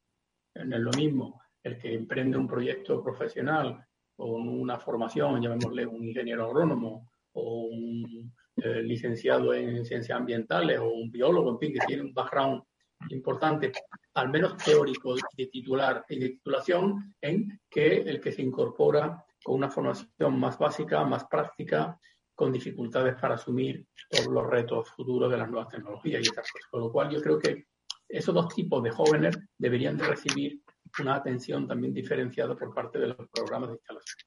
No 0.54 0.76
es 0.76 0.82
lo 0.82 0.90
mismo 0.92 1.40
el 1.62 1.78
que 1.78 1.94
emprende 1.94 2.36
un 2.36 2.46
proyecto 2.46 3.02
profesional 3.02 3.84
o 4.16 4.34
una 4.36 4.78
formación, 4.78 5.40
llamémosle 5.40 5.86
un 5.86 6.04
ingeniero 6.04 6.44
agrónomo 6.44 7.10
o 7.32 7.64
un 7.64 8.32
eh, 8.56 8.82
licenciado 8.82 9.54
en 9.54 9.84
ciencias 9.84 10.18
ambientales 10.18 10.78
o 10.78 10.90
un 10.90 11.10
biólogo, 11.10 11.50
en 11.50 11.58
fin, 11.58 11.72
que 11.72 11.86
tiene 11.86 12.02
un 12.02 12.12
background 12.12 12.62
importante, 13.08 13.72
al 14.14 14.28
menos 14.28 14.56
teórico 14.58 15.14
de 15.14 15.46
titular 15.46 16.04
y 16.08 16.18
de 16.18 16.28
titulación, 16.28 17.14
en 17.20 17.60
que 17.70 18.02
el 18.02 18.20
que 18.20 18.30
se 18.30 18.42
incorpora 18.42 19.24
con 19.42 19.56
una 19.56 19.70
formación 19.70 20.38
más 20.38 20.58
básica, 20.58 21.04
más 21.04 21.24
práctica, 21.24 21.98
con 22.34 22.52
dificultades 22.52 23.14
para 23.20 23.34
asumir 23.34 23.86
todos 24.10 24.28
los 24.28 24.46
retos 24.46 24.90
futuros 24.90 25.30
de 25.30 25.38
las 25.38 25.50
nuevas 25.50 25.68
tecnologías 25.68 26.22
y 26.22 26.28
estas 26.28 26.50
cosas. 26.50 26.68
Con 26.70 26.80
lo 26.80 26.92
cual 26.92 27.10
yo 27.10 27.20
creo 27.20 27.38
que 27.38 27.66
esos 28.08 28.34
dos 28.34 28.54
tipos 28.54 28.82
de 28.82 28.90
jóvenes 28.90 29.38
deberían 29.58 29.96
de 29.96 30.06
recibir 30.06 30.60
una 31.00 31.16
atención 31.16 31.66
también 31.66 31.94
diferenciada 31.94 32.56
por 32.56 32.74
parte 32.74 32.98
de 32.98 33.08
los 33.08 33.28
programas 33.32 33.70
de 33.70 33.74
instalación. 33.76 34.18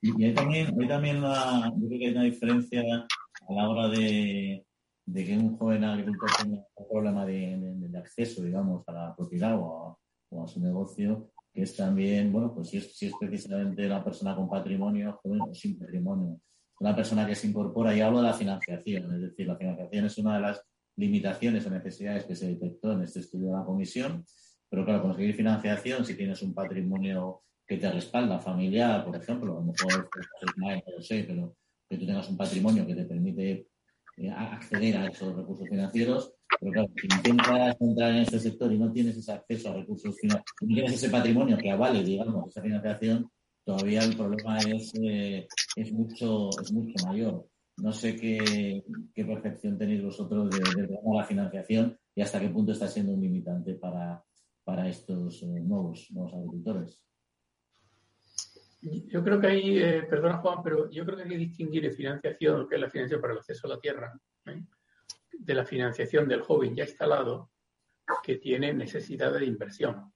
Y 0.00 0.24
hay 0.24 0.34
también, 0.34 0.80
hay 0.80 0.88
también 0.88 1.20
yo 1.20 1.88
creo 1.88 1.98
que 1.98 2.06
hay 2.06 2.12
una 2.12 2.22
diferencia 2.22 2.82
a 2.82 3.52
la 3.52 3.68
hora 3.68 3.88
de, 3.88 4.64
que 5.14 5.36
un 5.36 5.56
joven 5.56 5.84
agricultor 5.84 6.30
tenga 6.42 6.64
un 6.74 6.88
problema 6.88 7.26
de, 7.26 7.98
acceso, 7.98 8.42
digamos, 8.42 8.86
a 8.88 8.92
la 8.92 9.16
propiedad 9.16 9.56
o 9.58 9.98
a, 10.42 10.46
su 10.46 10.60
negocio, 10.60 11.30
que 11.58 11.64
es 11.64 11.74
también, 11.74 12.32
bueno, 12.32 12.54
pues 12.54 12.68
si 12.68 12.76
es, 12.76 12.96
si 12.96 13.06
es 13.06 13.12
precisamente 13.18 13.84
una 13.84 14.04
persona 14.04 14.36
con 14.36 14.48
patrimonio, 14.48 15.18
joven 15.20 15.40
o 15.40 15.52
sin 15.52 15.76
patrimonio, 15.76 16.40
una 16.78 16.94
persona 16.94 17.26
que 17.26 17.34
se 17.34 17.48
incorpora, 17.48 17.92
y 17.96 18.00
hablo 18.00 18.18
de 18.18 18.28
la 18.28 18.32
financiación, 18.32 19.12
es 19.12 19.22
decir, 19.22 19.48
la 19.48 19.56
financiación 19.56 20.04
es 20.04 20.18
una 20.18 20.36
de 20.36 20.40
las 20.42 20.62
limitaciones 20.94 21.66
o 21.66 21.70
necesidades 21.70 22.26
que 22.26 22.36
se 22.36 22.46
detectó 22.46 22.92
en 22.92 23.02
este 23.02 23.18
estudio 23.18 23.48
de 23.48 23.54
la 23.54 23.64
comisión, 23.64 24.24
pero 24.70 24.84
claro, 24.84 25.02
conseguir 25.02 25.34
financiación 25.34 26.04
si 26.04 26.14
tienes 26.14 26.40
un 26.42 26.54
patrimonio 26.54 27.42
que 27.66 27.76
te 27.76 27.90
respalda, 27.90 28.38
familiar, 28.38 29.04
por 29.04 29.16
ejemplo, 29.16 29.58
a 29.58 29.60
lo 29.60 29.62
mejor 29.62 30.08
no 30.58 30.92
lo 30.96 31.02
sé, 31.02 31.24
pero 31.24 31.56
que 31.90 31.98
tú 31.98 32.06
tengas 32.06 32.30
un 32.30 32.36
patrimonio 32.36 32.86
que 32.86 32.94
te 32.94 33.04
permite 33.04 33.66
eh, 34.20 34.30
acceder 34.30 34.96
a 34.96 35.06
esos 35.06 35.36
recursos 35.36 35.68
financieros, 35.68 36.34
pero 36.60 36.72
claro, 36.72 36.88
si 36.96 37.06
intentas 37.06 37.76
entrar 37.80 38.10
en 38.10 38.16
este 38.18 38.38
sector 38.40 38.72
y 38.72 38.78
no 38.78 38.90
tienes 38.90 39.16
ese 39.16 39.32
acceso 39.32 39.70
a 39.70 39.74
recursos 39.74 40.16
financieros, 40.18 40.54
no 40.62 40.74
tienes 40.74 40.92
ese 40.92 41.10
patrimonio 41.10 41.56
que 41.58 41.70
avale, 41.70 42.02
digamos, 42.02 42.48
esa 42.48 42.62
financiación, 42.62 43.30
todavía 43.64 44.02
el 44.02 44.16
problema 44.16 44.58
es, 44.58 44.92
eh, 45.00 45.46
es, 45.76 45.92
mucho, 45.92 46.50
es 46.60 46.72
mucho 46.72 47.06
mayor. 47.06 47.48
No 47.76 47.92
sé 47.92 48.16
qué, 48.16 48.82
qué 49.14 49.24
percepción 49.24 49.78
tenéis 49.78 50.02
vosotros 50.02 50.50
de, 50.50 50.82
de, 50.82 50.98
la 51.14 51.24
financiación 51.24 51.96
y 52.14 52.22
hasta 52.22 52.40
qué 52.40 52.48
punto 52.48 52.72
está 52.72 52.88
siendo 52.88 53.12
un 53.12 53.20
limitante 53.20 53.74
para, 53.74 54.24
para 54.64 54.88
estos 54.88 55.42
eh, 55.44 55.60
nuevos, 55.60 56.08
nuevos 56.10 56.34
agricultores. 56.34 57.04
Yo 58.80 59.24
creo 59.24 59.40
que 59.40 59.46
hay, 59.48 59.78
eh, 59.78 60.02
perdona 60.08 60.38
Juan, 60.38 60.62
pero 60.62 60.88
yo 60.90 61.04
creo 61.04 61.16
que 61.16 61.24
hay 61.24 61.28
que 61.30 61.36
distinguir 61.36 61.82
de 61.82 61.90
financiación, 61.90 62.68
que 62.68 62.76
es 62.76 62.80
la 62.80 62.90
financiación 62.90 63.20
para 63.20 63.32
el 63.32 63.40
acceso 63.40 63.66
a 63.66 63.70
la 63.70 63.80
tierra, 63.80 64.12
¿eh? 64.46 64.62
de 65.32 65.54
la 65.54 65.64
financiación 65.64 66.28
del 66.28 66.42
joven 66.42 66.74
ya 66.74 66.84
instalado 66.84 67.50
que 68.22 68.36
tiene 68.36 68.72
necesidad 68.72 69.32
de 69.32 69.44
inversión. 69.44 70.12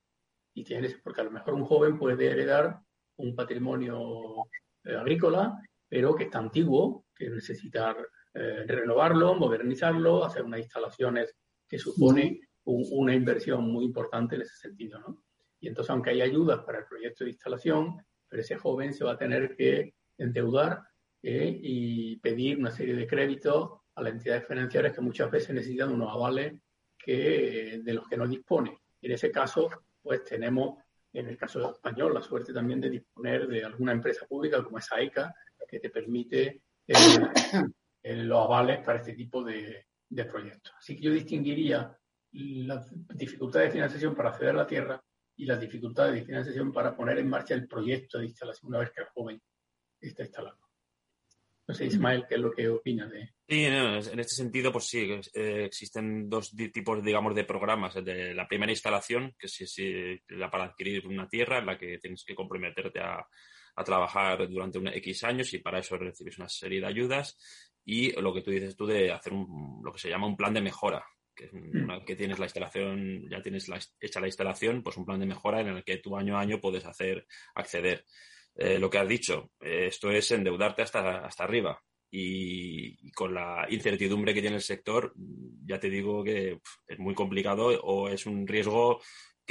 Y 0.54 0.64
tiene, 0.64 0.94
porque 1.02 1.22
a 1.22 1.24
lo 1.24 1.30
mejor 1.30 1.54
un 1.54 1.64
joven 1.64 1.98
puede 1.98 2.30
heredar 2.30 2.78
un 3.16 3.34
patrimonio 3.34 4.44
agrícola, 4.84 5.58
pero 5.88 6.14
que 6.14 6.24
está 6.24 6.38
antiguo, 6.38 7.06
que 7.14 7.30
necesita 7.30 7.96
eh, 8.34 8.64
renovarlo, 8.66 9.34
modernizarlo, 9.34 10.24
hacer 10.24 10.42
unas 10.42 10.60
instalaciones 10.60 11.36
que 11.68 11.78
supone 11.78 12.40
una 12.64 13.14
inversión 13.14 13.70
muy 13.70 13.84
importante 13.84 14.36
en 14.36 14.42
ese 14.42 14.56
sentido. 14.56 15.00
¿no? 15.00 15.22
Y 15.60 15.68
entonces, 15.68 15.90
aunque 15.90 16.10
hay 16.10 16.22
ayudas 16.22 16.60
para 16.64 16.78
el 16.78 16.86
proyecto 16.86 17.24
de 17.24 17.30
instalación, 17.30 17.96
pero 18.32 18.40
ese 18.40 18.56
joven 18.56 18.94
se 18.94 19.04
va 19.04 19.12
a 19.12 19.18
tener 19.18 19.54
que 19.54 19.92
endeudar 20.16 20.80
eh, 21.22 21.54
y 21.62 22.16
pedir 22.16 22.56
una 22.56 22.70
serie 22.70 22.94
de 22.94 23.06
créditos 23.06 23.80
a 23.94 24.00
las 24.00 24.14
entidades 24.14 24.48
financieras 24.48 24.94
que 24.94 25.02
muchas 25.02 25.30
veces 25.30 25.54
necesitan 25.54 25.92
unos 25.92 26.10
avales 26.10 26.54
que, 26.96 27.82
de 27.84 27.92
los 27.92 28.08
que 28.08 28.16
no 28.16 28.26
dispone. 28.26 28.78
En 29.02 29.12
ese 29.12 29.30
caso, 29.30 29.68
pues 30.00 30.24
tenemos, 30.24 30.82
en 31.12 31.28
el 31.28 31.36
caso 31.36 31.72
español, 31.72 32.14
la 32.14 32.22
suerte 32.22 32.54
también 32.54 32.80
de 32.80 32.88
disponer 32.88 33.46
de 33.46 33.66
alguna 33.66 33.92
empresa 33.92 34.24
pública 34.26 34.64
como 34.64 34.78
es 34.78 34.90
AICA, 34.90 35.34
que 35.68 35.78
te 35.78 35.90
permite 35.90 36.62
eh, 36.86 36.94
eh, 38.02 38.16
los 38.16 38.46
avales 38.46 38.82
para 38.82 39.00
este 39.00 39.12
tipo 39.12 39.44
de, 39.44 39.84
proyectos. 40.26 40.72
Así 40.78 40.96
que 40.96 41.02
yo 41.02 41.12
distinguiría 41.12 41.94
las 42.30 42.90
dificultades 43.14 43.68
de 43.68 43.72
financiación 43.72 44.14
para 44.14 44.30
acceder 44.30 44.54
a 44.54 44.58
la 44.58 44.66
tierra 44.66 45.04
y 45.42 45.44
las 45.44 45.60
dificultades 45.60 46.14
de 46.14 46.24
financiación 46.24 46.72
para 46.72 46.96
poner 46.96 47.18
en 47.18 47.28
marcha 47.28 47.54
el 47.54 47.66
proyecto 47.66 48.18
de 48.18 48.26
instalación 48.26 48.68
una 48.68 48.78
vez 48.78 48.92
que 48.92 49.00
el 49.00 49.08
joven 49.08 49.42
está 50.00 50.22
instalado. 50.22 50.56
No 51.66 51.74
sé, 51.74 51.86
Ismael, 51.86 52.26
¿qué 52.28 52.36
es 52.36 52.40
lo 52.40 52.52
que 52.52 52.68
opina 52.68 53.08
de...? 53.08 53.34
Sí, 53.48 53.64
en 53.64 54.20
este 54.20 54.36
sentido, 54.36 54.70
pues 54.70 54.86
sí, 54.86 55.10
eh, 55.34 55.64
existen 55.64 56.30
dos 56.30 56.54
tipos, 56.72 57.02
digamos, 57.02 57.34
de 57.34 57.42
programas. 57.42 57.94
De 58.04 58.32
la 58.34 58.46
primera 58.46 58.70
instalación, 58.70 59.34
que 59.36 59.46
es 59.46 59.76
la 60.28 60.48
para 60.48 60.64
adquirir 60.64 61.08
una 61.08 61.28
tierra 61.28 61.58
en 61.58 61.66
la 61.66 61.76
que 61.76 61.98
tienes 61.98 62.24
que 62.24 62.36
comprometerte 62.36 63.00
a, 63.00 63.26
a 63.74 63.84
trabajar 63.84 64.48
durante 64.48 64.78
un 64.78 64.88
X 64.88 65.24
años 65.24 65.52
y 65.54 65.58
para 65.58 65.80
eso 65.80 65.96
recibes 65.96 66.38
una 66.38 66.48
serie 66.48 66.80
de 66.80 66.86
ayudas 66.86 67.36
y 67.84 68.12
lo 68.12 68.32
que 68.32 68.42
tú 68.42 68.52
dices 68.52 68.76
tú 68.76 68.86
de 68.86 69.10
hacer 69.10 69.32
un, 69.32 69.80
lo 69.84 69.92
que 69.92 69.98
se 69.98 70.08
llama 70.08 70.28
un 70.28 70.36
plan 70.36 70.54
de 70.54 70.62
mejora, 70.62 71.04
que 71.34 71.44
es 71.46 71.52
una 71.52 72.04
que 72.04 72.16
tienes 72.16 72.38
la 72.38 72.46
instalación, 72.46 73.28
ya 73.30 73.40
tienes 73.42 73.68
la, 73.68 73.78
hecha 74.00 74.20
la 74.20 74.26
instalación, 74.26 74.82
pues 74.82 74.96
un 74.96 75.04
plan 75.04 75.20
de 75.20 75.26
mejora 75.26 75.60
en 75.60 75.68
el 75.68 75.84
que 75.84 75.98
tú 75.98 76.16
año 76.16 76.36
a 76.36 76.40
año 76.40 76.60
puedes 76.60 76.84
hacer 76.84 77.26
acceder. 77.54 78.04
Eh, 78.54 78.78
lo 78.78 78.90
que 78.90 78.98
has 78.98 79.08
dicho, 79.08 79.50
eh, 79.60 79.86
esto 79.86 80.10
es 80.10 80.30
endeudarte 80.30 80.82
hasta, 80.82 81.24
hasta 81.24 81.44
arriba. 81.44 81.82
Y, 82.14 83.10
con 83.12 83.32
la 83.32 83.66
incertidumbre 83.70 84.34
que 84.34 84.42
tiene 84.42 84.56
el 84.56 84.62
sector, 84.62 85.14
ya 85.64 85.80
te 85.80 85.88
digo 85.88 86.22
que 86.22 86.60
es 86.86 86.98
muy 86.98 87.14
complicado 87.14 87.68
o 87.82 88.08
es 88.08 88.26
un 88.26 88.46
riesgo 88.46 89.00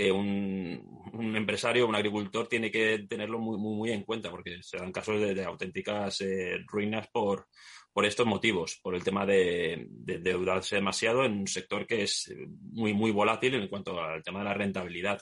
un, 0.09 1.35
empresario, 1.35 1.85
un 1.85 1.95
agricultor 1.95 2.47
tiene 2.47 2.71
que 2.71 2.99
tenerlo 3.09 3.39
muy, 3.39 3.57
muy, 3.57 3.91
en 3.91 4.03
cuenta, 4.03 4.31
porque 4.31 4.63
se 4.63 4.77
dan 4.77 4.93
casos 4.93 5.19
de, 5.19 5.43
auténticas 5.43 6.21
eh, 6.21 6.59
ruinas 6.65 7.09
por, 7.11 7.47
por 7.91 8.05
estos 8.05 8.25
motivos, 8.25 8.79
por 8.81 8.95
el 8.95 9.03
tema 9.03 9.25
de, 9.25 9.85
de, 9.89 10.15
endeudarse 10.15 10.75
demasiado 10.75 11.25
en 11.25 11.33
un 11.39 11.47
sector 11.47 11.85
que 11.85 12.03
es 12.03 12.33
muy, 12.71 12.93
muy 12.93 13.11
volátil 13.11 13.55
en 13.55 13.67
cuanto 13.67 14.01
al 14.01 14.23
tema 14.23 14.39
de 14.39 14.45
la 14.45 14.53
rentabilidad. 14.53 15.21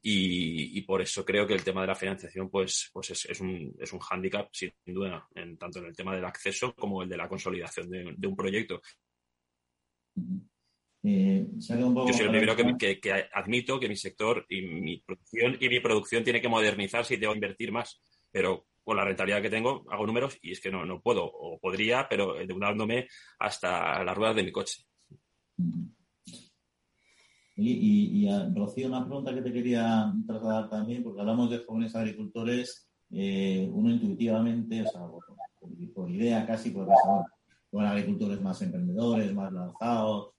Y, 0.00 0.80
por 0.82 1.02
eso 1.02 1.24
creo 1.24 1.46
que 1.46 1.54
el 1.54 1.64
tema 1.64 1.82
de 1.82 1.88
la 1.88 1.94
financiación 1.94 2.48
pues, 2.48 2.88
pues 2.92 3.10
es, 3.10 3.40
un, 3.40 3.74
es 3.78 3.92
un 3.92 3.98
hándicap, 3.98 4.48
sin 4.52 4.72
duda, 4.86 5.26
en, 5.34 5.58
tanto 5.58 5.80
en 5.80 5.86
el 5.86 5.96
tema 5.96 6.14
del 6.14 6.24
acceso 6.24 6.72
como 6.74 7.02
el 7.02 7.08
de 7.08 7.16
la 7.16 7.28
consolidación 7.28 7.90
de, 7.90 8.14
de 8.16 8.26
un 8.26 8.36
proyecto. 8.36 8.80
Eh, 11.04 11.46
Yo 11.54 11.60
soy 11.60 12.26
el 12.26 12.30
primero 12.30 12.56
que, 12.56 13.00
admito 13.32 13.78
que 13.78 13.88
mi 13.88 13.96
sector 13.96 14.44
y 14.48 14.62
mi 14.62 14.98
producción 14.98 15.56
y 15.60 15.68
mi 15.68 15.80
producción 15.80 16.24
tiene 16.24 16.40
que 16.40 16.48
modernizarse 16.48 17.14
y 17.14 17.18
debo 17.18 17.34
invertir 17.34 17.70
más, 17.70 18.00
pero 18.30 18.66
con 18.82 18.96
la 18.96 19.04
rentabilidad 19.04 19.42
que 19.42 19.50
tengo 19.50 19.84
hago 19.90 20.06
números 20.06 20.38
y 20.42 20.52
es 20.52 20.60
que 20.60 20.70
no, 20.70 20.84
no 20.84 21.00
puedo, 21.00 21.24
o 21.24 21.58
podría, 21.58 22.08
pero 22.08 22.40
endeudándome 22.40 23.06
hasta 23.38 24.02
las 24.02 24.16
ruedas 24.16 24.36
de 24.36 24.42
mi 24.42 24.52
coche. 24.52 24.82
Y, 27.56 28.24
y, 28.24 28.54
Rocío, 28.54 28.86
una 28.86 29.04
pregunta 29.04 29.34
que 29.34 29.42
te 29.42 29.52
quería 29.52 30.12
trasladar 30.26 30.70
también, 30.70 31.02
porque 31.02 31.20
hablamos 31.20 31.50
de 31.50 31.58
jóvenes 31.58 31.94
agricultores, 31.94 32.88
eh, 33.10 33.68
uno 33.72 33.90
intuitivamente, 33.90 34.82
o 34.82 34.86
sea, 34.86 35.02
por, 35.94 36.10
idea 36.10 36.46
casi, 36.46 36.70
porque 36.70 36.92
son 37.70 37.84
agricultores 37.84 38.40
más 38.40 38.62
emprendedores, 38.62 39.34
más 39.34 39.52
lanzados, 39.52 40.37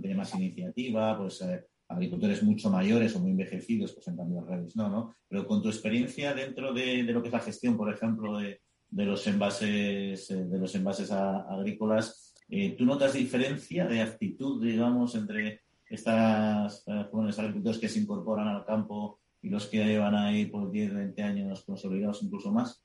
tiene 0.00 0.16
más 0.16 0.34
iniciativa, 0.34 1.16
pues 1.18 1.40
eh, 1.42 1.64
agricultores 1.88 2.42
mucho 2.42 2.70
mayores 2.70 3.14
o 3.14 3.20
muy 3.20 3.30
envejecidos, 3.30 3.92
pues 3.92 4.08
en 4.08 4.16
cambio 4.16 4.40
al 4.40 4.46
revés, 4.46 4.76
no, 4.76 4.88
¿no? 4.88 5.14
Pero 5.28 5.46
con 5.46 5.62
tu 5.62 5.68
experiencia 5.68 6.34
dentro 6.34 6.72
de, 6.72 7.02
lo 7.04 7.22
que 7.22 7.28
es 7.28 7.34
la 7.34 7.40
gestión, 7.40 7.76
por 7.76 7.92
ejemplo, 7.92 8.38
de, 8.38 8.60
los 8.90 9.26
envases, 9.26 10.30
eh, 10.30 10.44
de 10.44 10.58
los 10.58 10.74
envases 10.74 11.10
agrícolas, 11.12 12.34
eh, 12.48 12.74
¿tú 12.76 12.84
notas 12.84 13.12
diferencia 13.12 13.86
de 13.86 14.00
actitud, 14.00 14.62
digamos, 14.62 15.14
entre 15.14 15.62
estas 15.88 16.84
jóvenes 17.10 17.38
agricultores 17.38 17.80
que 17.80 17.88
se 17.88 17.98
incorporan 17.98 18.46
al 18.46 18.64
campo 18.64 19.18
y 19.42 19.48
los 19.48 19.66
que 19.66 19.84
llevan 19.84 20.14
ahí 20.14 20.46
por 20.46 20.70
10, 20.70 20.94
20 20.94 21.22
años 21.22 21.64
consolidados, 21.64 22.22
incluso 22.22 22.52
más? 22.52 22.84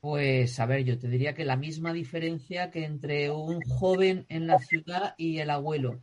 Pues 0.00 0.60
a 0.60 0.66
ver, 0.66 0.84
yo 0.84 0.98
te 0.98 1.08
diría 1.08 1.34
que 1.34 1.44
la 1.44 1.56
misma 1.56 1.92
diferencia 1.92 2.70
que 2.70 2.84
entre 2.84 3.30
un 3.30 3.60
joven 3.62 4.26
en 4.28 4.46
la 4.46 4.58
ciudad 4.58 5.14
y 5.16 5.38
el 5.38 5.50
abuelo. 5.50 6.00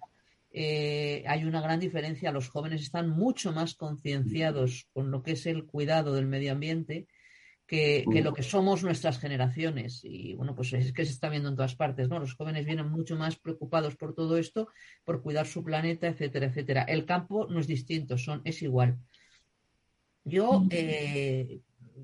Eh, 0.52 1.24
hay 1.28 1.44
una 1.46 1.62
gran 1.62 1.80
diferencia. 1.80 2.32
Los 2.32 2.50
jóvenes 2.50 2.82
están 2.82 3.10
mucho 3.10 3.52
más 3.52 3.76
concienciados 3.76 4.88
con 4.94 5.12
lo 5.12 5.24
que 5.24 5.32
es 5.32 5.46
el 5.46 5.66
cuidado 5.66 6.14
del 6.14 6.28
medio 6.28 6.52
ambiente 6.52 7.08
que, 7.68 8.06
lo 8.24 8.34
que 8.34 8.44
somos 8.44 8.84
nuestras 8.84 9.20
generaciones. 9.20 10.02
Y 10.04 10.34
bueno, 10.36 10.56
pues 10.56 10.74
es 10.74 10.94
que 10.94 11.06
se 11.06 11.12
está 11.12 11.30
viendo 11.30 11.50
en 11.50 11.56
todas 11.56 11.76
partes, 11.76 12.10
¿no? 12.10 12.20
Los 12.20 12.36
jóvenes 12.36 12.66
vienen 12.66 12.90
mucho 12.90 13.16
más 13.16 13.38
preocupados 13.38 13.96
por 13.96 14.14
todo 14.14 14.38
esto, 14.38 14.70
por 15.04 15.22
cuidar 15.22 15.48
su 15.48 15.64
planeta, 15.64 16.08
etcétera, 16.08 16.48
etcétera. 16.48 16.84
El 16.84 17.06
campo 17.06 17.48
no 17.50 17.60
es 17.60 17.68
distinto, 17.68 18.18
son, 18.18 18.42
es 18.44 18.62
igual. 18.62 18.98
Yo 20.24 20.66
eh, 20.70 21.60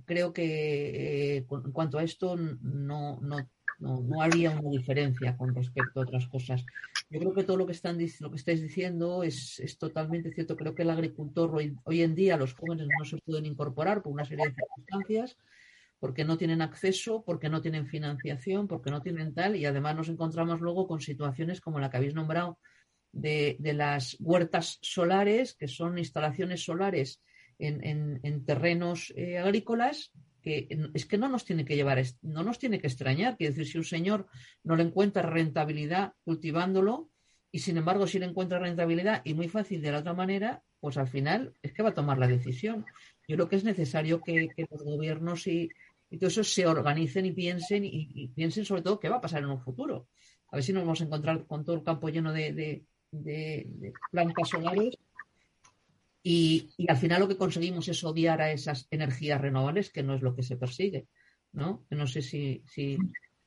creo 0.05 0.33
que 0.33 1.37
eh, 1.37 1.45
en 1.49 1.71
cuanto 1.71 1.97
a 1.97 2.03
esto 2.03 2.35
no, 2.35 3.19
no, 3.21 3.49
no, 3.79 4.21
habría 4.21 4.51
una 4.51 4.69
diferencia 4.69 5.35
con 5.37 5.53
respecto 5.55 5.99
a 5.99 6.03
otras 6.03 6.27
cosas. 6.27 6.65
Yo 7.09 7.19
creo 7.19 7.33
que 7.33 7.43
todo 7.43 7.57
lo 7.57 7.65
que, 7.65 7.73
están, 7.73 7.97
lo 8.19 8.29
que 8.29 8.37
estáis 8.37 8.61
diciendo 8.61 9.23
es, 9.23 9.59
es 9.59 9.77
totalmente 9.77 10.31
cierto. 10.31 10.55
Creo 10.55 10.75
que 10.75 10.83
el 10.83 10.89
agricultor 10.89 11.55
hoy, 11.55 11.75
hoy 11.83 12.01
en 12.01 12.15
día, 12.15 12.37
los 12.37 12.53
jóvenes 12.53 12.87
no 12.97 13.05
se 13.05 13.17
pueden 13.17 13.45
incorporar 13.45 14.01
por 14.01 14.13
una 14.13 14.25
serie 14.25 14.45
de 14.45 14.55
circunstancias 14.55 15.37
porque 16.01 16.25
no 16.25 16.35
tienen 16.35 16.63
acceso, 16.63 17.23
porque 17.23 17.47
no 17.47 17.61
tienen 17.61 17.85
financiación, 17.85 18.67
porque 18.67 18.89
no 18.89 19.03
tienen 19.03 19.35
tal, 19.35 19.55
y 19.55 19.65
además 19.65 19.95
nos 19.95 20.09
encontramos 20.09 20.59
luego 20.59 20.87
con 20.87 20.99
situaciones 20.99 21.61
como 21.61 21.79
la 21.79 21.91
que 21.91 21.97
habéis 21.97 22.15
nombrado 22.15 22.57
de, 23.11 23.57
las 23.61 24.17
huertas 24.19 24.79
solares, 24.81 25.53
que 25.53 25.67
son 25.67 25.99
instalaciones 25.99 26.63
solares 26.63 27.21
en, 27.61 28.45
terrenos 28.45 29.13
eh, 29.15 29.37
agrícolas, 29.37 30.11
que 30.41 30.67
es 30.93 31.05
que 31.05 31.17
no 31.17 31.29
nos 31.29 31.45
tiene 31.45 31.65
que 31.65 31.75
llevar, 31.75 32.01
no 32.21 32.43
nos 32.43 32.59
tiene 32.59 32.79
que 32.79 32.87
extrañar. 32.87 33.37
Quiere 33.37 33.53
decir, 33.53 33.71
si 33.71 33.77
un 33.77 33.83
señor 33.83 34.27
no 34.63 34.75
le 34.75 34.83
encuentra 34.83 35.21
rentabilidad 35.21 36.13
cultivándolo 36.23 37.09
y 37.51 37.59
sin 37.59 37.77
embargo 37.77 38.07
si 38.07 38.17
le 38.17 38.25
encuentra 38.25 38.59
rentabilidad 38.59 39.21
y 39.25 39.33
muy 39.33 39.49
fácil 39.49 39.81
de 39.81 39.91
la 39.91 39.99
otra 39.99 40.13
manera, 40.13 40.63
pues 40.79 40.97
al 40.97 41.07
final 41.07 41.53
es 41.61 41.73
que 41.73 41.83
va 41.83 41.89
a 41.89 41.93
tomar 41.93 42.17
la 42.17 42.27
decisión. 42.27 42.85
Yo 43.27 43.35
creo 43.35 43.49
que 43.49 43.57
es 43.57 43.63
necesario 43.63 44.21
que, 44.21 44.49
los 44.69 44.83
gobiernos 44.83 45.47
y, 45.47 45.69
todos 46.19 46.33
eso 46.33 46.43
se 46.43 46.67
organicen 46.67 47.25
y 47.25 47.31
piensen 47.31 47.83
y, 47.85 48.27
piensen 48.29 48.65
sobre 48.65 48.81
todo 48.81 48.99
qué 48.99 49.07
va 49.07 49.17
a 49.17 49.21
pasar 49.21 49.43
en 49.43 49.49
un 49.49 49.61
futuro. 49.61 50.07
A 50.49 50.57
ver 50.57 50.63
si 50.63 50.73
nos 50.73 50.83
vamos 50.83 51.01
a 51.01 51.05
encontrar 51.05 51.45
con 51.45 51.63
todo 51.63 51.75
el 51.75 51.83
campo 51.83 52.09
lleno 52.09 52.33
de, 52.33 52.83
plantas 54.11 54.49
solares 54.49 54.97
y, 56.23 56.69
al 56.87 56.97
final 56.97 57.21
lo 57.21 57.27
que 57.27 57.37
conseguimos 57.37 57.87
es 57.87 58.03
odiar 58.03 58.41
a 58.41 58.51
esas 58.51 58.87
energías 58.91 59.41
renovables, 59.41 59.91
que 59.91 60.03
no 60.03 60.13
es 60.13 60.21
lo 60.21 60.35
que 60.35 60.43
se 60.43 60.57
persigue, 60.57 61.07
¿no? 61.53 61.85
No 61.89 62.07
sé 62.07 62.21
si... 62.21 62.63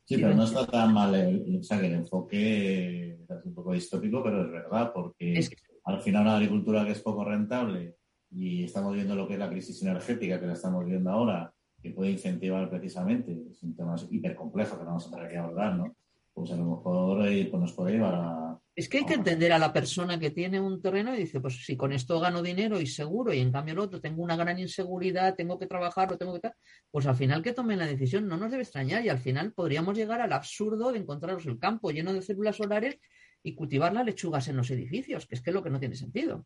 Sí, 0.06 0.16
pero 0.16 0.34
no 0.34 0.44
está 0.44 0.66
tan 0.66 0.92
mal 0.92 1.14
el, 1.14 1.62
el 1.70 1.94
enfoque 1.94 3.16
es 3.26 3.46
un 3.46 3.54
poco 3.54 3.72
distópico, 3.72 4.22
pero 4.22 4.44
es 4.44 4.52
verdad, 4.52 4.92
porque 4.92 5.40
al 5.84 6.00
final 6.02 6.22
una 6.22 6.36
agricultura 6.36 6.84
que 6.84 6.92
es 6.92 7.00
poco 7.00 7.24
rentable 7.24 7.96
y 8.30 8.64
estamos 8.64 8.94
viendo 8.94 9.14
lo 9.14 9.26
que 9.26 9.34
es 9.34 9.38
la 9.38 9.48
crisis 9.48 9.80
energética 9.82 10.38
que 10.38 10.46
la 10.46 10.52
estamos 10.52 10.84
viendo 10.84 11.10
ahora, 11.10 11.54
que 11.80 11.90
puede 11.90 12.10
incentivar 12.10 12.68
precisamente, 12.68 13.44
es 13.50 13.62
un 13.62 13.74
tema 13.74 13.94
hipercomplejo 14.10 14.76
que 14.76 14.84
no 14.84 14.90
vamos 14.90 15.06
a 15.06 15.10
tener 15.10 15.30
que 15.30 15.38
abordar, 15.38 15.76
¿no? 15.76 15.96
Pues 16.34 16.50
a 16.50 16.56
lo 16.56 16.64
mejor 16.64 17.26
eh, 17.28 17.48
pues 17.50 17.60
nos 17.60 17.72
puede 17.72 17.92
llevar 17.92 18.14
a, 18.14 18.43
es 18.76 18.88
que 18.88 18.98
hay 18.98 19.06
que 19.06 19.14
entender 19.14 19.52
a 19.52 19.58
la 19.58 19.72
persona 19.72 20.18
que 20.18 20.30
tiene 20.30 20.60
un 20.60 20.82
terreno 20.82 21.14
y 21.14 21.18
dice, 21.18 21.40
pues 21.40 21.64
si 21.64 21.76
con 21.76 21.92
esto 21.92 22.18
gano 22.18 22.42
dinero 22.42 22.80
y 22.80 22.86
seguro, 22.86 23.32
y 23.32 23.38
en 23.38 23.52
cambio 23.52 23.72
el 23.72 23.78
otro 23.78 24.00
tengo 24.00 24.22
una 24.22 24.34
gran 24.34 24.58
inseguridad, 24.58 25.36
tengo 25.36 25.58
que 25.58 25.66
trabajar, 25.66 26.16
tengo 26.16 26.34
que 26.34 26.40
tal, 26.40 26.54
pues 26.90 27.06
al 27.06 27.14
final 27.14 27.42
que 27.42 27.52
tomen 27.52 27.78
la 27.78 27.86
decisión 27.86 28.26
no 28.26 28.36
nos 28.36 28.50
debe 28.50 28.64
extrañar 28.64 29.04
y 29.04 29.10
al 29.10 29.18
final 29.18 29.52
podríamos 29.52 29.96
llegar 29.96 30.20
al 30.20 30.32
absurdo 30.32 30.90
de 30.90 30.98
encontraros 30.98 31.46
el 31.46 31.58
campo 31.58 31.92
lleno 31.92 32.12
de 32.12 32.22
células 32.22 32.56
solares 32.56 32.98
y 33.44 33.54
cultivar 33.54 33.92
las 33.92 34.06
lechugas 34.06 34.48
en 34.48 34.56
los 34.56 34.68
edificios, 34.70 35.26
que 35.26 35.36
es 35.36 35.42
que 35.42 35.50
es 35.50 35.54
lo 35.54 35.62
que 35.62 35.70
no 35.70 35.78
tiene 35.78 35.94
sentido. 35.94 36.44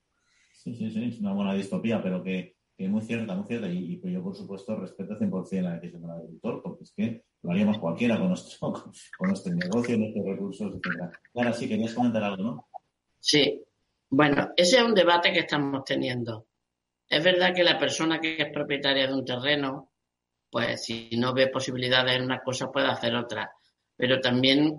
Sí, 0.52 0.74
sí, 0.74 0.90
sí, 0.90 1.04
es 1.04 1.20
una 1.20 1.32
buena 1.32 1.54
distopía, 1.54 2.02
pero 2.02 2.22
que, 2.22 2.57
es 2.84 2.90
muy 2.90 3.02
cierta, 3.02 3.34
muy 3.34 3.46
cierta. 3.46 3.68
Y, 3.68 4.00
y, 4.02 4.12
yo, 4.12 4.22
por 4.22 4.36
supuesto, 4.36 4.76
respeto 4.76 5.18
100% 5.18 5.62
la 5.62 5.74
decisión 5.74 6.02
del 6.02 6.10
agricultor, 6.12 6.62
porque 6.62 6.84
es 6.84 6.92
que 6.92 7.24
lo 7.42 7.50
haríamos 7.50 7.78
cualquiera 7.78 8.18
con 8.18 8.28
nuestro, 8.28 8.72
con 9.18 9.28
nuestro 9.28 9.54
negocio, 9.54 9.98
nuestros 9.98 10.24
recursos, 10.24 10.74
etc. 10.74 11.10
Ahora 11.34 11.52
sí, 11.52 11.68
querías 11.68 11.94
comentar 11.94 12.22
algo, 12.22 12.42
¿no? 12.42 12.68
Sí. 13.18 13.62
Bueno, 14.10 14.52
ese 14.56 14.78
es 14.78 14.82
un 14.82 14.94
debate 14.94 15.32
que 15.32 15.40
estamos 15.40 15.84
teniendo. 15.84 16.46
Es 17.08 17.22
verdad 17.22 17.54
que 17.54 17.64
la 17.64 17.78
persona 17.78 18.20
que 18.20 18.36
es 18.38 18.52
propietaria 18.52 19.06
de 19.06 19.14
un 19.14 19.24
terreno, 19.24 19.92
pues 20.50 20.84
si 20.84 21.10
no 21.16 21.34
ve 21.34 21.48
posibilidades 21.48 22.16
en 22.16 22.24
una 22.24 22.40
cosa 22.40 22.70
puede 22.70 22.86
hacer 22.86 23.14
otra. 23.14 23.50
Pero 23.96 24.20
también 24.20 24.78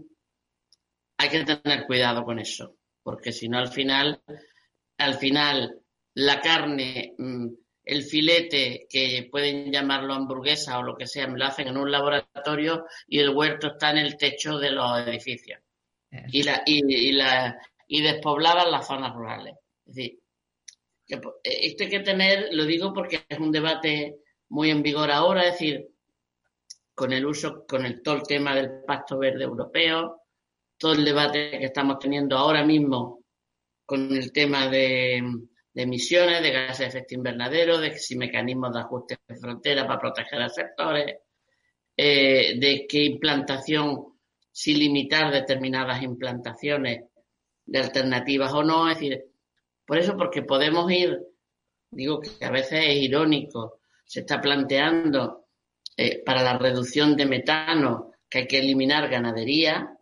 hay 1.18 1.30
que 1.30 1.44
tener 1.44 1.86
cuidado 1.86 2.24
con 2.24 2.40
eso, 2.40 2.78
porque 3.04 3.32
si 3.32 3.50
no 3.50 3.60
al 3.60 3.68
final, 3.68 4.22
al 4.98 5.16
final 5.16 5.82
la 6.14 6.40
carne 6.40 7.14
mm, 7.18 7.48
el 7.90 8.04
filete, 8.04 8.88
que 8.90 9.28
pueden 9.32 9.72
llamarlo 9.72 10.14
hamburguesa 10.14 10.80
o 10.80 10.84
lo 10.84 10.96
que 10.96 11.08
sea, 11.08 11.28
me 11.28 11.38
lo 11.38 11.46
hacen 11.46 11.68
en 11.68 11.78
un 11.78 11.92
laboratorio 11.92 12.86
y 13.08 13.20
el 13.20 13.30
huerto 13.30 13.68
está 13.68 13.92
en 13.92 13.98
el 13.98 14.18
techo 14.18 14.58
de 14.58 14.72
los 14.72 15.00
edificios. 15.08 15.60
Y, 16.32 16.44
la, 16.44 16.64
y, 16.66 17.12
la, 17.12 17.60
y 17.88 18.02
despoblaban 18.02 18.72
las 18.72 18.88
zonas 18.88 19.14
rurales. 19.14 19.56
Es 19.86 19.96
decir, 19.96 20.20
que 21.06 21.16
eh, 21.16 21.20
esto 21.44 21.84
hay 21.84 21.90
que 21.90 22.00
tener, 22.00 22.50
lo 22.52 22.66
digo 22.66 22.94
porque 22.94 23.26
es 23.28 23.40
un 23.40 23.52
debate 23.52 24.18
muy 24.50 24.70
en 24.72 24.82
vigor 24.82 25.12
ahora, 25.12 25.44
es 25.44 25.54
decir, 25.54 25.90
con 26.96 27.14
el 27.14 27.26
uso, 27.26 27.66
con 27.68 27.86
el, 27.86 28.02
todo 28.02 28.16
el 28.16 28.24
tema 28.24 28.56
del 28.56 28.84
Pacto 28.86 29.18
Verde 29.18 29.44
Europeo, 29.44 30.22
todo 30.78 30.94
el 30.94 31.06
debate 31.06 31.52
que 31.60 31.66
estamos 31.66 32.00
teniendo 32.00 32.38
ahora 32.38 32.64
mismo 32.64 33.24
con 33.86 34.16
el 34.16 34.32
tema 34.32 34.68
de, 34.68 35.22
de 35.74 35.84
emisiones 35.84 36.42
de 36.42 36.52
gases 36.52 36.80
de 36.80 36.86
efecto 36.86 37.16
invernadero, 37.16 37.78
de 37.78 37.98
si 37.98 38.16
mecanismos 38.16 38.74
de 38.74 38.80
ajuste 38.80 39.20
de 39.28 39.36
frontera 39.36 39.88
para 39.88 40.00
proteger 40.00 40.42
a 40.42 40.50
sectores, 40.50 41.18
eh, 41.96 42.58
de 42.60 42.86
qué 42.88 43.04
implantación, 43.04 44.20
si 44.52 44.74
limitar 44.74 45.32
determinadas 45.32 46.02
implantaciones 46.02 47.06
de 47.66 47.80
alternativas 47.80 48.54
o 48.54 48.64
no. 48.64 48.90
Es 48.90 48.96
decir, 48.96 49.26
por 49.86 49.98
eso, 49.98 50.18
porque 50.18 50.42
podemos 50.42 50.92
ir, 50.92 51.20
digo 51.92 52.20
que 52.20 52.46
a 52.46 52.52
veces 52.52 52.86
es 52.88 52.96
irónico, 52.98 53.80
se 54.06 54.22
está 54.22 54.42
planteando 54.42 55.46
eh, 55.96 56.24
para 56.24 56.42
la 56.42 56.58
reducción 56.58 57.16
de 57.16 57.26
metano 57.26 58.12
que 58.30 58.40
hay 58.40 58.48
que 58.48 58.60
eliminar 58.60 59.10
ganadería, 59.10 59.98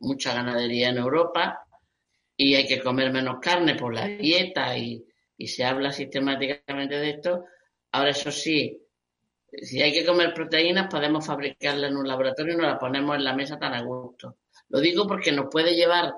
mucha 0.00 0.34
ganadería 0.34 0.90
en 0.90 0.98
Europa, 0.98 1.66
y 2.40 2.54
hay 2.54 2.66
que 2.66 2.80
comer 2.80 3.12
menos 3.12 3.40
carne 3.42 3.74
por 3.74 3.92
la 3.92 4.06
dieta 4.06 4.78
y, 4.78 5.04
se 5.44 5.64
habla 5.64 5.92
sistemáticamente 5.92 6.96
de 6.96 7.10
esto. 7.10 7.44
Ahora, 7.92 8.10
eso 8.10 8.30
sí, 8.32 8.80
si 9.52 9.82
hay 9.82 9.92
que 9.92 10.04
comer 10.04 10.32
proteínas, 10.32 10.88
podemos 10.88 11.26
fabricarla 11.26 11.88
en 11.88 11.96
un 11.96 12.06
laboratorio 12.06 12.54
y 12.54 12.56
nos 12.56 12.66
la 12.66 12.78
ponemos 12.78 13.16
en 13.16 13.24
la 13.24 13.34
mesa 13.34 13.58
tan 13.58 13.74
a 13.74 13.82
gusto. 13.82 14.38
Lo 14.68 14.80
digo 14.80 15.06
porque 15.06 15.32
nos 15.32 15.46
puede 15.50 15.74
llevar 15.74 16.12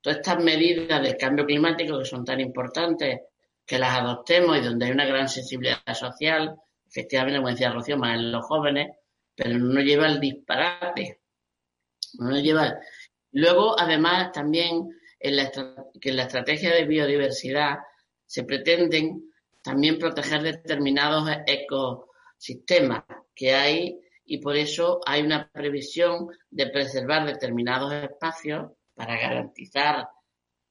todas 0.00 0.18
estas 0.18 0.42
medidas 0.42 1.02
del 1.02 1.16
cambio 1.16 1.46
climático 1.46 1.98
que 1.98 2.04
son 2.04 2.24
tan 2.24 2.40
importantes, 2.40 3.20
que 3.66 3.78
las 3.78 3.98
adoptemos 3.98 4.58
y 4.58 4.62
donde 4.62 4.86
hay 4.86 4.92
una 4.92 5.06
gran 5.06 5.28
sensibilidad 5.28 5.94
social, 5.94 6.56
efectivamente, 6.88 7.38
como 7.38 7.50
decía 7.50 7.72
Rocío, 7.72 7.96
más 7.96 8.16
en 8.16 8.32
los 8.32 8.44
jóvenes, 8.44 8.96
pero 9.34 9.58
no 9.58 9.80
lleva 9.80 10.06
al 10.06 10.20
disparate. 10.20 11.20
No 12.18 12.38
lleva 12.40 12.76
Luego, 13.32 13.78
además, 13.78 14.32
también 14.32 14.88
en 15.18 15.36
la, 15.36 15.50
que 16.00 16.10
en 16.10 16.16
la 16.16 16.24
estrategia 16.24 16.74
de 16.74 16.86
biodiversidad 16.86 17.78
se 18.26 18.44
pretenden 18.44 19.30
también 19.62 19.98
proteger 19.98 20.42
determinados 20.42 21.28
ecosistemas 21.46 23.04
que 23.34 23.52
hay 23.54 24.00
y 24.24 24.38
por 24.38 24.56
eso 24.56 25.00
hay 25.06 25.22
una 25.22 25.50
previsión 25.50 26.28
de 26.50 26.68
preservar 26.68 27.26
determinados 27.26 27.92
espacios 27.92 28.70
para 28.94 29.18
garantizar 29.18 30.08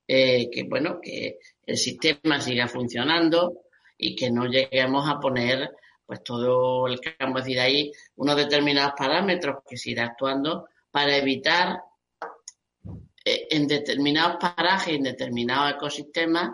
eh, 0.08 0.50
que 0.50 0.64
bueno 0.64 1.00
que 1.02 1.38
el 1.66 1.78
sistema 1.78 2.42
siga 2.42 2.68
funcionando 2.68 3.62
y 3.98 4.16
que 4.16 4.32
no 4.32 4.46
lleguemos 4.46 5.08
a 5.08 5.20
poner 5.20 5.70
pues 6.06 6.24
todo 6.24 6.88
el 6.88 7.00
campo, 7.02 7.38
es 7.38 7.46
decir, 7.46 7.60
hay 7.60 7.92
unos 8.16 8.36
determinados 8.36 8.94
parámetros 8.98 9.58
que 9.70 9.78
se 9.78 9.92
irá 9.92 10.06
actuando 10.06 10.68
para 10.90 11.16
evitar 11.16 11.84
en 13.50 13.68
determinados 13.68 14.38
parajes, 14.38 14.96
en 14.96 15.04
determinados 15.04 15.74
ecosistemas, 15.74 16.52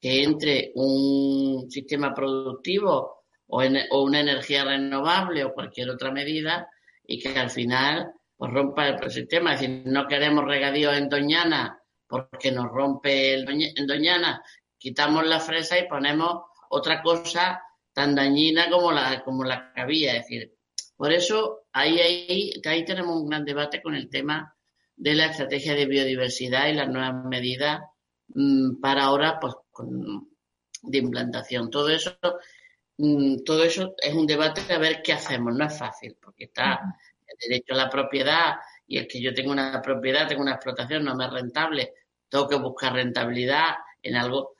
que 0.00 0.22
entre 0.22 0.72
un 0.74 1.70
sistema 1.70 2.14
productivo 2.14 3.24
o, 3.46 3.62
una 4.02 4.20
energía 4.20 4.64
renovable 4.64 5.44
o 5.44 5.54
cualquier 5.54 5.90
otra 5.90 6.10
medida 6.10 6.68
y 7.06 7.18
que 7.18 7.38
al 7.38 7.50
final 7.50 8.12
pues 8.36 8.52
rompa 8.52 8.88
el 8.88 9.10
sistema. 9.10 9.54
Es 9.54 9.60
decir, 9.60 9.82
no 9.86 10.06
queremos 10.06 10.44
regadíos 10.44 10.96
en 10.96 11.08
Doñana 11.08 11.80
porque 12.06 12.52
nos 12.52 12.66
rompe 12.68 13.34
el 13.34 13.46
en 13.48 13.86
Doñana, 13.86 14.42
quitamos 14.78 15.26
la 15.26 15.40
fresa 15.40 15.78
y 15.78 15.88
ponemos 15.88 16.42
otra 16.70 17.02
cosa 17.02 17.62
tan 17.92 18.14
dañina 18.14 18.70
como 18.70 18.92
la, 18.92 19.22
como 19.24 19.44
la 19.44 19.72
que 19.74 19.80
había. 19.80 20.12
Es 20.16 20.22
decir, 20.22 20.54
por 20.96 21.12
eso 21.12 21.66
ahí, 21.72 21.98
ahí, 22.00 22.52
ahí 22.64 22.84
tenemos 22.84 23.16
un 23.16 23.28
gran 23.28 23.44
debate 23.44 23.82
con 23.82 23.94
el 23.94 24.08
tema 24.08 24.54
de 24.98 25.14
la 25.14 25.26
estrategia 25.26 25.74
de 25.74 25.86
biodiversidad 25.86 26.68
y 26.68 26.74
las 26.74 26.88
nuevas 26.88 27.24
medidas 27.24 27.82
mm, 28.34 28.80
para 28.80 29.04
ahora 29.04 29.38
pues 29.40 29.54
de 30.82 30.98
implantación. 30.98 31.70
Todo 31.70 31.88
eso, 31.88 32.18
mm, 32.98 33.44
todo 33.44 33.64
eso 33.64 33.94
es 33.96 34.14
un 34.14 34.26
debate 34.26 34.62
de 34.68 34.78
ver 34.78 35.00
qué 35.02 35.12
hacemos. 35.12 35.54
No 35.54 35.64
es 35.64 35.78
fácil, 35.78 36.16
porque 36.20 36.44
está 36.44 36.80
el 37.26 37.36
derecho 37.48 37.74
a 37.74 37.76
la 37.76 37.90
propiedad 37.90 38.56
y 38.86 38.98
el 38.98 39.06
que 39.06 39.22
yo 39.22 39.32
tengo 39.32 39.52
una 39.52 39.80
propiedad, 39.80 40.26
tengo 40.26 40.42
una 40.42 40.54
explotación, 40.54 41.04
no 41.04 41.14
me 41.14 41.26
es 41.26 41.32
rentable, 41.32 41.94
tengo 42.28 42.48
que 42.48 42.56
buscar 42.56 42.94
rentabilidad 42.94 43.76
en 44.02 44.16
algo 44.16 44.56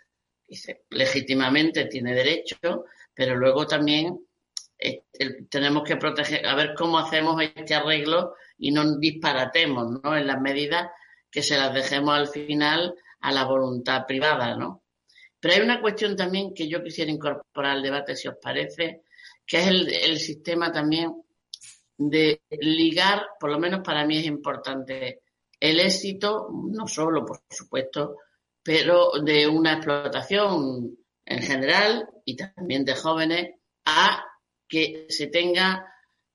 que 0.47 0.85
legítimamente 0.91 1.87
tiene 1.87 2.15
derecho, 2.15 2.85
pero 3.13 3.35
luego 3.35 3.67
también 3.67 4.28
tenemos 5.51 5.83
que 5.83 5.97
proteger, 5.97 6.47
a 6.47 6.55
ver 6.55 6.75
cómo 6.77 6.99
hacemos 6.99 7.43
este 7.43 7.75
arreglo 7.75 8.35
y 8.59 8.71
no 8.71 8.99
disparatemos, 8.99 10.01
¿no? 10.03 10.17
En 10.17 10.27
las 10.27 10.41
medidas 10.41 10.91
que 11.31 11.43
se 11.43 11.57
las 11.57 11.75
dejemos 11.75 12.15
al 12.15 12.29
final 12.29 12.95
a 13.21 13.33
la 13.33 13.45
voluntad 13.45 14.07
privada, 14.07 14.57
¿no? 14.57 14.83
Pero 15.41 15.55
hay 15.55 15.61
una 15.61 15.81
cuestión 15.81 16.17
también 16.17 16.55
que 16.55 16.69
yo 16.69 16.83
quisiera 16.83 17.11
incorporar 17.11 17.77
al 17.77 17.83
debate, 17.83 18.17
si 18.17 18.29
os 18.29 18.37
parece, 18.41 19.03
que 19.47 19.59
es 19.59 19.67
el, 19.67 20.19
sistema 20.19 20.73
también 20.73 21.23
de 21.97 22.43
ligar, 22.51 23.27
por 23.39 23.51
lo 23.51 23.59
menos 23.59 23.81
para 23.81 24.05
mí 24.07 24.19
es 24.19 24.27
importante 24.27 25.23
el 25.61 25.81
éxito, 25.81 26.49
no 26.53 26.87
solo, 26.87 27.25
por 27.25 27.41
supuesto, 27.51 28.17
pero 28.63 29.13
de 29.25 29.47
una 29.47 29.75
explotación 29.75 30.97
en 31.25 31.43
general 31.43 32.09
y 32.25 32.37
también 32.37 32.85
de 32.85 32.95
jóvenes 32.95 33.55
a 33.85 34.25
que 34.69 35.07
se 35.09 35.29
tenga 35.29 35.87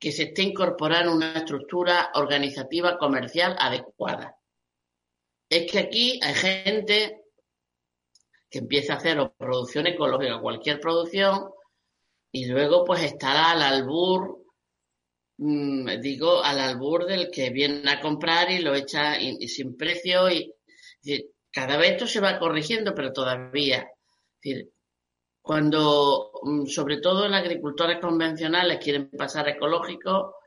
que 0.04 0.12
se 0.12 0.24
esté 0.24 0.42
incorporando 0.42 1.16
una 1.16 1.32
estructura 1.32 2.12
organizativa 2.16 2.98
comercial 2.98 3.56
adecuada. 3.58 4.36
Es 5.50 5.72
que 5.72 5.80
aquí 5.80 6.20
hay 6.22 6.34
gente 6.34 7.22
que 8.50 8.60
empieza 8.60 8.94
a 8.94 8.98
hacer 8.98 9.32
producción 9.38 9.88
ecológica, 9.88 10.42
cualquier 10.42 10.82
producción, 10.82 11.52
y 12.34 12.48
luego 12.48 12.84
pues 12.84 13.04
estará 13.04 13.52
al 13.52 13.62
albur, 13.62 14.44
mm, 15.38 16.02
digo, 16.02 16.44
al 16.44 16.60
albur 16.60 17.06
del 17.06 17.32
que 17.32 17.52
viene 17.52 17.90
a 17.90 18.02
comprar 18.02 18.52
y 18.52 18.60
lo 18.60 18.76
echa 18.76 19.16
sin 19.48 19.78
precio 19.78 20.30
y, 20.30 20.54
cada 21.50 21.78
vez 21.78 21.92
esto 21.92 22.08
se 22.08 22.20
va 22.20 22.40
corrigiendo, 22.40 22.94
pero 22.94 23.14
todavía. 23.14 23.88
Cuando, 25.44 26.32
mm, 26.42 26.68
sobre 26.68 26.98
todo 26.98 27.26
en 27.26 27.34
agricultores 27.34 28.00
convencionales 28.00 28.80
quieren 28.82 29.10
pasar 29.10 29.50
ecológico, 29.50 30.38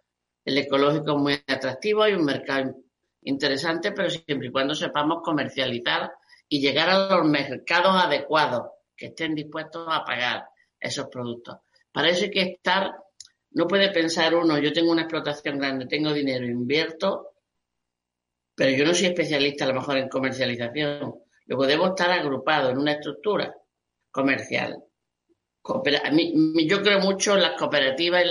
el 0.42 0.56
ecológico 0.56 1.10
es 1.12 1.18
muy 1.18 1.34
atractivo, 1.46 2.02
hay 2.02 2.14
un 2.14 2.24
mercado 2.24 2.74
interesante, 3.20 3.92
pero 3.92 4.08
siempre 4.08 4.48
y 4.48 4.50
cuando 4.50 4.74
sepamos 4.74 5.22
comercializar 5.22 6.12
y 6.48 6.60
llegar 6.62 6.88
a 6.88 7.14
los 7.14 7.26
mercados 7.26 7.92
adecuados 7.94 8.70
que 8.96 9.06
estén 9.06 9.34
dispuestos 9.34 9.86
a 9.90 10.02
pagar 10.02 10.46
esos 10.80 11.08
productos. 11.08 11.58
Para 11.92 12.08
eso 12.08 12.24
hay 12.24 12.30
que 12.30 12.42
estar, 12.42 12.96
no 13.50 13.66
puede 13.66 13.90
pensar 13.90 14.34
uno, 14.34 14.58
yo 14.58 14.72
tengo 14.72 14.92
una 14.92 15.02
explotación 15.02 15.58
grande, 15.58 15.84
tengo 15.86 16.14
dinero, 16.14 16.46
invierto, 16.46 17.32
pero 18.54 18.70
yo 18.70 18.86
no 18.86 18.94
soy 18.94 19.08
especialista 19.08 19.66
a 19.66 19.68
lo 19.68 19.74
mejor 19.74 19.98
en 19.98 20.08
comercialización. 20.08 21.16
Luego 21.44 21.66
debo 21.66 21.88
estar 21.88 22.10
agrupado 22.10 22.70
en 22.70 22.78
una 22.78 22.92
estructura 22.92 23.54
comercial. 24.16 24.82
yo 25.62 26.82
creo 26.82 27.00
mucho 27.00 27.34
en 27.34 27.42
las 27.42 27.58
cooperativas, 27.58 28.24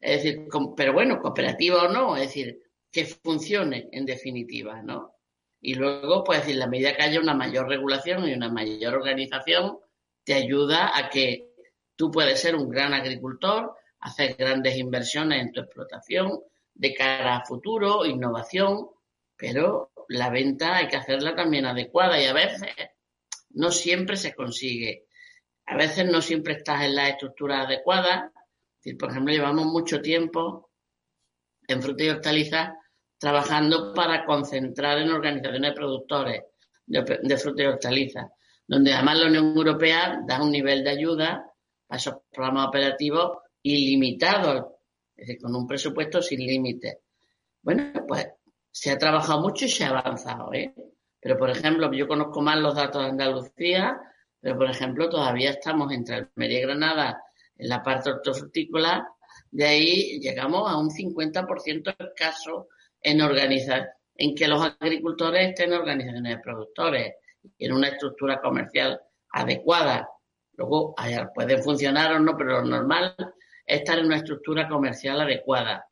es 0.00 0.22
decir, 0.22 0.46
pero 0.74 0.94
bueno, 0.94 1.20
cooperativa 1.20 1.84
o 1.84 1.92
no, 1.92 2.16
es 2.16 2.22
decir, 2.22 2.62
que 2.90 3.04
funcione 3.04 3.88
en 3.92 4.06
definitiva, 4.06 4.82
¿no? 4.82 5.12
Y 5.60 5.74
luego, 5.74 6.24
pues, 6.24 6.48
en 6.48 6.58
la 6.58 6.66
medida 6.66 6.96
que 6.96 7.02
haya 7.02 7.20
una 7.20 7.34
mayor 7.34 7.68
regulación 7.68 8.26
y 8.26 8.32
una 8.32 8.48
mayor 8.48 8.94
organización, 8.94 9.78
te 10.24 10.34
ayuda 10.34 10.96
a 10.96 11.10
que 11.10 11.50
tú 11.94 12.10
puedes 12.10 12.40
ser 12.40 12.54
un 12.54 12.70
gran 12.70 12.94
agricultor, 12.94 13.74
hacer 14.00 14.36
grandes 14.36 14.76
inversiones 14.78 15.42
en 15.42 15.52
tu 15.52 15.60
explotación 15.60 16.40
de 16.74 16.94
cara 16.94 17.36
a 17.36 17.44
futuro, 17.44 18.06
innovación, 18.06 18.88
pero 19.36 19.90
la 20.08 20.30
venta 20.30 20.76
hay 20.76 20.88
que 20.88 20.96
hacerla 20.96 21.34
también 21.34 21.66
adecuada 21.66 22.20
y 22.20 22.26
a 22.26 22.32
veces 22.32 22.72
no 23.50 23.70
siempre 23.70 24.16
se 24.16 24.34
consigue. 24.34 25.07
A 25.70 25.76
veces 25.76 26.10
no 26.10 26.22
siempre 26.22 26.54
estás 26.54 26.82
en 26.84 26.94
la 26.94 27.08
estructura 27.08 27.62
adecuada. 27.62 28.32
Por 28.98 29.10
ejemplo, 29.10 29.34
llevamos 29.34 29.66
mucho 29.66 30.00
tiempo 30.00 30.70
en 31.66 31.82
frutas 31.82 32.06
y 32.06 32.10
hortalizas 32.10 32.70
trabajando 33.18 33.92
para 33.92 34.24
concentrar 34.24 34.98
en 34.98 35.10
organizaciones 35.10 35.70
de 35.70 35.76
productores 35.76 36.42
de, 36.86 37.36
frutas 37.36 37.64
y 37.64 37.66
hortalizas, 37.66 38.30
donde 38.66 38.94
además 38.94 39.18
la 39.18 39.26
Unión 39.26 39.56
Europea 39.56 40.20
da 40.26 40.42
un 40.42 40.50
nivel 40.50 40.82
de 40.82 40.90
ayuda 40.90 41.44
a 41.88 41.96
esos 41.96 42.14
programas 42.30 42.68
operativos 42.68 43.38
ilimitado, 43.62 44.80
es 45.14 45.26
decir, 45.26 45.42
con 45.42 45.54
un 45.54 45.66
presupuesto 45.66 46.22
sin 46.22 46.40
límite. 46.40 47.00
Bueno, 47.60 47.92
pues 48.06 48.26
se 48.70 48.90
ha 48.90 48.96
trabajado 48.96 49.42
mucho 49.42 49.66
y 49.66 49.68
se 49.68 49.84
ha 49.84 49.90
avanzado, 49.90 50.52
¿eh? 50.54 50.74
Pero, 51.20 51.36
por 51.36 51.50
ejemplo, 51.50 51.92
yo 51.92 52.06
conozco 52.06 52.40
más 52.40 52.58
los 52.58 52.74
datos 52.74 53.02
de 53.02 53.08
Andalucía, 53.08 53.98
pero, 54.40 54.56
por 54.56 54.70
ejemplo, 54.70 55.08
todavía 55.08 55.50
estamos 55.50 55.92
entre 55.92 56.16
Almería 56.16 56.58
y 56.58 56.62
Granada 56.62 57.22
en 57.56 57.68
la 57.68 57.82
parte 57.82 58.10
hortofrutícola, 58.10 59.08
de 59.50 59.64
ahí 59.64 60.20
llegamos 60.20 60.70
a 60.70 60.76
un 60.76 60.90
50% 60.90 61.96
escaso 61.98 62.68
en 63.00 63.20
organizar, 63.20 63.88
en 64.14 64.34
que 64.34 64.48
los 64.48 64.62
agricultores 64.78 65.48
estén 65.48 65.72
en 65.72 65.80
organizaciones 65.80 66.36
de 66.36 66.42
productores 66.42 67.14
y 67.56 67.66
en 67.66 67.72
una 67.72 67.88
estructura 67.88 68.40
comercial 68.40 69.00
adecuada. 69.30 70.08
Luego 70.54 70.94
pueden 71.34 71.62
funcionar 71.62 72.12
o 72.12 72.18
no, 72.18 72.36
pero 72.36 72.60
lo 72.60 72.64
normal 72.64 73.14
es 73.64 73.78
estar 73.80 73.98
en 73.98 74.06
una 74.06 74.16
estructura 74.16 74.68
comercial 74.68 75.20
adecuada, 75.20 75.86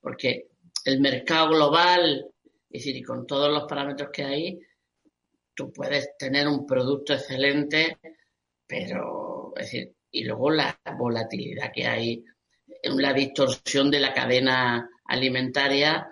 porque 0.00 0.48
el 0.84 1.00
mercado 1.00 1.50
global, 1.50 2.26
es 2.70 2.84
decir, 2.84 3.04
con 3.04 3.26
todos 3.26 3.52
los 3.52 3.64
parámetros 3.64 4.10
que 4.12 4.24
hay, 4.24 4.60
tú 5.54 5.72
puedes 5.72 6.16
tener 6.16 6.48
un 6.48 6.66
producto 6.66 7.14
excelente, 7.14 7.98
pero, 8.66 9.52
es 9.56 9.64
decir, 9.64 9.94
y 10.10 10.24
luego 10.24 10.50
la 10.50 10.78
volatilidad 10.98 11.72
que 11.72 11.86
hay, 11.86 12.24
la 12.84 13.12
distorsión 13.12 13.90
de 13.90 14.00
la 14.00 14.12
cadena 14.12 14.88
alimentaria 15.06 16.08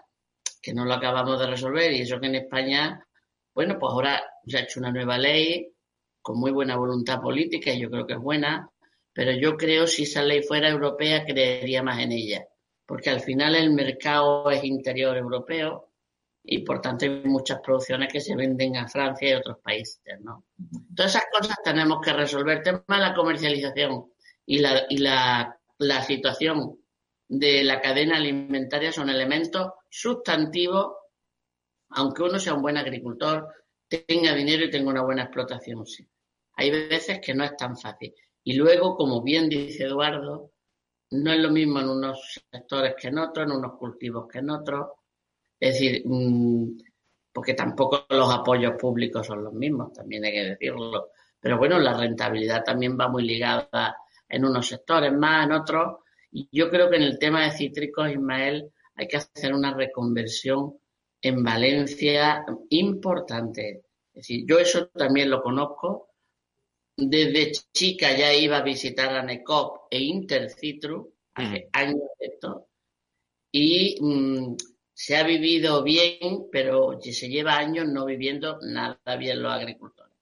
que 0.61 0.75
no 0.75 0.85
lo 0.85 0.95
acabamos 0.95 1.39
de 1.41 1.47
resolver 1.47 1.93
y 1.93 2.03
eso 2.03 2.21
que 2.21 2.27
en 2.27 2.35
España, 2.35 3.07
bueno, 3.55 3.79
pues 3.79 3.93
ahora 3.93 4.23
se 4.47 4.59
ha 4.59 4.63
hecho 4.63 4.81
una 4.81 4.93
nueva 4.93 5.19
ley 5.19 5.73
con 6.21 6.39
muy 6.39 6.51
buena 6.51 6.77
voluntad 6.77 7.21
política 7.21 7.73
y 7.73 7.81
yo 7.81 7.91
creo 7.91 8.07
que 8.07 8.15
es 8.15 8.19
buena, 8.19 8.71
pero 9.13 9.33
yo 9.33 9.57
creo 9.57 9.87
si 9.87 10.03
esa 10.03 10.23
ley 10.23 10.43
fuera 10.43 10.69
europea 10.69 11.25
creería 11.25 11.83
más 11.83 12.01
en 12.01 12.13
ella, 12.13 12.47
porque 12.87 13.11
al 13.11 13.21
final 13.21 13.55
el 13.55 13.73
mercado 13.73 14.51
es 14.51 14.63
interior 14.65 15.17
europeo 15.17 15.90
y 16.53 16.65
por 16.65 16.81
tanto 16.81 17.05
hay 17.05 17.23
muchas 17.27 17.61
producciones 17.61 18.13
que 18.13 18.21
se 18.21 18.35
venden 18.35 18.77
a 18.77 18.89
Francia 18.89 19.31
y 19.31 19.35
otros 19.35 19.59
países, 19.63 20.21
¿no? 20.21 20.47
Todas 20.97 21.15
esas 21.15 21.27
cosas 21.33 21.57
tenemos 21.63 22.01
que 22.05 22.13
resolver. 22.13 22.59
El 22.59 22.65
tema 22.65 22.83
de 22.89 22.99
la 22.99 23.15
comercialización 23.15 24.13
y 24.47 24.59
la, 24.59 24.83
y 24.89 24.99
la, 24.99 25.57
la 25.79 26.03
situación 26.03 26.77
de 27.29 27.63
la 27.63 27.81
cadena 27.81 28.17
alimentaria 28.17 28.91
son 28.91 29.11
elementos 29.11 29.75
sustantivos, 29.89 30.93
aunque 31.91 32.25
uno 32.25 32.41
sea 32.41 32.55
un 32.55 32.63
buen 32.63 32.77
agricultor, 32.77 33.47
tenga 33.89 34.35
dinero 34.35 34.65
y 34.65 34.71
tenga 34.71 34.91
una 34.91 35.05
buena 35.05 35.23
explotación. 35.23 35.87
Sí. 35.87 36.05
Hay 36.55 36.73
veces 36.73 37.21
que 37.25 37.33
no 37.33 37.45
es 37.45 37.57
tan 37.57 37.77
fácil. 37.77 38.13
Y 38.43 38.55
luego, 38.55 38.97
como 38.97 39.23
bien 39.23 39.49
dice 39.49 39.85
Eduardo, 39.85 40.51
no 41.13 41.33
es 41.33 41.39
lo 41.39 41.51
mismo 41.51 41.79
en 41.79 41.91
unos 41.91 42.41
sectores 42.51 42.97
que 43.01 43.07
en 43.07 43.19
otros, 43.19 43.47
en 43.47 43.57
unos 43.57 43.79
cultivos 43.79 44.27
que 44.27 44.39
en 44.39 44.51
otros. 44.51 44.89
Es 45.61 45.75
decir, 45.75 46.03
mm, 46.07 46.79
porque 47.33 47.55
tampoco 47.55 48.07
los 48.09 48.35
apoyos 48.35 48.73
públicos 48.81 49.27
son 49.27 49.45
los 49.45 49.53
mismos, 49.53 49.93
también 49.93 50.25
hay 50.25 50.33
que 50.33 50.45
decirlo. 50.45 51.11
Pero 51.39 51.59
bueno, 51.59 51.79
la 51.79 51.97
rentabilidad 51.97 52.65
también 52.65 52.99
va 52.99 53.09
muy 53.09 53.25
ligada 53.25 53.97
en 54.29 54.45
unos 54.45 54.67
sectores 54.67 55.13
más, 55.13 55.47
en 55.47 55.53
otros. 55.53 55.99
Y 56.33 56.49
yo 56.53 56.71
creo 56.71 56.89
que 56.91 56.97
en 56.97 57.03
el 57.03 57.19
tema 57.19 57.45
de 57.45 57.53
cítricos, 57.53 58.11
Ismael, 58.11 58.71
hay 58.95 59.09
que 59.09 59.19
hacer 59.19 59.55
una 59.55 59.75
reconversión 59.75 60.79
en 61.23 61.43
Valencia 61.43 62.45
importante. 62.71 63.83
Es 64.13 64.15
decir, 64.15 64.45
yo 64.47 64.59
eso 64.59 64.89
también 64.89 65.31
lo 65.31 65.43
conozco. 65.43 66.11
Desde 66.97 67.53
chica 67.73 68.17
ya 68.17 68.33
iba 68.35 68.59
a 68.59 68.63
visitar 68.63 69.15
a 69.15 69.23
NECOP 69.23 69.87
e 69.91 69.99
Intercitru, 70.01 71.15
hace 71.35 71.69
años 71.73 72.01
de 72.19 72.27
esto, 72.27 72.69
y 73.53 73.97
mm, 74.01 74.57
se 75.03 75.17
ha 75.17 75.23
vivido 75.23 75.83
bien, 75.83 76.49
pero 76.53 77.01
se 77.01 77.27
lleva 77.31 77.57
años 77.57 77.89
no 77.89 78.05
viviendo 78.05 78.59
nada 78.61 79.17
bien 79.19 79.43
los 79.43 79.51
agricultores. 79.51 80.15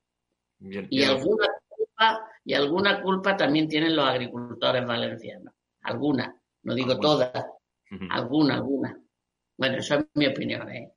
y, 0.61 1.03
alguna 1.03 1.49
culpa, 1.69 2.31
y 2.45 2.55
alguna 2.55 3.03
culpa 3.03 3.37
también 3.37 3.67
tienen 3.67 3.97
los 3.97 4.09
agricultores 4.09 4.87
valencianos 4.87 5.53
alguna, 5.83 6.41
no 6.63 6.75
digo 6.77 6.97
todas, 7.01 7.33
alguna, 8.11 8.55
alguna. 8.55 9.01
Bueno, 9.57 9.79
eso 9.79 9.97
es 9.97 10.05
mi 10.15 10.29
opinión. 10.29 10.71
¿eh? 10.71 10.93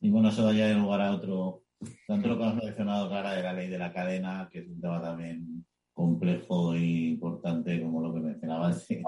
Y 0.00 0.10
bueno, 0.10 0.30
eso 0.30 0.52
ya 0.52 0.68
en 0.68 0.80
lugar 0.80 1.02
a 1.02 1.12
otro, 1.12 1.62
tanto 2.08 2.26
lo 2.26 2.38
que 2.38 2.42
hemos 2.42 2.56
mencionado, 2.56 3.08
Clara, 3.08 3.34
de 3.34 3.42
la 3.44 3.52
ley 3.52 3.68
de 3.68 3.78
la 3.78 3.92
cadena, 3.92 4.48
que 4.50 4.58
es 4.58 4.66
un 4.66 4.80
tema 4.80 5.00
también 5.00 5.64
complejo 6.00 6.74
e 6.74 6.84
importante, 7.14 7.80
como 7.82 8.00
lo 8.02 8.14
que 8.14 8.20
mencionabas. 8.20 8.88
De, 8.88 9.04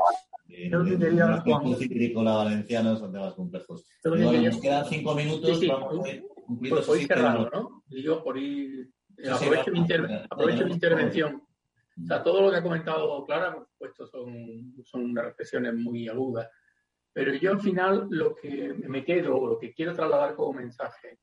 los 0.69 1.79
cítricos 1.79 2.25
valencianos 2.25 2.99
son 2.99 3.13
temas 3.13 3.35
complejos. 3.35 3.87
nos 4.05 4.61
quedan 4.61 4.85
cinco 4.87 5.15
minutos. 5.15 5.59
Sí, 5.59 5.69
vamos 5.69 6.07
pues 6.69 6.87
por 6.87 7.01
ir 7.01 7.07
cerrando, 7.07 7.51
¿no? 7.51 7.83
Digo, 7.87 8.23
por 8.23 8.37
ir. 8.37 8.91
aprovecho, 9.31 9.71
mi, 9.73 9.87
aprovecho 10.31 10.67
mi 10.67 10.73
intervención 10.73 11.43
o 12.01 12.07
sea, 12.07 12.23
todo 12.23 12.41
lo 12.41 12.51
que 12.51 12.57
ha 12.57 12.63
comentado 12.63 13.25
Clara, 13.27 13.55
por 13.55 13.67
supuesto, 13.67 14.07
son, 14.07 14.75
son 14.85 15.05
unas 15.05 15.27
reflexiones 15.27 15.75
muy 15.75 16.09
agudas. 16.09 16.49
Pero 17.13 17.35
yo 17.35 17.53
al 17.53 17.61
final 17.61 18.07
lo 18.11 18.35
que 18.35 18.73
me 18.89 19.05
quedo, 19.05 19.37
o 19.37 19.47
lo 19.47 19.59
que 19.59 19.75
quiero 19.75 19.95
trasladar 19.95 20.35
como 20.35 20.55
mensaje, 20.55 21.19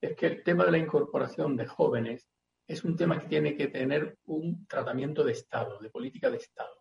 es 0.00 0.16
que 0.16 0.26
el 0.26 0.42
tema 0.42 0.64
de 0.64 0.72
la 0.72 0.78
incorporación 0.78 1.56
de 1.56 1.66
jóvenes 1.66 2.26
es 2.66 2.84
un 2.84 2.96
tema 2.96 3.18
que 3.20 3.28
tiene 3.28 3.56
que 3.56 3.68
tener 3.68 4.18
un 4.26 4.66
tratamiento 4.66 5.22
de 5.22 5.32
Estado, 5.32 5.78
de 5.78 5.90
política 5.90 6.30
de 6.30 6.38
Estado. 6.38 6.74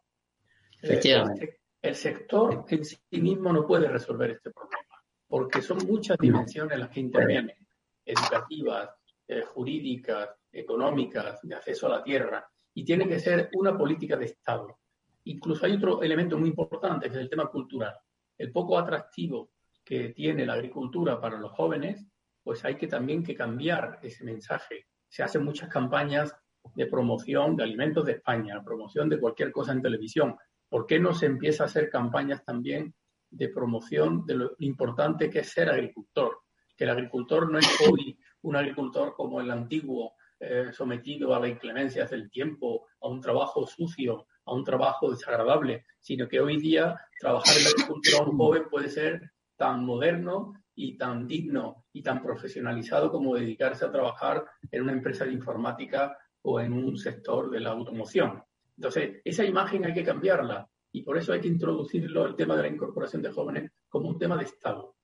El, 0.82 1.58
el 1.82 1.96
sector 1.96 2.66
en 2.68 2.86
sí 2.86 2.98
mismo 3.12 3.54
no 3.54 3.66
puede 3.66 3.88
resolver 3.88 4.32
este 4.32 4.52
problema. 4.52 4.84
porque 5.28 5.62
son 5.62 5.80
muchas 5.86 6.18
dimensiones 6.18 6.78
las 6.78 6.90
que 6.90 7.00
intervienen, 7.00 7.58
educativas, 8.06 8.90
eh, 9.28 9.42
jurídicas, 9.42 10.30
económicas, 10.52 11.40
de 11.42 11.56
acceso 11.56 11.88
a 11.88 11.98
la 11.98 12.04
tierra, 12.04 12.48
y 12.74 12.84
tiene 12.86 13.08
que 13.08 13.20
ser 13.20 13.50
una 13.54 13.78
política 13.78 14.16
de 14.18 14.26
Estado. 14.26 14.80
Incluso 15.26 15.66
hay 15.66 15.74
otro 15.74 16.02
elemento 16.02 16.38
muy 16.38 16.50
importante, 16.50 17.10
que 17.10 17.16
es 17.16 17.22
el 17.22 17.30
tema 17.30 17.48
cultural. 17.48 17.96
El 18.38 18.52
poco 18.52 18.78
atractivo 18.78 19.52
que 19.84 20.10
tiene 20.10 20.46
la 20.46 20.54
agricultura 20.54 21.20
para 21.20 21.38
los 21.38 21.52
jóvenes, 21.52 22.06
pues 22.44 22.64
hay 22.66 22.76
que 22.76 22.88
también 22.88 23.24
que 23.24 23.36
cambiar 23.36 24.00
ese 24.04 24.24
mensaje. 24.24 24.88
Se 25.16 25.24
hacen 25.24 25.46
muchas 25.46 25.70
campañas 25.70 26.36
de 26.76 26.88
promoción 26.88 27.56
de 27.56 27.64
alimentos 27.64 28.06
de 28.06 28.12
España, 28.12 28.62
promoción 28.66 29.08
de 29.08 29.18
cualquier 29.18 29.50
cosa 29.50 29.72
en 29.72 29.82
televisión. 29.82 30.36
¿Por 30.68 30.86
qué 30.86 31.00
no 31.00 31.14
se 31.14 31.26
empieza 31.26 31.64
a 31.64 31.68
hacer 31.68 31.90
campañas 31.90 32.44
también 32.44 32.94
de 33.30 33.48
promoción 33.48 34.26
de 34.26 34.36
lo 34.36 34.56
importante 34.60 35.30
que 35.30 35.40
es 35.40 35.50
ser 35.50 35.70
agricultor? 35.70 36.40
Que 36.76 36.84
el 36.84 36.90
agricultor 36.90 37.50
no 37.50 37.60
es 37.60 37.78
hoy 37.90 38.20
un 38.42 38.58
agricultor 38.58 39.14
como 39.16 39.40
el 39.40 39.52
antiguo, 39.52 40.16
eh, 40.38 40.72
sometido 40.74 41.34
a 41.34 41.40
la 41.40 41.48
inclemencia 41.48 42.04
del 42.08 42.30
tiempo, 42.30 42.86
a 43.00 43.08
un 43.08 43.22
trabajo 43.22 43.66
sucio, 43.66 44.28
a 44.44 44.54
un 44.54 44.66
trabajo 44.66 45.12
desagradable, 45.12 45.86
sino 46.02 46.28
que 46.28 46.42
hoy 46.42 46.58
día 46.58 47.00
trabajar 47.18 47.56
en 47.56 47.64
la 47.64 47.70
agricultura 47.70 48.22
un 48.22 48.38
joven 48.38 48.64
puede 48.70 48.90
ser 48.90 49.32
tan 49.56 49.86
moderno 49.86 50.56
y 50.76 50.98
tan 50.98 51.26
digno 51.26 51.86
y 51.94 52.04
tan 52.04 52.22
profesionalizado 52.22 53.12
como 53.12 53.36
dedicarse 53.36 53.86
a 53.86 53.92
trabajar 53.92 54.46
en 54.70 54.84
una 54.84 54.92
empresa 54.92 55.26
de 55.26 55.32
informática 55.32 56.18
o 56.42 56.60
en 56.60 56.74
un 56.74 56.98
sector 56.98 57.50
de 57.50 57.62
la 57.62 57.72
automoción. 57.72 58.44
Entonces, 58.78 59.22
esa 59.24 59.46
imagen 59.46 59.86
hay 59.86 59.94
que 59.94 60.04
cambiarla 60.04 60.70
y 60.92 61.02
por 61.02 61.18
eso 61.18 61.34
hay 61.34 61.40
que 61.40 61.48
introducirlo 61.48 62.26
el 62.26 62.36
tema 62.36 62.56
de 62.56 62.64
la 62.64 62.68
incorporación 62.68 63.22
de 63.22 63.32
jóvenes 63.32 63.72
como 63.88 64.10
un 64.10 64.20
tema 64.20 64.38
de 64.38 64.44
Estado. 64.44 64.96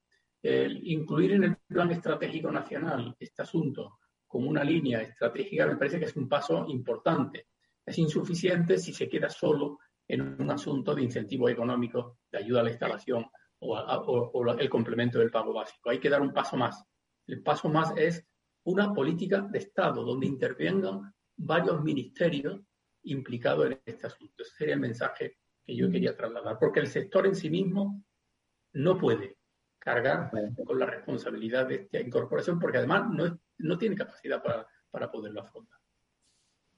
El 0.41 0.85
incluir 0.87 1.33
en 1.33 1.43
el 1.45 1.57
plan 1.67 1.91
estratégico 1.91 2.51
nacional 2.51 3.15
este 3.19 3.41
asunto 3.41 3.99
como 4.27 4.49
una 4.49 4.63
línea 4.63 5.01
estratégica 5.01 5.67
me 5.67 5.75
parece 5.75 5.99
que 5.99 6.05
es 6.05 6.15
un 6.15 6.27
paso 6.27 6.65
importante. 6.67 7.47
Es 7.85 7.97
insuficiente 7.97 8.77
si 8.77 8.93
se 8.93 9.07
queda 9.07 9.29
solo 9.29 9.79
en 10.07 10.21
un 10.41 10.51
asunto 10.51 10.93
de 10.93 11.03
incentivo 11.03 11.47
económico, 11.47 12.17
de 12.31 12.39
ayuda 12.39 12.61
a 12.61 12.63
la 12.63 12.69
instalación 12.69 13.25
o, 13.61 14.31
o 14.33 14.51
el 14.59 14.69
complemento 14.69 15.19
del 15.19 15.31
pago 15.31 15.53
básico. 15.53 15.89
Hay 15.89 15.99
que 15.99 16.09
dar 16.09 16.21
un 16.21 16.33
paso 16.33 16.57
más. 16.57 16.83
El 17.27 17.41
paso 17.41 17.69
más 17.69 17.93
es 17.95 18.25
una 18.63 18.93
política 18.93 19.41
de 19.41 19.59
Estado 19.59 20.03
donde 20.03 20.27
intervengan 20.27 21.13
varios 21.37 21.81
ministerios 21.83 22.59
implicados 23.03 23.67
en 23.67 23.81
este 23.85 24.07
asunto. 24.07 24.43
Ese 24.43 24.55
sería 24.55 24.73
el 24.75 24.79
mensaje 24.79 25.37
que 25.63 25.75
yo 25.75 25.89
quería 25.89 26.15
trasladar, 26.15 26.57
porque 26.59 26.79
el 26.79 26.87
sector 26.87 27.25
en 27.25 27.35
sí 27.35 27.49
mismo 27.49 28.03
no 28.73 28.97
puede 28.97 29.37
cargar 29.79 30.31
con 30.65 30.77
la 30.77 30.85
responsabilidad 30.85 31.67
de 31.67 31.75
esta 31.75 31.99
incorporación, 31.99 32.59
porque 32.59 32.77
además 32.77 33.09
no, 33.09 33.39
no 33.57 33.77
tiene 33.77 33.95
capacidad 33.95 34.41
para, 34.41 34.67
para 34.91 35.11
poderlo 35.11 35.41
afrontar. 35.41 35.80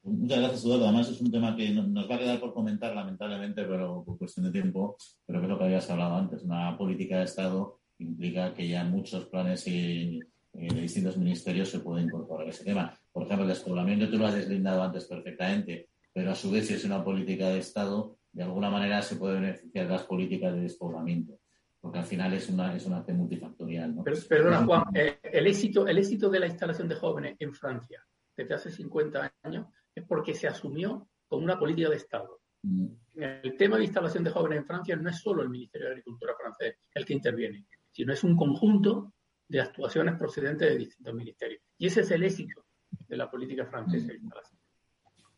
Muchas 0.03 0.39
gracias, 0.39 0.65
Eduardo. 0.65 0.85
Además, 0.85 1.09
es 1.09 1.21
un 1.21 1.31
tema 1.31 1.55
que 1.55 1.69
nos 1.69 2.09
va 2.09 2.15
a 2.15 2.19
quedar 2.19 2.39
por 2.39 2.53
comentar, 2.53 2.93
lamentablemente, 2.93 3.63
pero 3.63 4.03
por 4.03 4.17
cuestión 4.17 4.45
de 4.45 4.51
tiempo, 4.51 4.97
pero 5.25 5.39
que 5.39 5.45
es 5.45 5.49
lo 5.49 5.57
que 5.57 5.63
habías 5.63 5.89
hablado 5.89 6.15
antes. 6.15 6.43
Una 6.43 6.77
política 6.77 7.19
de 7.19 7.23
Estado 7.23 7.79
implica 7.99 8.53
que 8.53 8.67
ya 8.67 8.83
muchos 8.83 9.25
planes 9.27 9.65
y, 9.67 10.19
de 10.51 10.81
distintos 10.81 11.17
ministerios 11.17 11.69
se 11.69 11.79
puede 11.79 12.03
incorporar 12.03 12.47
ese 12.49 12.65
tema. 12.65 12.93
Por 13.11 13.23
ejemplo, 13.23 13.43
el 13.43 13.49
despoblamiento 13.49 14.09
tú 14.09 14.17
lo 14.17 14.27
has 14.27 14.35
deslindado 14.35 14.83
antes 14.83 15.05
perfectamente, 15.05 15.89
pero 16.11 16.31
a 16.31 16.35
su 16.35 16.51
vez, 16.51 16.67
si 16.67 16.73
es 16.73 16.83
una 16.83 17.03
política 17.03 17.49
de 17.49 17.59
Estado, 17.59 18.17
de 18.31 18.43
alguna 18.43 18.69
manera 18.69 19.01
se 19.01 19.15
puede 19.15 19.39
beneficiar 19.39 19.89
las 19.89 20.03
políticas 20.03 20.53
de 20.53 20.61
despoblamiento, 20.61 21.39
porque 21.79 21.99
al 21.99 22.05
final 22.05 22.33
es 22.33 22.49
una, 22.49 22.75
es 22.75 22.85
una 22.85 22.97
acción 22.97 23.17
multifactorial. 23.17 23.95
perdona, 24.27 24.65
Juan, 24.65 24.83
eh, 24.93 25.17
el, 25.23 25.47
éxito, 25.47 25.87
el 25.87 25.97
éxito 25.97 26.29
de 26.29 26.39
la 26.41 26.47
instalación 26.47 26.87
de 26.87 26.95
jóvenes 26.95 27.35
en 27.39 27.53
Francia 27.53 28.05
desde 28.35 28.53
hace 28.53 28.71
50 28.71 29.31
años 29.43 29.67
es 29.95 30.03
porque 30.05 30.33
se 30.33 30.47
asumió 30.47 31.07
como 31.27 31.43
una 31.43 31.57
política 31.57 31.89
de 31.89 31.95
Estado. 31.95 32.39
Mm. 32.63 32.87
El 33.15 33.57
tema 33.57 33.77
de 33.77 33.83
instalación 33.83 34.23
de 34.23 34.31
jóvenes 34.31 34.59
en 34.59 34.65
Francia 34.65 34.95
no 34.95 35.09
es 35.09 35.17
solo 35.17 35.43
el 35.43 35.49
Ministerio 35.49 35.87
de 35.87 35.93
Agricultura 35.93 36.33
francés 36.39 36.77
el 36.93 37.05
que 37.05 37.13
interviene, 37.13 37.65
sino 37.91 38.13
es 38.13 38.23
un 38.23 38.35
conjunto 38.35 39.13
de 39.47 39.61
actuaciones 39.61 40.15
procedentes 40.17 40.69
de 40.69 40.77
distintos 40.77 41.13
ministerios. 41.13 41.61
Y 41.77 41.87
ese 41.87 42.01
es 42.01 42.11
el 42.11 42.23
éxito 42.23 42.65
de 43.07 43.17
la 43.17 43.29
política 43.29 43.65
francesa 43.65 44.07
de 44.07 44.15
instalación. 44.15 44.59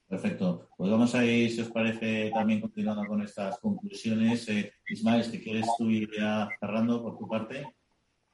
Perfecto. 0.08 0.70
Pues 0.78 0.92
vamos 0.92 1.16
a 1.16 1.26
ir, 1.26 1.52
si 1.52 1.62
os 1.62 1.72
parece, 1.72 2.30
también 2.34 2.62
continuando 2.62 3.06
con 3.08 3.22
estas 3.22 3.60
conclusiones. 3.60 4.48
Eh, 4.50 4.72
Ismael, 4.88 5.24
si 5.24 5.42
quieres 5.42 5.68
tú 5.78 5.90
ir 5.90 6.10
ya 6.16 6.48
cerrando 6.60 7.02
por 7.02 7.18
tu 7.18 7.28
parte. 7.28 7.66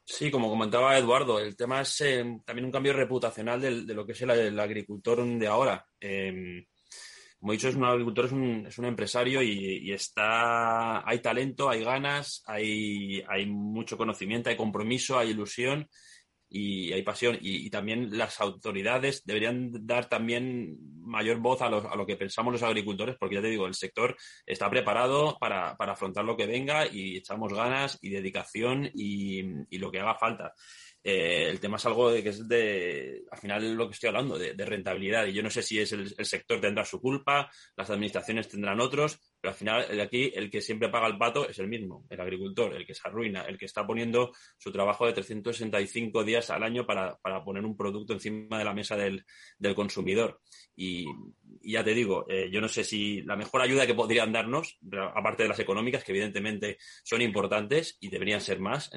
Sí, 0.04 0.30
como 0.30 0.50
comentaba 0.50 0.98
Eduardo, 0.98 1.40
el 1.40 1.56
tema 1.56 1.82
es 1.82 2.02
eh, 2.02 2.40
también 2.46 2.66
un 2.66 2.72
cambio 2.72 2.94
reputacional 2.94 3.62
de, 3.62 3.94
lo 3.94 4.06
que 4.06 4.12
es 4.12 4.22
el, 4.22 4.60
agricultor 4.60 5.24
de 5.26 5.48
ahora. 5.48 5.86
Em, 6.00 6.66
como 7.40 7.54
he 7.54 7.56
dicho, 7.56 7.70
es 7.70 7.76
un 7.76 7.86
agricultor, 7.86 8.26
es 8.26 8.32
un, 8.32 8.66
es 8.68 8.78
un 8.78 8.86
empresario 8.86 9.42
y, 9.42 9.92
está, 9.92 11.08
hay 11.08 11.20
talento, 11.20 11.70
hay 11.70 11.84
ganas, 11.84 12.44
hay, 12.46 13.24
hay 13.28 13.46
mucho 13.46 13.98
conocimiento, 13.98 14.50
hay 14.50 14.58
compromiso, 14.58 15.18
hay 15.18 15.30
ilusión 15.30 15.90
y 16.54 16.92
hay 16.92 17.02
pasión. 17.02 17.38
Y, 17.42 17.70
también 17.70 18.18
las 18.18 18.42
autoridades 18.42 19.24
deberían 19.26 19.72
dar 19.88 20.10
también 20.10 20.78
mayor 21.00 21.38
voz 21.38 21.62
a 21.62 21.70
lo, 21.70 21.90
a 21.90 21.96
lo, 21.96 22.06
que 22.06 22.18
pensamos 22.18 22.52
los 22.52 22.64
agricultores, 22.64 23.16
porque 23.18 23.36
ya 23.36 23.42
te 23.42 23.48
digo, 23.48 23.66
el 23.66 23.74
sector 23.74 24.18
está 24.46 24.70
preparado 24.70 25.38
para, 25.40 25.78
para 25.78 25.94
afrontar 25.94 26.26
lo 26.26 26.36
que 26.36 26.46
venga 26.46 26.86
y 26.86 27.16
echamos 27.18 27.54
ganas 27.54 27.98
y 28.02 28.10
dedicación 28.10 28.92
y, 28.94 29.40
y 29.70 29.78
lo 29.78 29.90
que 29.90 30.02
haga 30.02 30.16
falta. 30.16 30.54
Eh, 31.04 31.48
el 31.50 31.60
tema 31.60 31.78
es 31.78 31.86
algo 31.86 32.12
de 32.12 32.22
que 32.22 32.30
es 32.30 32.48
de, 32.48 33.24
al 33.32 33.40
final 33.40 33.74
lo 33.74 33.88
que 33.88 33.94
estoy 33.94 34.10
hablando, 34.10 34.38
de, 34.38 34.66
rentabilidad. 34.66 35.26
Y 35.26 35.34
yo 35.34 35.42
no 35.42 35.50
sé 35.50 35.64
si 35.64 35.80
es 35.80 35.92
el, 35.94 36.14
sector 36.26 36.62
tendrá 36.62 36.86
su 36.86 37.02
culpa, 37.02 37.50
las 37.76 37.90
administraciones 37.90 38.48
tendrán 38.48 38.80
otros, 38.80 39.20
pero 39.42 39.52
al 39.52 39.58
final 39.58 40.00
aquí 40.00 40.32
el 40.36 40.52
que 40.52 40.62
siempre 40.62 40.90
paga 40.90 41.08
el 41.08 41.18
pato 41.18 41.50
es 41.50 41.58
el 41.58 41.68
mismo, 41.68 42.06
el 42.10 42.22
agricultor, 42.22 42.76
el 42.76 42.86
que 42.86 42.94
se 42.94 43.08
arruina, 43.08 43.42
el 43.42 43.58
que 43.58 43.66
está 43.66 43.86
poniendo 43.88 44.32
su 44.58 44.72
trabajo 44.72 45.08
de 45.08 45.14
365 45.14 46.24
días 46.24 46.52
al 46.52 46.62
año 46.62 46.86
para, 46.86 47.18
poner 47.44 47.66
un 47.66 47.76
producto 47.76 48.14
encima 48.14 48.60
de 48.60 48.66
la 48.66 48.74
mesa 48.74 48.96
del, 48.96 49.26
consumidor. 49.76 50.42
Y, 50.76 51.06
ya 51.64 51.84
te 51.84 51.94
digo, 51.94 52.26
eh, 52.30 52.50
yo 52.52 52.62
no 52.62 52.68
sé 52.68 52.84
si 52.84 53.22
la 53.24 53.36
mejor 53.36 53.62
ayuda 53.62 53.88
que 53.88 53.96
podrían 53.96 54.32
darnos, 54.32 54.78
aparte 55.16 55.44
de 55.44 55.50
las 55.50 55.60
económicas, 55.60 56.04
que 56.04 56.12
evidentemente 56.12 56.78
son 57.04 57.22
importantes 57.22 57.98
y 58.00 58.10
deberían 58.10 58.42
ser 58.42 58.60
más, 58.60 58.92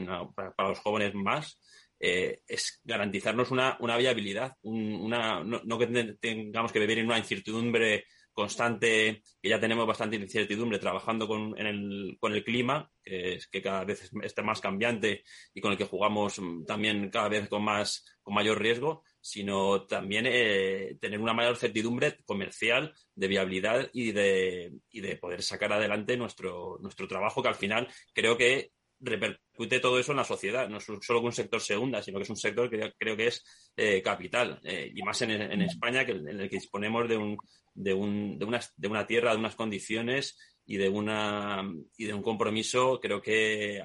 para 0.57 0.69
los 0.69 0.79
jóvenes 0.79 1.15
más, 1.15 1.59
eh, 2.01 2.41
es 2.47 2.83
garantizarnos 2.85 3.51
una, 3.51 3.79
viabilidad, 3.97 4.57
una, 4.63 5.43
no, 5.43 5.79
que 5.79 6.17
tengamos 6.21 6.71
que 6.71 6.81
vivir 6.81 6.99
en 6.99 7.07
una 7.07 7.19
incertidumbre 7.19 8.05
constante, 8.35 9.23
que 9.41 9.49
ya 9.49 9.61
tenemos 9.61 9.87
bastante 9.87 10.17
incertidumbre 10.17 10.79
trabajando 10.79 11.27
con, 11.27 11.57
el, 11.57 12.17
con 12.21 12.35
el 12.35 12.45
clima, 12.45 12.91
que, 13.03 13.35
es, 13.35 13.47
que 13.47 13.63
cada 13.63 13.85
vez 13.85 14.11
está 14.23 14.43
más 14.43 14.61
cambiante 14.61 15.25
y 15.55 15.61
con 15.61 15.73
el 15.73 15.79
que 15.79 15.87
jugamos 15.87 16.41
también 16.67 17.09
cada 17.11 17.29
vez 17.29 17.49
con, 17.49 17.63
más, 17.63 18.05
con 18.23 18.35
mayor 18.35 18.61
riesgo, 18.61 19.05
sino 19.21 19.87
también 19.87 20.27
eh, 20.29 20.99
tener 21.01 21.21
una 21.21 21.33
mayor 21.33 21.57
certidumbre 21.57 22.19
comercial 22.27 22.93
de 23.15 23.29
viabilidad 23.29 23.89
y 23.93 24.13
de, 24.13 24.73
y 24.91 25.01
de 25.01 25.17
poder 25.17 25.43
sacar 25.43 25.73
adelante 25.73 26.17
nuestro, 26.17 26.79
nuestro 26.83 27.09
trabajo, 27.09 27.43
que 27.43 27.49
al 27.49 27.55
final 27.55 27.89
creo 28.13 28.37
que 28.37 28.73
repercute 29.05 29.81
todo 29.81 29.99
eso 29.99 30.13
en 30.13 30.19
la 30.19 30.25
sociedad. 30.25 30.69
No 30.69 30.79
es 30.79 30.85
solo 30.85 31.21
que 31.21 31.27
un 31.27 31.33
sector 31.33 31.61
se 31.61 31.77
hunda, 31.77 32.03
sino 32.03 32.19
que 32.19 32.25
es 32.25 32.31
un 32.31 32.37
sector 32.37 32.71
que 32.71 32.93
creo 32.99 33.17
que 33.17 33.29
es 33.29 33.45
eh, 33.77 34.03
capital. 34.03 34.61
Eh, 34.65 34.91
y 34.95 35.03
más 35.03 35.21
en, 35.23 35.63
España, 35.63 36.05
que, 36.05 36.13
en 36.13 36.41
el 36.41 36.49
que 36.49 36.57
disponemos 36.57 37.09
de, 37.09 37.17
un, 37.17 37.37
de, 37.75 37.95
un, 37.95 38.39
de, 38.39 38.45
una, 38.45 38.61
de 38.77 38.89
una 38.89 39.07
tierra, 39.07 39.33
de 39.33 39.39
unas 39.39 39.57
condiciones 39.57 40.39
y 40.67 40.77
de, 40.77 40.89
una, 40.89 41.63
y 41.97 42.05
de 42.07 42.15
un 42.15 42.23
compromiso, 42.23 42.99
creo 43.01 43.21
que 43.21 43.83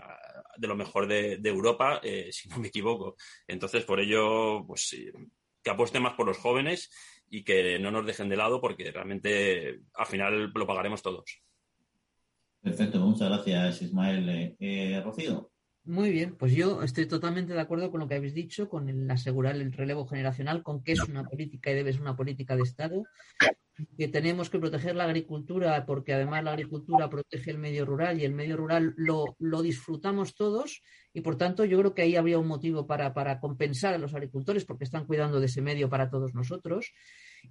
de 0.57 0.67
lo 0.67 0.75
mejor 0.75 1.07
de, 1.07 1.39
Europa, 1.43 1.99
eh, 2.03 2.29
si 2.31 2.49
no 2.49 2.57
me 2.57 2.67
equivoco. 2.67 3.15
Entonces, 3.47 3.83
por 3.83 3.99
ello, 3.99 4.65
pues 4.65 4.95
que 5.61 5.69
apuesten 5.69 6.03
más 6.03 6.13
por 6.13 6.25
los 6.25 6.37
jóvenes 6.37 6.89
y 7.29 7.43
que 7.43 7.77
no 7.79 7.91
nos 7.91 8.05
dejen 8.05 8.29
de 8.29 8.37
lado 8.37 8.61
porque 8.61 8.91
realmente 8.91 9.81
al 9.93 10.05
final 10.05 10.51
lo 10.53 10.67
pagaremos 10.67 11.01
todos. 11.01 11.41
Perfecto, 12.61 12.99
muchas 12.99 13.29
gracias 13.29 13.81
Ismael. 13.81 14.29
Eh, 14.29 14.55
eh, 14.59 15.01
Rocío. 15.03 15.51
Muy 15.85 16.11
bien, 16.11 16.35
pues 16.35 16.53
yo 16.53 16.83
estoy 16.83 17.07
totalmente 17.07 17.53
de 17.53 17.61
acuerdo 17.61 17.89
con 17.89 17.99
lo 17.99 18.07
que 18.07 18.15
habéis 18.15 18.33
dicho, 18.33 18.69
con 18.69 18.89
el 18.89 19.09
asegurar 19.09 19.55
el 19.55 19.71
relevo 19.71 20.05
generacional, 20.05 20.61
con 20.61 20.83
que 20.83 20.91
es 20.91 20.99
una 20.99 21.23
política 21.23 21.71
y 21.71 21.75
debe 21.75 21.93
ser 21.93 22.01
una 22.01 22.15
política 22.15 22.55
de 22.55 22.61
Estado, 22.61 23.03
que 23.97 24.07
tenemos 24.07 24.49
que 24.49 24.59
proteger 24.59 24.95
la 24.95 25.05
agricultura 25.05 25.85
porque 25.85 26.13
además 26.13 26.43
la 26.43 26.51
agricultura 26.51 27.09
protege 27.09 27.51
el 27.51 27.57
medio 27.57 27.85
rural 27.85 28.19
y 28.19 28.25
el 28.25 28.33
medio 28.33 28.57
rural 28.57 28.93
lo, 28.97 29.35
lo 29.39 29.61
disfrutamos 29.61 30.35
todos 30.35 30.81
y 31.13 31.21
por 31.21 31.37
tanto 31.37 31.65
yo 31.65 31.79
creo 31.79 31.93
que 31.93 32.01
ahí 32.01 32.15
habría 32.15 32.39
un 32.39 32.47
motivo 32.47 32.85
para, 32.85 33.13
para 33.13 33.39
compensar 33.39 33.93
a 33.93 33.97
los 33.97 34.13
agricultores 34.13 34.65
porque 34.65 34.83
están 34.83 35.05
cuidando 35.05 35.39
de 35.39 35.45
ese 35.45 35.61
medio 35.61 35.89
para 35.89 36.09
todos 36.09 36.33
nosotros. 36.33 36.91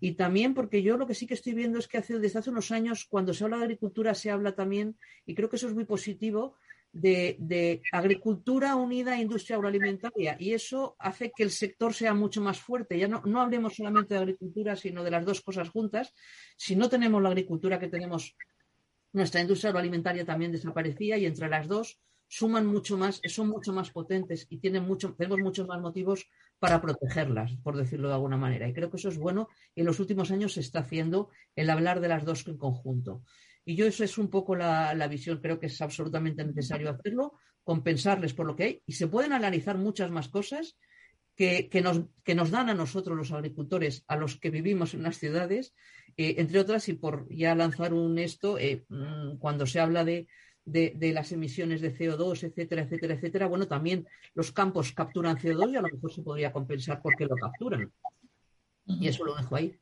Y 0.01 0.13
también 0.13 0.55
porque 0.55 0.83
yo 0.83 0.97
lo 0.97 1.07
que 1.07 1.15
sí 1.15 1.27
que 1.27 1.35
estoy 1.35 1.55
viendo 1.55 1.79
es 1.79 1.89
que 1.89 1.99
hace, 1.99 2.19
desde 2.19 2.39
hace 2.39 2.51
unos 2.51 2.71
años, 2.71 3.07
cuando 3.09 3.35
se 3.35 3.45
habla 3.45 3.59
de 3.59 3.65
agricultura, 3.65 4.15
se 4.15 4.31
habla 4.31 4.55
también, 4.55 4.97
y 5.27 5.35
creo 5.35 5.49
que 5.49 5.57
eso 5.57 5.69
es 5.69 5.75
muy 5.75 5.85
positivo, 5.85 6.57
de, 6.93 7.83
agricultura 7.93 8.75
unida 8.77 9.13
a 9.13 9.21
industria 9.21 9.57
agroalimentaria 9.57 10.37
y 10.39 10.53
eso 10.53 10.97
hace 10.99 11.33
que 11.35 11.43
el 11.43 11.51
sector 11.51 11.93
sea 11.95 12.15
mucho 12.15 12.41
más 12.41 12.61
fuerte. 12.61 12.99
Ya 12.99 13.09
no, 13.09 13.23
no 13.25 13.41
hablemos 13.41 13.77
solamente 13.77 14.15
de 14.15 14.21
agricultura, 14.21 14.77
sino 14.77 15.05
de 15.05 15.11
las 15.11 15.25
dos 15.25 15.41
cosas 15.41 15.69
juntas. 15.69 16.15
Si 16.57 16.77
no 16.77 16.89
tenemos 16.89 17.23
la 17.23 17.29
agricultura 17.29 17.79
que 17.79 17.89
tenemos, 17.89 18.37
nuestra 19.13 19.41
industria 19.41 19.71
agroalimentaria 19.71 20.25
también 20.25 20.53
desaparecía 20.53 21.19
y 21.19 21.27
entre 21.27 21.49
las 21.49 21.67
dos 21.69 21.99
suman 22.29 22.67
mucho 22.67 22.99
más, 22.99 23.21
son 23.25 23.49
mucho 23.49 23.73
más 23.73 23.91
potentes 23.91 24.47
y 24.51 24.59
tienen 24.59 24.85
mucho, 24.85 25.15
tenemos 25.15 25.39
muchos 25.41 25.67
más 25.67 25.81
motivos 25.81 26.29
para 26.59 26.81
protegerlas, 26.81 27.57
por 27.63 27.77
decirlo 27.77 28.09
de 28.09 28.15
alguna 28.15 28.37
manera. 28.37 28.69
Y 28.69 28.73
creo 28.73 28.91
que 28.91 28.97
eso 28.97 29.09
es 29.09 29.19
bueno 29.19 29.49
y 29.75 29.81
en 29.81 29.87
los 29.87 30.01
últimos 30.01 30.31
años 30.31 30.55
se 30.55 30.61
está 30.61 30.81
haciendo 30.81 31.31
el 31.55 31.71
hablar 31.71 32.01
de 32.01 32.09
las 32.09 32.25
dos 32.25 32.47
en 32.47 32.57
conjunto. 32.57 33.23
Y 33.65 33.77
yo 33.77 33.87
eso 33.87 34.03
es 34.03 34.19
un 34.19 34.29
poco 34.29 34.57
la, 34.57 35.09
visión, 35.09 35.41
creo 35.41 35.61
que 35.61 35.67
es 35.67 35.81
absolutamente 35.81 36.45
necesario 36.45 36.91
hacerlo, 36.91 37.35
compensarles 37.63 38.33
por 38.33 38.47
lo 38.47 38.57
que 38.57 38.65
hay 38.65 38.83
y 38.87 38.95
se 38.95 39.09
pueden 39.09 39.33
analizar 39.33 39.77
muchas 39.77 40.11
más 40.11 40.29
cosas 40.29 40.77
que, 41.37 41.69
nos, 41.83 42.03
que 42.25 42.35
nos 42.35 42.51
dan 42.51 42.69
a 42.69 42.75
nosotros 42.75 43.17
los 43.17 43.31
agricultores, 43.31 44.05
a 44.09 44.17
los 44.17 44.41
que 44.41 44.51
vivimos 44.51 44.95
en 44.95 45.05
las 45.05 45.19
ciudades, 45.19 45.73
eh, 46.17 46.35
entre 46.39 46.59
otras, 46.59 46.89
y 46.89 46.95
por 46.95 47.29
ya 47.33 47.55
lanzar 47.55 47.95
un 47.95 48.19
esto, 48.19 48.59
eh, 48.59 48.85
mm, 48.89 49.37
cuando 49.39 49.65
se 49.65 49.79
habla 49.79 50.05
de, 50.05 50.27
de, 50.71 51.13
las 51.13 51.33
emisiones 51.33 51.81
de 51.81 51.97
CO2, 51.97 52.45
etcétera, 52.45 52.83
etcétera, 52.83 53.15
etcétera, 53.15 53.47
bueno, 53.47 53.67
también 53.67 54.07
los 54.35 54.53
campos 54.53 54.93
capturan 54.93 55.37
CO2 55.37 55.73
y 55.73 55.77
a 55.77 55.83
lo 55.83 55.89
mejor 55.89 56.13
se 56.13 56.23
podría 56.23 56.53
compensar 56.53 57.01
porque 57.03 57.27
lo 57.27 57.37
capturan. 57.37 57.93
Y 58.87 59.09
eso 59.09 59.25
lo 59.25 59.35
dejo 59.35 59.57
ahí. 59.57 59.75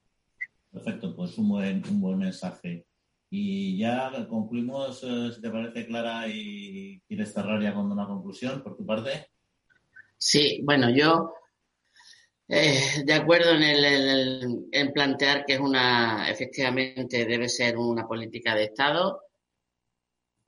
Perfecto, 0.72 1.14
pues 1.14 1.38
un 1.38 1.48
buen, 1.48 1.82
un 1.88 2.00
buen 2.00 2.18
mensaje. 2.18 2.86
Y 3.30 3.78
ya 3.78 4.26
concluimos, 4.28 5.02
eh, 5.04 5.30
si 5.34 5.40
te 5.40 5.50
parece, 5.50 5.86
Clara, 5.86 6.28
y 6.28 7.00
quieres 7.08 7.32
cerrar 7.32 7.62
ya 7.62 7.74
con 7.74 7.90
una 7.90 8.06
conclusión 8.06 8.62
por 8.62 8.76
tu 8.76 8.84
parte. 8.84 9.28
Sí, 10.18 10.60
bueno, 10.64 10.90
yo 10.90 11.32
eh, 12.48 13.02
de 13.04 13.12
acuerdo 13.12 13.50
en, 13.50 13.62
el, 13.62 14.68
en 14.70 14.92
plantear 14.92 15.44
que 15.44 15.54
es 15.54 15.60
una, 15.60 16.30
efectivamente, 16.30 17.24
debe 17.24 17.48
ser 17.48 17.76
una 17.76 18.06
política 18.06 18.54
de 18.54 18.64
Estado. 18.64 19.22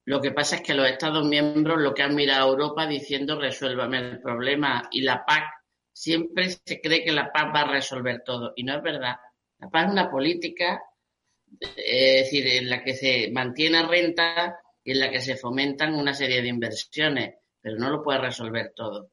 Lo 0.08 0.22
que 0.22 0.30
pasa 0.30 0.56
es 0.56 0.62
que 0.62 0.72
los 0.72 0.88
Estados 0.88 1.26
miembros 1.26 1.78
lo 1.82 1.92
que 1.92 2.02
han 2.02 2.14
mirado 2.14 2.46
a 2.46 2.50
Europa 2.50 2.86
diciendo 2.86 3.38
resuélvame 3.38 3.98
el 3.98 4.22
problema 4.22 4.88
y 4.90 5.02
la 5.02 5.22
PAC 5.22 5.44
siempre 5.92 6.48
se 6.48 6.80
cree 6.80 7.04
que 7.04 7.12
la 7.12 7.30
PAC 7.30 7.54
va 7.54 7.60
a 7.60 7.70
resolver 7.72 8.22
todo 8.24 8.54
y 8.56 8.64
no 8.64 8.74
es 8.74 8.82
verdad. 8.82 9.16
La 9.58 9.68
PAC 9.68 9.86
es 9.86 9.92
una 9.92 10.10
política 10.10 10.80
es 11.60 12.24
decir, 12.24 12.46
en 12.46 12.70
la 12.70 12.82
que 12.82 12.94
se 12.94 13.30
mantiene 13.32 13.86
renta 13.86 14.58
y 14.82 14.92
en 14.92 15.00
la 15.00 15.10
que 15.10 15.20
se 15.20 15.36
fomentan 15.36 15.94
una 15.94 16.14
serie 16.14 16.40
de 16.40 16.48
inversiones, 16.48 17.34
pero 17.60 17.76
no 17.76 17.90
lo 17.90 18.02
puede 18.02 18.20
resolver 18.20 18.72
todo. 18.74 19.10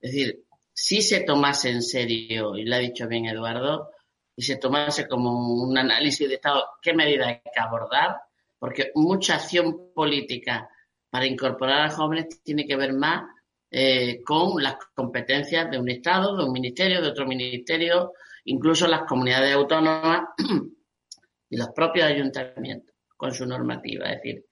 Es 0.00 0.12
decir, 0.12 0.44
si 0.72 1.02
se 1.02 1.20
tomase 1.20 1.68
en 1.68 1.82
serio, 1.82 2.56
y 2.56 2.64
lo 2.64 2.76
ha 2.76 2.78
dicho 2.78 3.06
bien 3.08 3.26
Eduardo, 3.26 3.90
y 4.34 4.40
se 4.40 4.56
tomase 4.56 5.06
como 5.06 5.62
un 5.62 5.76
análisis 5.76 6.26
de 6.26 6.36
Estado 6.36 6.66
qué 6.80 6.94
medidas 6.94 7.28
hay 7.28 7.42
que 7.42 7.60
abordar, 7.60 8.22
porque 8.60 8.92
mucha 8.94 9.36
acción 9.36 9.92
política 9.92 10.70
para 11.10 11.26
incorporar 11.26 11.86
a 11.86 11.90
jóvenes 11.90 12.42
tiene 12.44 12.66
que 12.66 12.76
ver 12.76 12.92
más 12.92 13.24
eh, 13.70 14.22
con 14.22 14.62
las 14.62 14.76
competencias 14.94 15.70
de 15.70 15.78
un 15.78 15.88
Estado, 15.88 16.36
de 16.36 16.44
un 16.44 16.52
ministerio, 16.52 17.00
de 17.00 17.08
otro 17.08 17.26
ministerio, 17.26 18.12
incluso 18.44 18.86
las 18.86 19.02
comunidades 19.02 19.54
autónomas 19.54 20.28
y 21.50 21.56
los 21.56 21.70
propios 21.70 22.06
ayuntamientos 22.06 22.94
con 23.16 23.32
su 23.32 23.46
normativa. 23.46 24.06
Es 24.10 24.16
decir, 24.16 24.44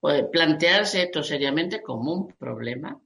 pues 0.00 0.24
plantearse 0.32 1.02
esto 1.02 1.22
seriamente 1.22 1.80
como 1.80 2.12
un 2.12 2.28
problema, 2.34 3.00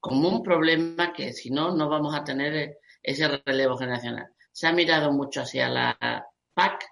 como 0.00 0.28
un 0.28 0.42
problema 0.42 1.12
que 1.12 1.32
si 1.32 1.50
no, 1.50 1.74
no 1.74 1.88
vamos 1.88 2.14
a 2.14 2.24
tener 2.24 2.78
ese 3.02 3.28
relevo 3.44 3.76
generacional. 3.76 4.28
Se 4.52 4.66
ha 4.66 4.72
mirado 4.72 5.12
mucho 5.12 5.42
hacia 5.42 5.68
la 5.68 6.26
PAC, 6.54 6.84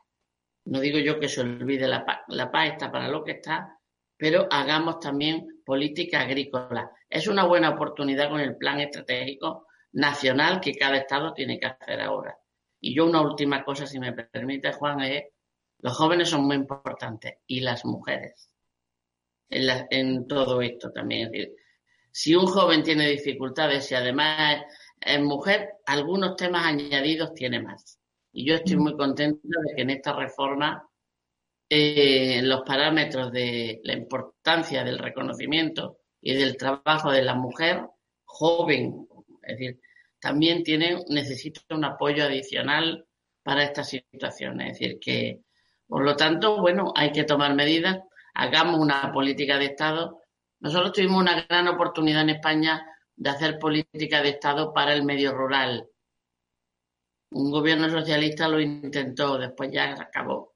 no 0.65 0.81
digo 0.81 0.99
yo 0.99 1.19
que 1.19 1.29
se 1.29 1.41
olvide 1.41 1.89
la 1.89 2.05
PAC, 2.05 2.25
la 2.29 2.51
PAC 2.51 2.73
está 2.73 2.91
para 2.91 3.09
lo 3.09 3.25
que 3.25 3.33
está, 3.33 3.79
pero 4.17 4.47
hagamos 4.51 5.01
también 5.01 5.63
política 5.65 6.21
agrícola. 6.21 6.91
Es 7.09 7.27
una 7.27 7.45
buena 7.45 7.71
oportunidad 7.71 8.31
con 8.31 8.41
el 8.41 8.57
plan 8.57 8.81
estratégico 8.81 9.67
nacional 9.93 10.61
que 10.61 10.75
cada 10.75 10.97
Estado 10.97 11.33
tiene 11.35 11.59
que 11.59 11.67
hacer 11.67 12.01
ahora. 12.01 12.37
Y 12.81 12.95
yo 12.95 13.07
una 13.07 13.21
última 13.21 13.65
cosa, 13.65 13.87
si 13.87 13.99
me 13.99 14.13
permite, 14.13 14.73
Juan, 14.73 15.01
es 15.01 15.25
los 15.79 15.97
jóvenes 15.97 16.29
son 16.29 16.45
muy 16.45 16.57
importantes 16.57 17.39
y 17.47 17.61
las 17.61 17.85
mujeres 17.85 18.53
en, 19.51 20.27
todo 20.27 20.63
esto 20.63 20.91
también. 20.93 21.31
si 22.11 22.35
un 22.35 22.47
joven 22.47 22.83
tiene 22.83 23.09
dificultades 23.09 23.91
y 23.91 23.95
además 23.95 24.63
es, 25.01 25.21
mujer, 25.21 25.71
algunos 25.87 26.37
temas 26.37 26.67
añadidos 26.67 27.35
tiene 27.35 27.61
más. 27.61 27.99
Y 28.33 28.47
yo 28.47 28.55
estoy 28.55 28.77
muy 28.77 28.97
contenta 28.97 29.41
de 29.43 29.75
que 29.77 29.83
en 29.83 29.91
esta 29.91 30.15
reforma 30.15 30.89
eh, 31.69 32.41
los 32.43 32.63
parámetros 32.63 33.33
de 33.33 33.81
la 33.85 33.95
importancia 33.95 34.85
del 34.85 34.99
reconocimiento 34.99 35.99
y 36.21 36.35
del 36.35 36.57
trabajo 36.57 37.11
de 37.11 37.23
la 37.23 37.35
mujer 37.35 37.83
joven, 38.25 39.07
es 39.43 39.59
decir, 39.59 39.81
también 40.21 40.63
tiene, 40.63 41.03
necesita 41.09 41.61
un 41.71 41.85
apoyo 41.85 42.25
adicional 42.25 43.07
para 43.43 43.65
estas 43.65 43.89
situaciones. 43.89 44.73
Es 44.73 44.79
decir, 44.79 44.99
que 45.01 45.41
por 45.93 46.05
lo 46.05 46.17
tanto, 46.17 46.59
bueno, 46.59 46.93
hay 46.97 47.13
que 47.13 47.25
tomar 47.25 47.55
medidas, 47.55 48.01
hagamos 48.33 48.81
una 48.81 49.13
política 49.13 49.59
de 49.59 49.67
Estado. 49.67 50.23
Nosotros 50.61 50.93
tuvimos 50.93 51.21
una 51.21 51.45
gran 51.47 51.69
oportunidad 51.69 52.23
en 52.23 52.31
España 52.31 52.83
de 53.15 53.29
hacer 53.29 53.59
política 53.59 54.23
de 54.23 54.31
Estado 54.31 54.73
para 54.73 54.95
el 54.95 55.05
medio 55.05 55.35
rural. 55.35 55.87
Un 57.35 57.51
gobierno 57.51 57.89
socialista 57.89 58.49
lo 58.49 58.61
intentó, 58.61 59.39
después 59.39 59.71
ya 59.73 59.93
acabó 59.93 60.55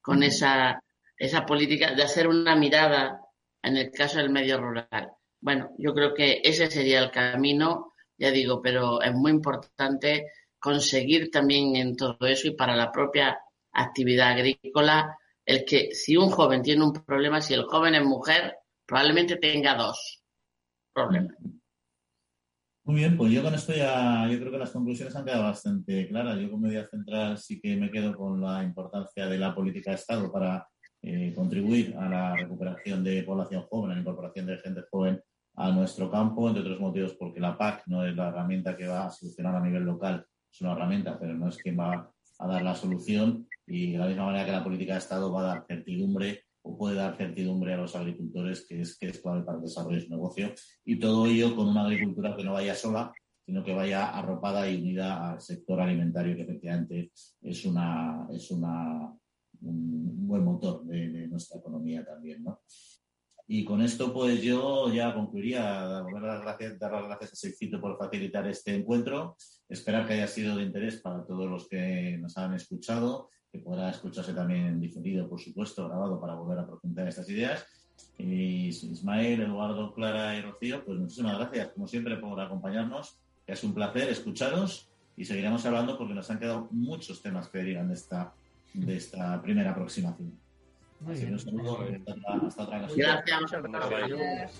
con 0.00 0.22
esa, 0.22 0.80
esa 1.16 1.44
política 1.44 1.94
de 1.94 2.02
hacer 2.02 2.28
una 2.28 2.54
mirada 2.54 3.20
en 3.62 3.76
el 3.76 3.90
caso 3.90 4.18
del 4.18 4.30
medio 4.30 4.60
rural. 4.60 5.12
Bueno, 5.40 5.70
yo 5.78 5.92
creo 5.94 6.14
que 6.14 6.40
ese 6.44 6.70
sería 6.70 7.00
el 7.00 7.10
camino, 7.10 7.92
ya 8.16 8.30
digo, 8.30 8.62
pero 8.62 9.02
es 9.02 9.12
muy 9.12 9.32
importante 9.32 10.32
conseguir 10.58 11.30
también 11.30 11.76
en 11.76 11.96
todo 11.96 12.16
eso 12.26 12.48
y 12.48 12.54
para 12.54 12.76
la 12.76 12.90
propia 12.92 13.38
actividad 13.72 14.30
agrícola, 14.30 15.18
el 15.44 15.64
que 15.64 15.94
si 15.94 16.16
un 16.16 16.30
joven 16.30 16.62
tiene 16.62 16.84
un 16.84 16.92
problema, 16.92 17.40
si 17.40 17.54
el 17.54 17.64
joven 17.64 17.94
es 17.94 18.04
mujer, 18.04 18.56
probablemente 18.86 19.36
tenga 19.36 19.74
dos 19.74 20.22
problemas. 20.92 21.36
Muy 22.86 22.98
bien, 22.98 23.16
pues 23.16 23.32
yo 23.32 23.42
con 23.42 23.52
esto 23.52 23.74
ya, 23.74 24.28
yo 24.30 24.38
creo 24.38 24.52
que 24.52 24.58
las 24.58 24.70
conclusiones 24.70 25.16
han 25.16 25.24
quedado 25.24 25.42
bastante 25.42 26.06
claras. 26.06 26.38
Yo 26.38 26.48
como 26.48 26.68
medida 26.68 26.86
central 26.86 27.36
sí 27.36 27.60
que 27.60 27.74
me 27.74 27.90
quedo 27.90 28.16
con 28.16 28.40
la 28.40 28.62
importancia 28.62 29.26
de 29.26 29.38
la 29.38 29.52
política 29.52 29.90
de 29.90 29.96
Estado 29.96 30.30
para 30.30 30.68
eh, 31.02 31.32
contribuir 31.34 31.96
a 31.96 32.08
la 32.08 32.36
recuperación 32.36 33.02
de 33.02 33.24
población 33.24 33.62
joven, 33.62 33.90
a 33.90 33.94
la 33.94 34.00
incorporación 34.02 34.46
de 34.46 34.58
gente 34.58 34.82
joven 34.88 35.20
a 35.56 35.72
nuestro 35.72 36.08
campo, 36.08 36.46
entre 36.46 36.62
otros 36.62 36.78
motivos 36.78 37.16
porque 37.18 37.40
la 37.40 37.58
PAC 37.58 37.88
no 37.88 38.06
es 38.06 38.14
la 38.14 38.28
herramienta 38.28 38.76
que 38.76 38.86
va 38.86 39.06
a 39.06 39.10
solucionar 39.10 39.56
a 39.56 39.60
nivel 39.60 39.82
local, 39.82 40.24
es 40.48 40.60
una 40.60 40.74
herramienta, 40.74 41.18
pero 41.18 41.34
no 41.34 41.48
es 41.48 41.56
quien 41.56 41.76
va 41.76 42.08
a 42.38 42.46
dar 42.46 42.62
la 42.62 42.76
solución 42.76 43.48
y 43.66 43.94
de 43.94 43.98
la 43.98 44.06
misma 44.06 44.26
manera 44.26 44.44
que 44.44 44.52
la 44.52 44.62
política 44.62 44.92
de 44.92 45.00
Estado 45.00 45.32
va 45.32 45.40
a 45.40 45.54
dar 45.54 45.64
certidumbre 45.66 46.44
o 46.66 46.76
puede 46.76 46.96
dar 46.96 47.16
certidumbre 47.16 47.74
a 47.74 47.76
los 47.76 47.94
agricultores, 47.94 48.66
que 48.66 48.80
es, 48.80 48.98
clave 49.22 49.42
para 49.42 49.58
el 49.58 49.64
desarrollo 49.64 49.96
de 49.96 50.02
su 50.02 50.10
negocio. 50.10 50.52
Y 50.84 50.98
todo 50.98 51.26
ello 51.26 51.54
con 51.54 51.68
una 51.68 51.84
agricultura 51.84 52.36
que 52.36 52.44
no 52.44 52.52
vaya 52.52 52.74
sola, 52.74 53.12
sino 53.44 53.62
que 53.62 53.74
vaya 53.74 54.10
arropada 54.10 54.68
y 54.68 54.76
unida 54.76 55.32
al 55.32 55.40
sector 55.40 55.80
alimentario, 55.80 56.34
que 56.34 56.42
efectivamente 56.42 57.12
es, 57.40 57.64
una, 57.64 58.26
es 58.32 58.50
una, 58.50 59.14
un 59.60 60.26
buen 60.26 60.44
motor 60.44 60.84
de, 60.84 61.08
de 61.08 61.28
nuestra 61.28 61.60
economía 61.60 62.04
también. 62.04 62.42
¿no? 62.42 62.60
Y 63.48 63.64
con 63.64 63.80
esto, 63.80 64.12
pues 64.12 64.42
yo 64.42 64.92
ya 64.92 65.14
concluiría, 65.14 65.62
dar 65.62 66.04
las 66.20 66.42
gracias, 66.42 66.78
dar 66.80 66.92
las 66.92 67.06
gracias 67.06 67.32
a 67.32 67.36
Sexito 67.36 67.80
por 67.80 67.96
facilitar 67.96 68.46
este 68.48 68.74
encuentro. 68.74 69.36
Esperar 69.68 70.06
que 70.06 70.14
haya 70.14 70.26
sido 70.26 70.56
de 70.56 70.64
interés 70.64 71.00
para 71.00 71.24
todos 71.24 71.48
los 71.48 71.68
que 71.68 72.18
nos 72.18 72.36
han 72.36 72.54
escuchado, 72.54 73.30
que 73.56 73.62
podrá 73.62 73.90
escucharse 73.90 74.32
también 74.34 74.80
diferido, 74.80 75.28
por 75.28 75.40
supuesto, 75.40 75.88
grabado 75.88 76.20
para 76.20 76.34
volver 76.34 76.58
a 76.58 76.66
profundizar 76.66 77.08
estas 77.08 77.28
ideas. 77.30 77.66
Y 78.18 78.68
Ismael, 78.68 79.40
Eduardo, 79.42 79.94
Clara 79.94 80.36
y 80.36 80.42
Rocío, 80.42 80.84
pues 80.84 80.98
muchísimas 80.98 81.38
gracias, 81.38 81.68
como 81.70 81.86
siempre, 81.86 82.16
por 82.16 82.38
acompañarnos. 82.40 83.18
Es 83.46 83.64
un 83.64 83.74
placer 83.74 84.08
escucharos 84.08 84.90
y 85.16 85.24
seguiremos 85.24 85.64
hablando 85.64 85.96
porque 85.96 86.14
nos 86.14 86.30
han 86.30 86.38
quedado 86.38 86.68
muchos 86.70 87.22
temas 87.22 87.48
que 87.48 87.58
derivan 87.58 87.88
de 87.88 87.94
esta, 87.94 88.34
de 88.74 88.96
esta 88.96 89.40
primera 89.40 89.70
aproximación. 89.70 90.38
Muy 91.00 91.14
bien. 91.14 91.34
Hasta, 91.34 92.62
otra 92.62 92.78
ocasión. 92.78 92.98
Gracias. 92.98 94.52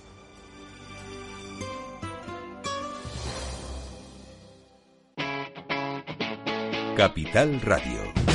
Capital 6.96 7.60
Radio 7.60 8.25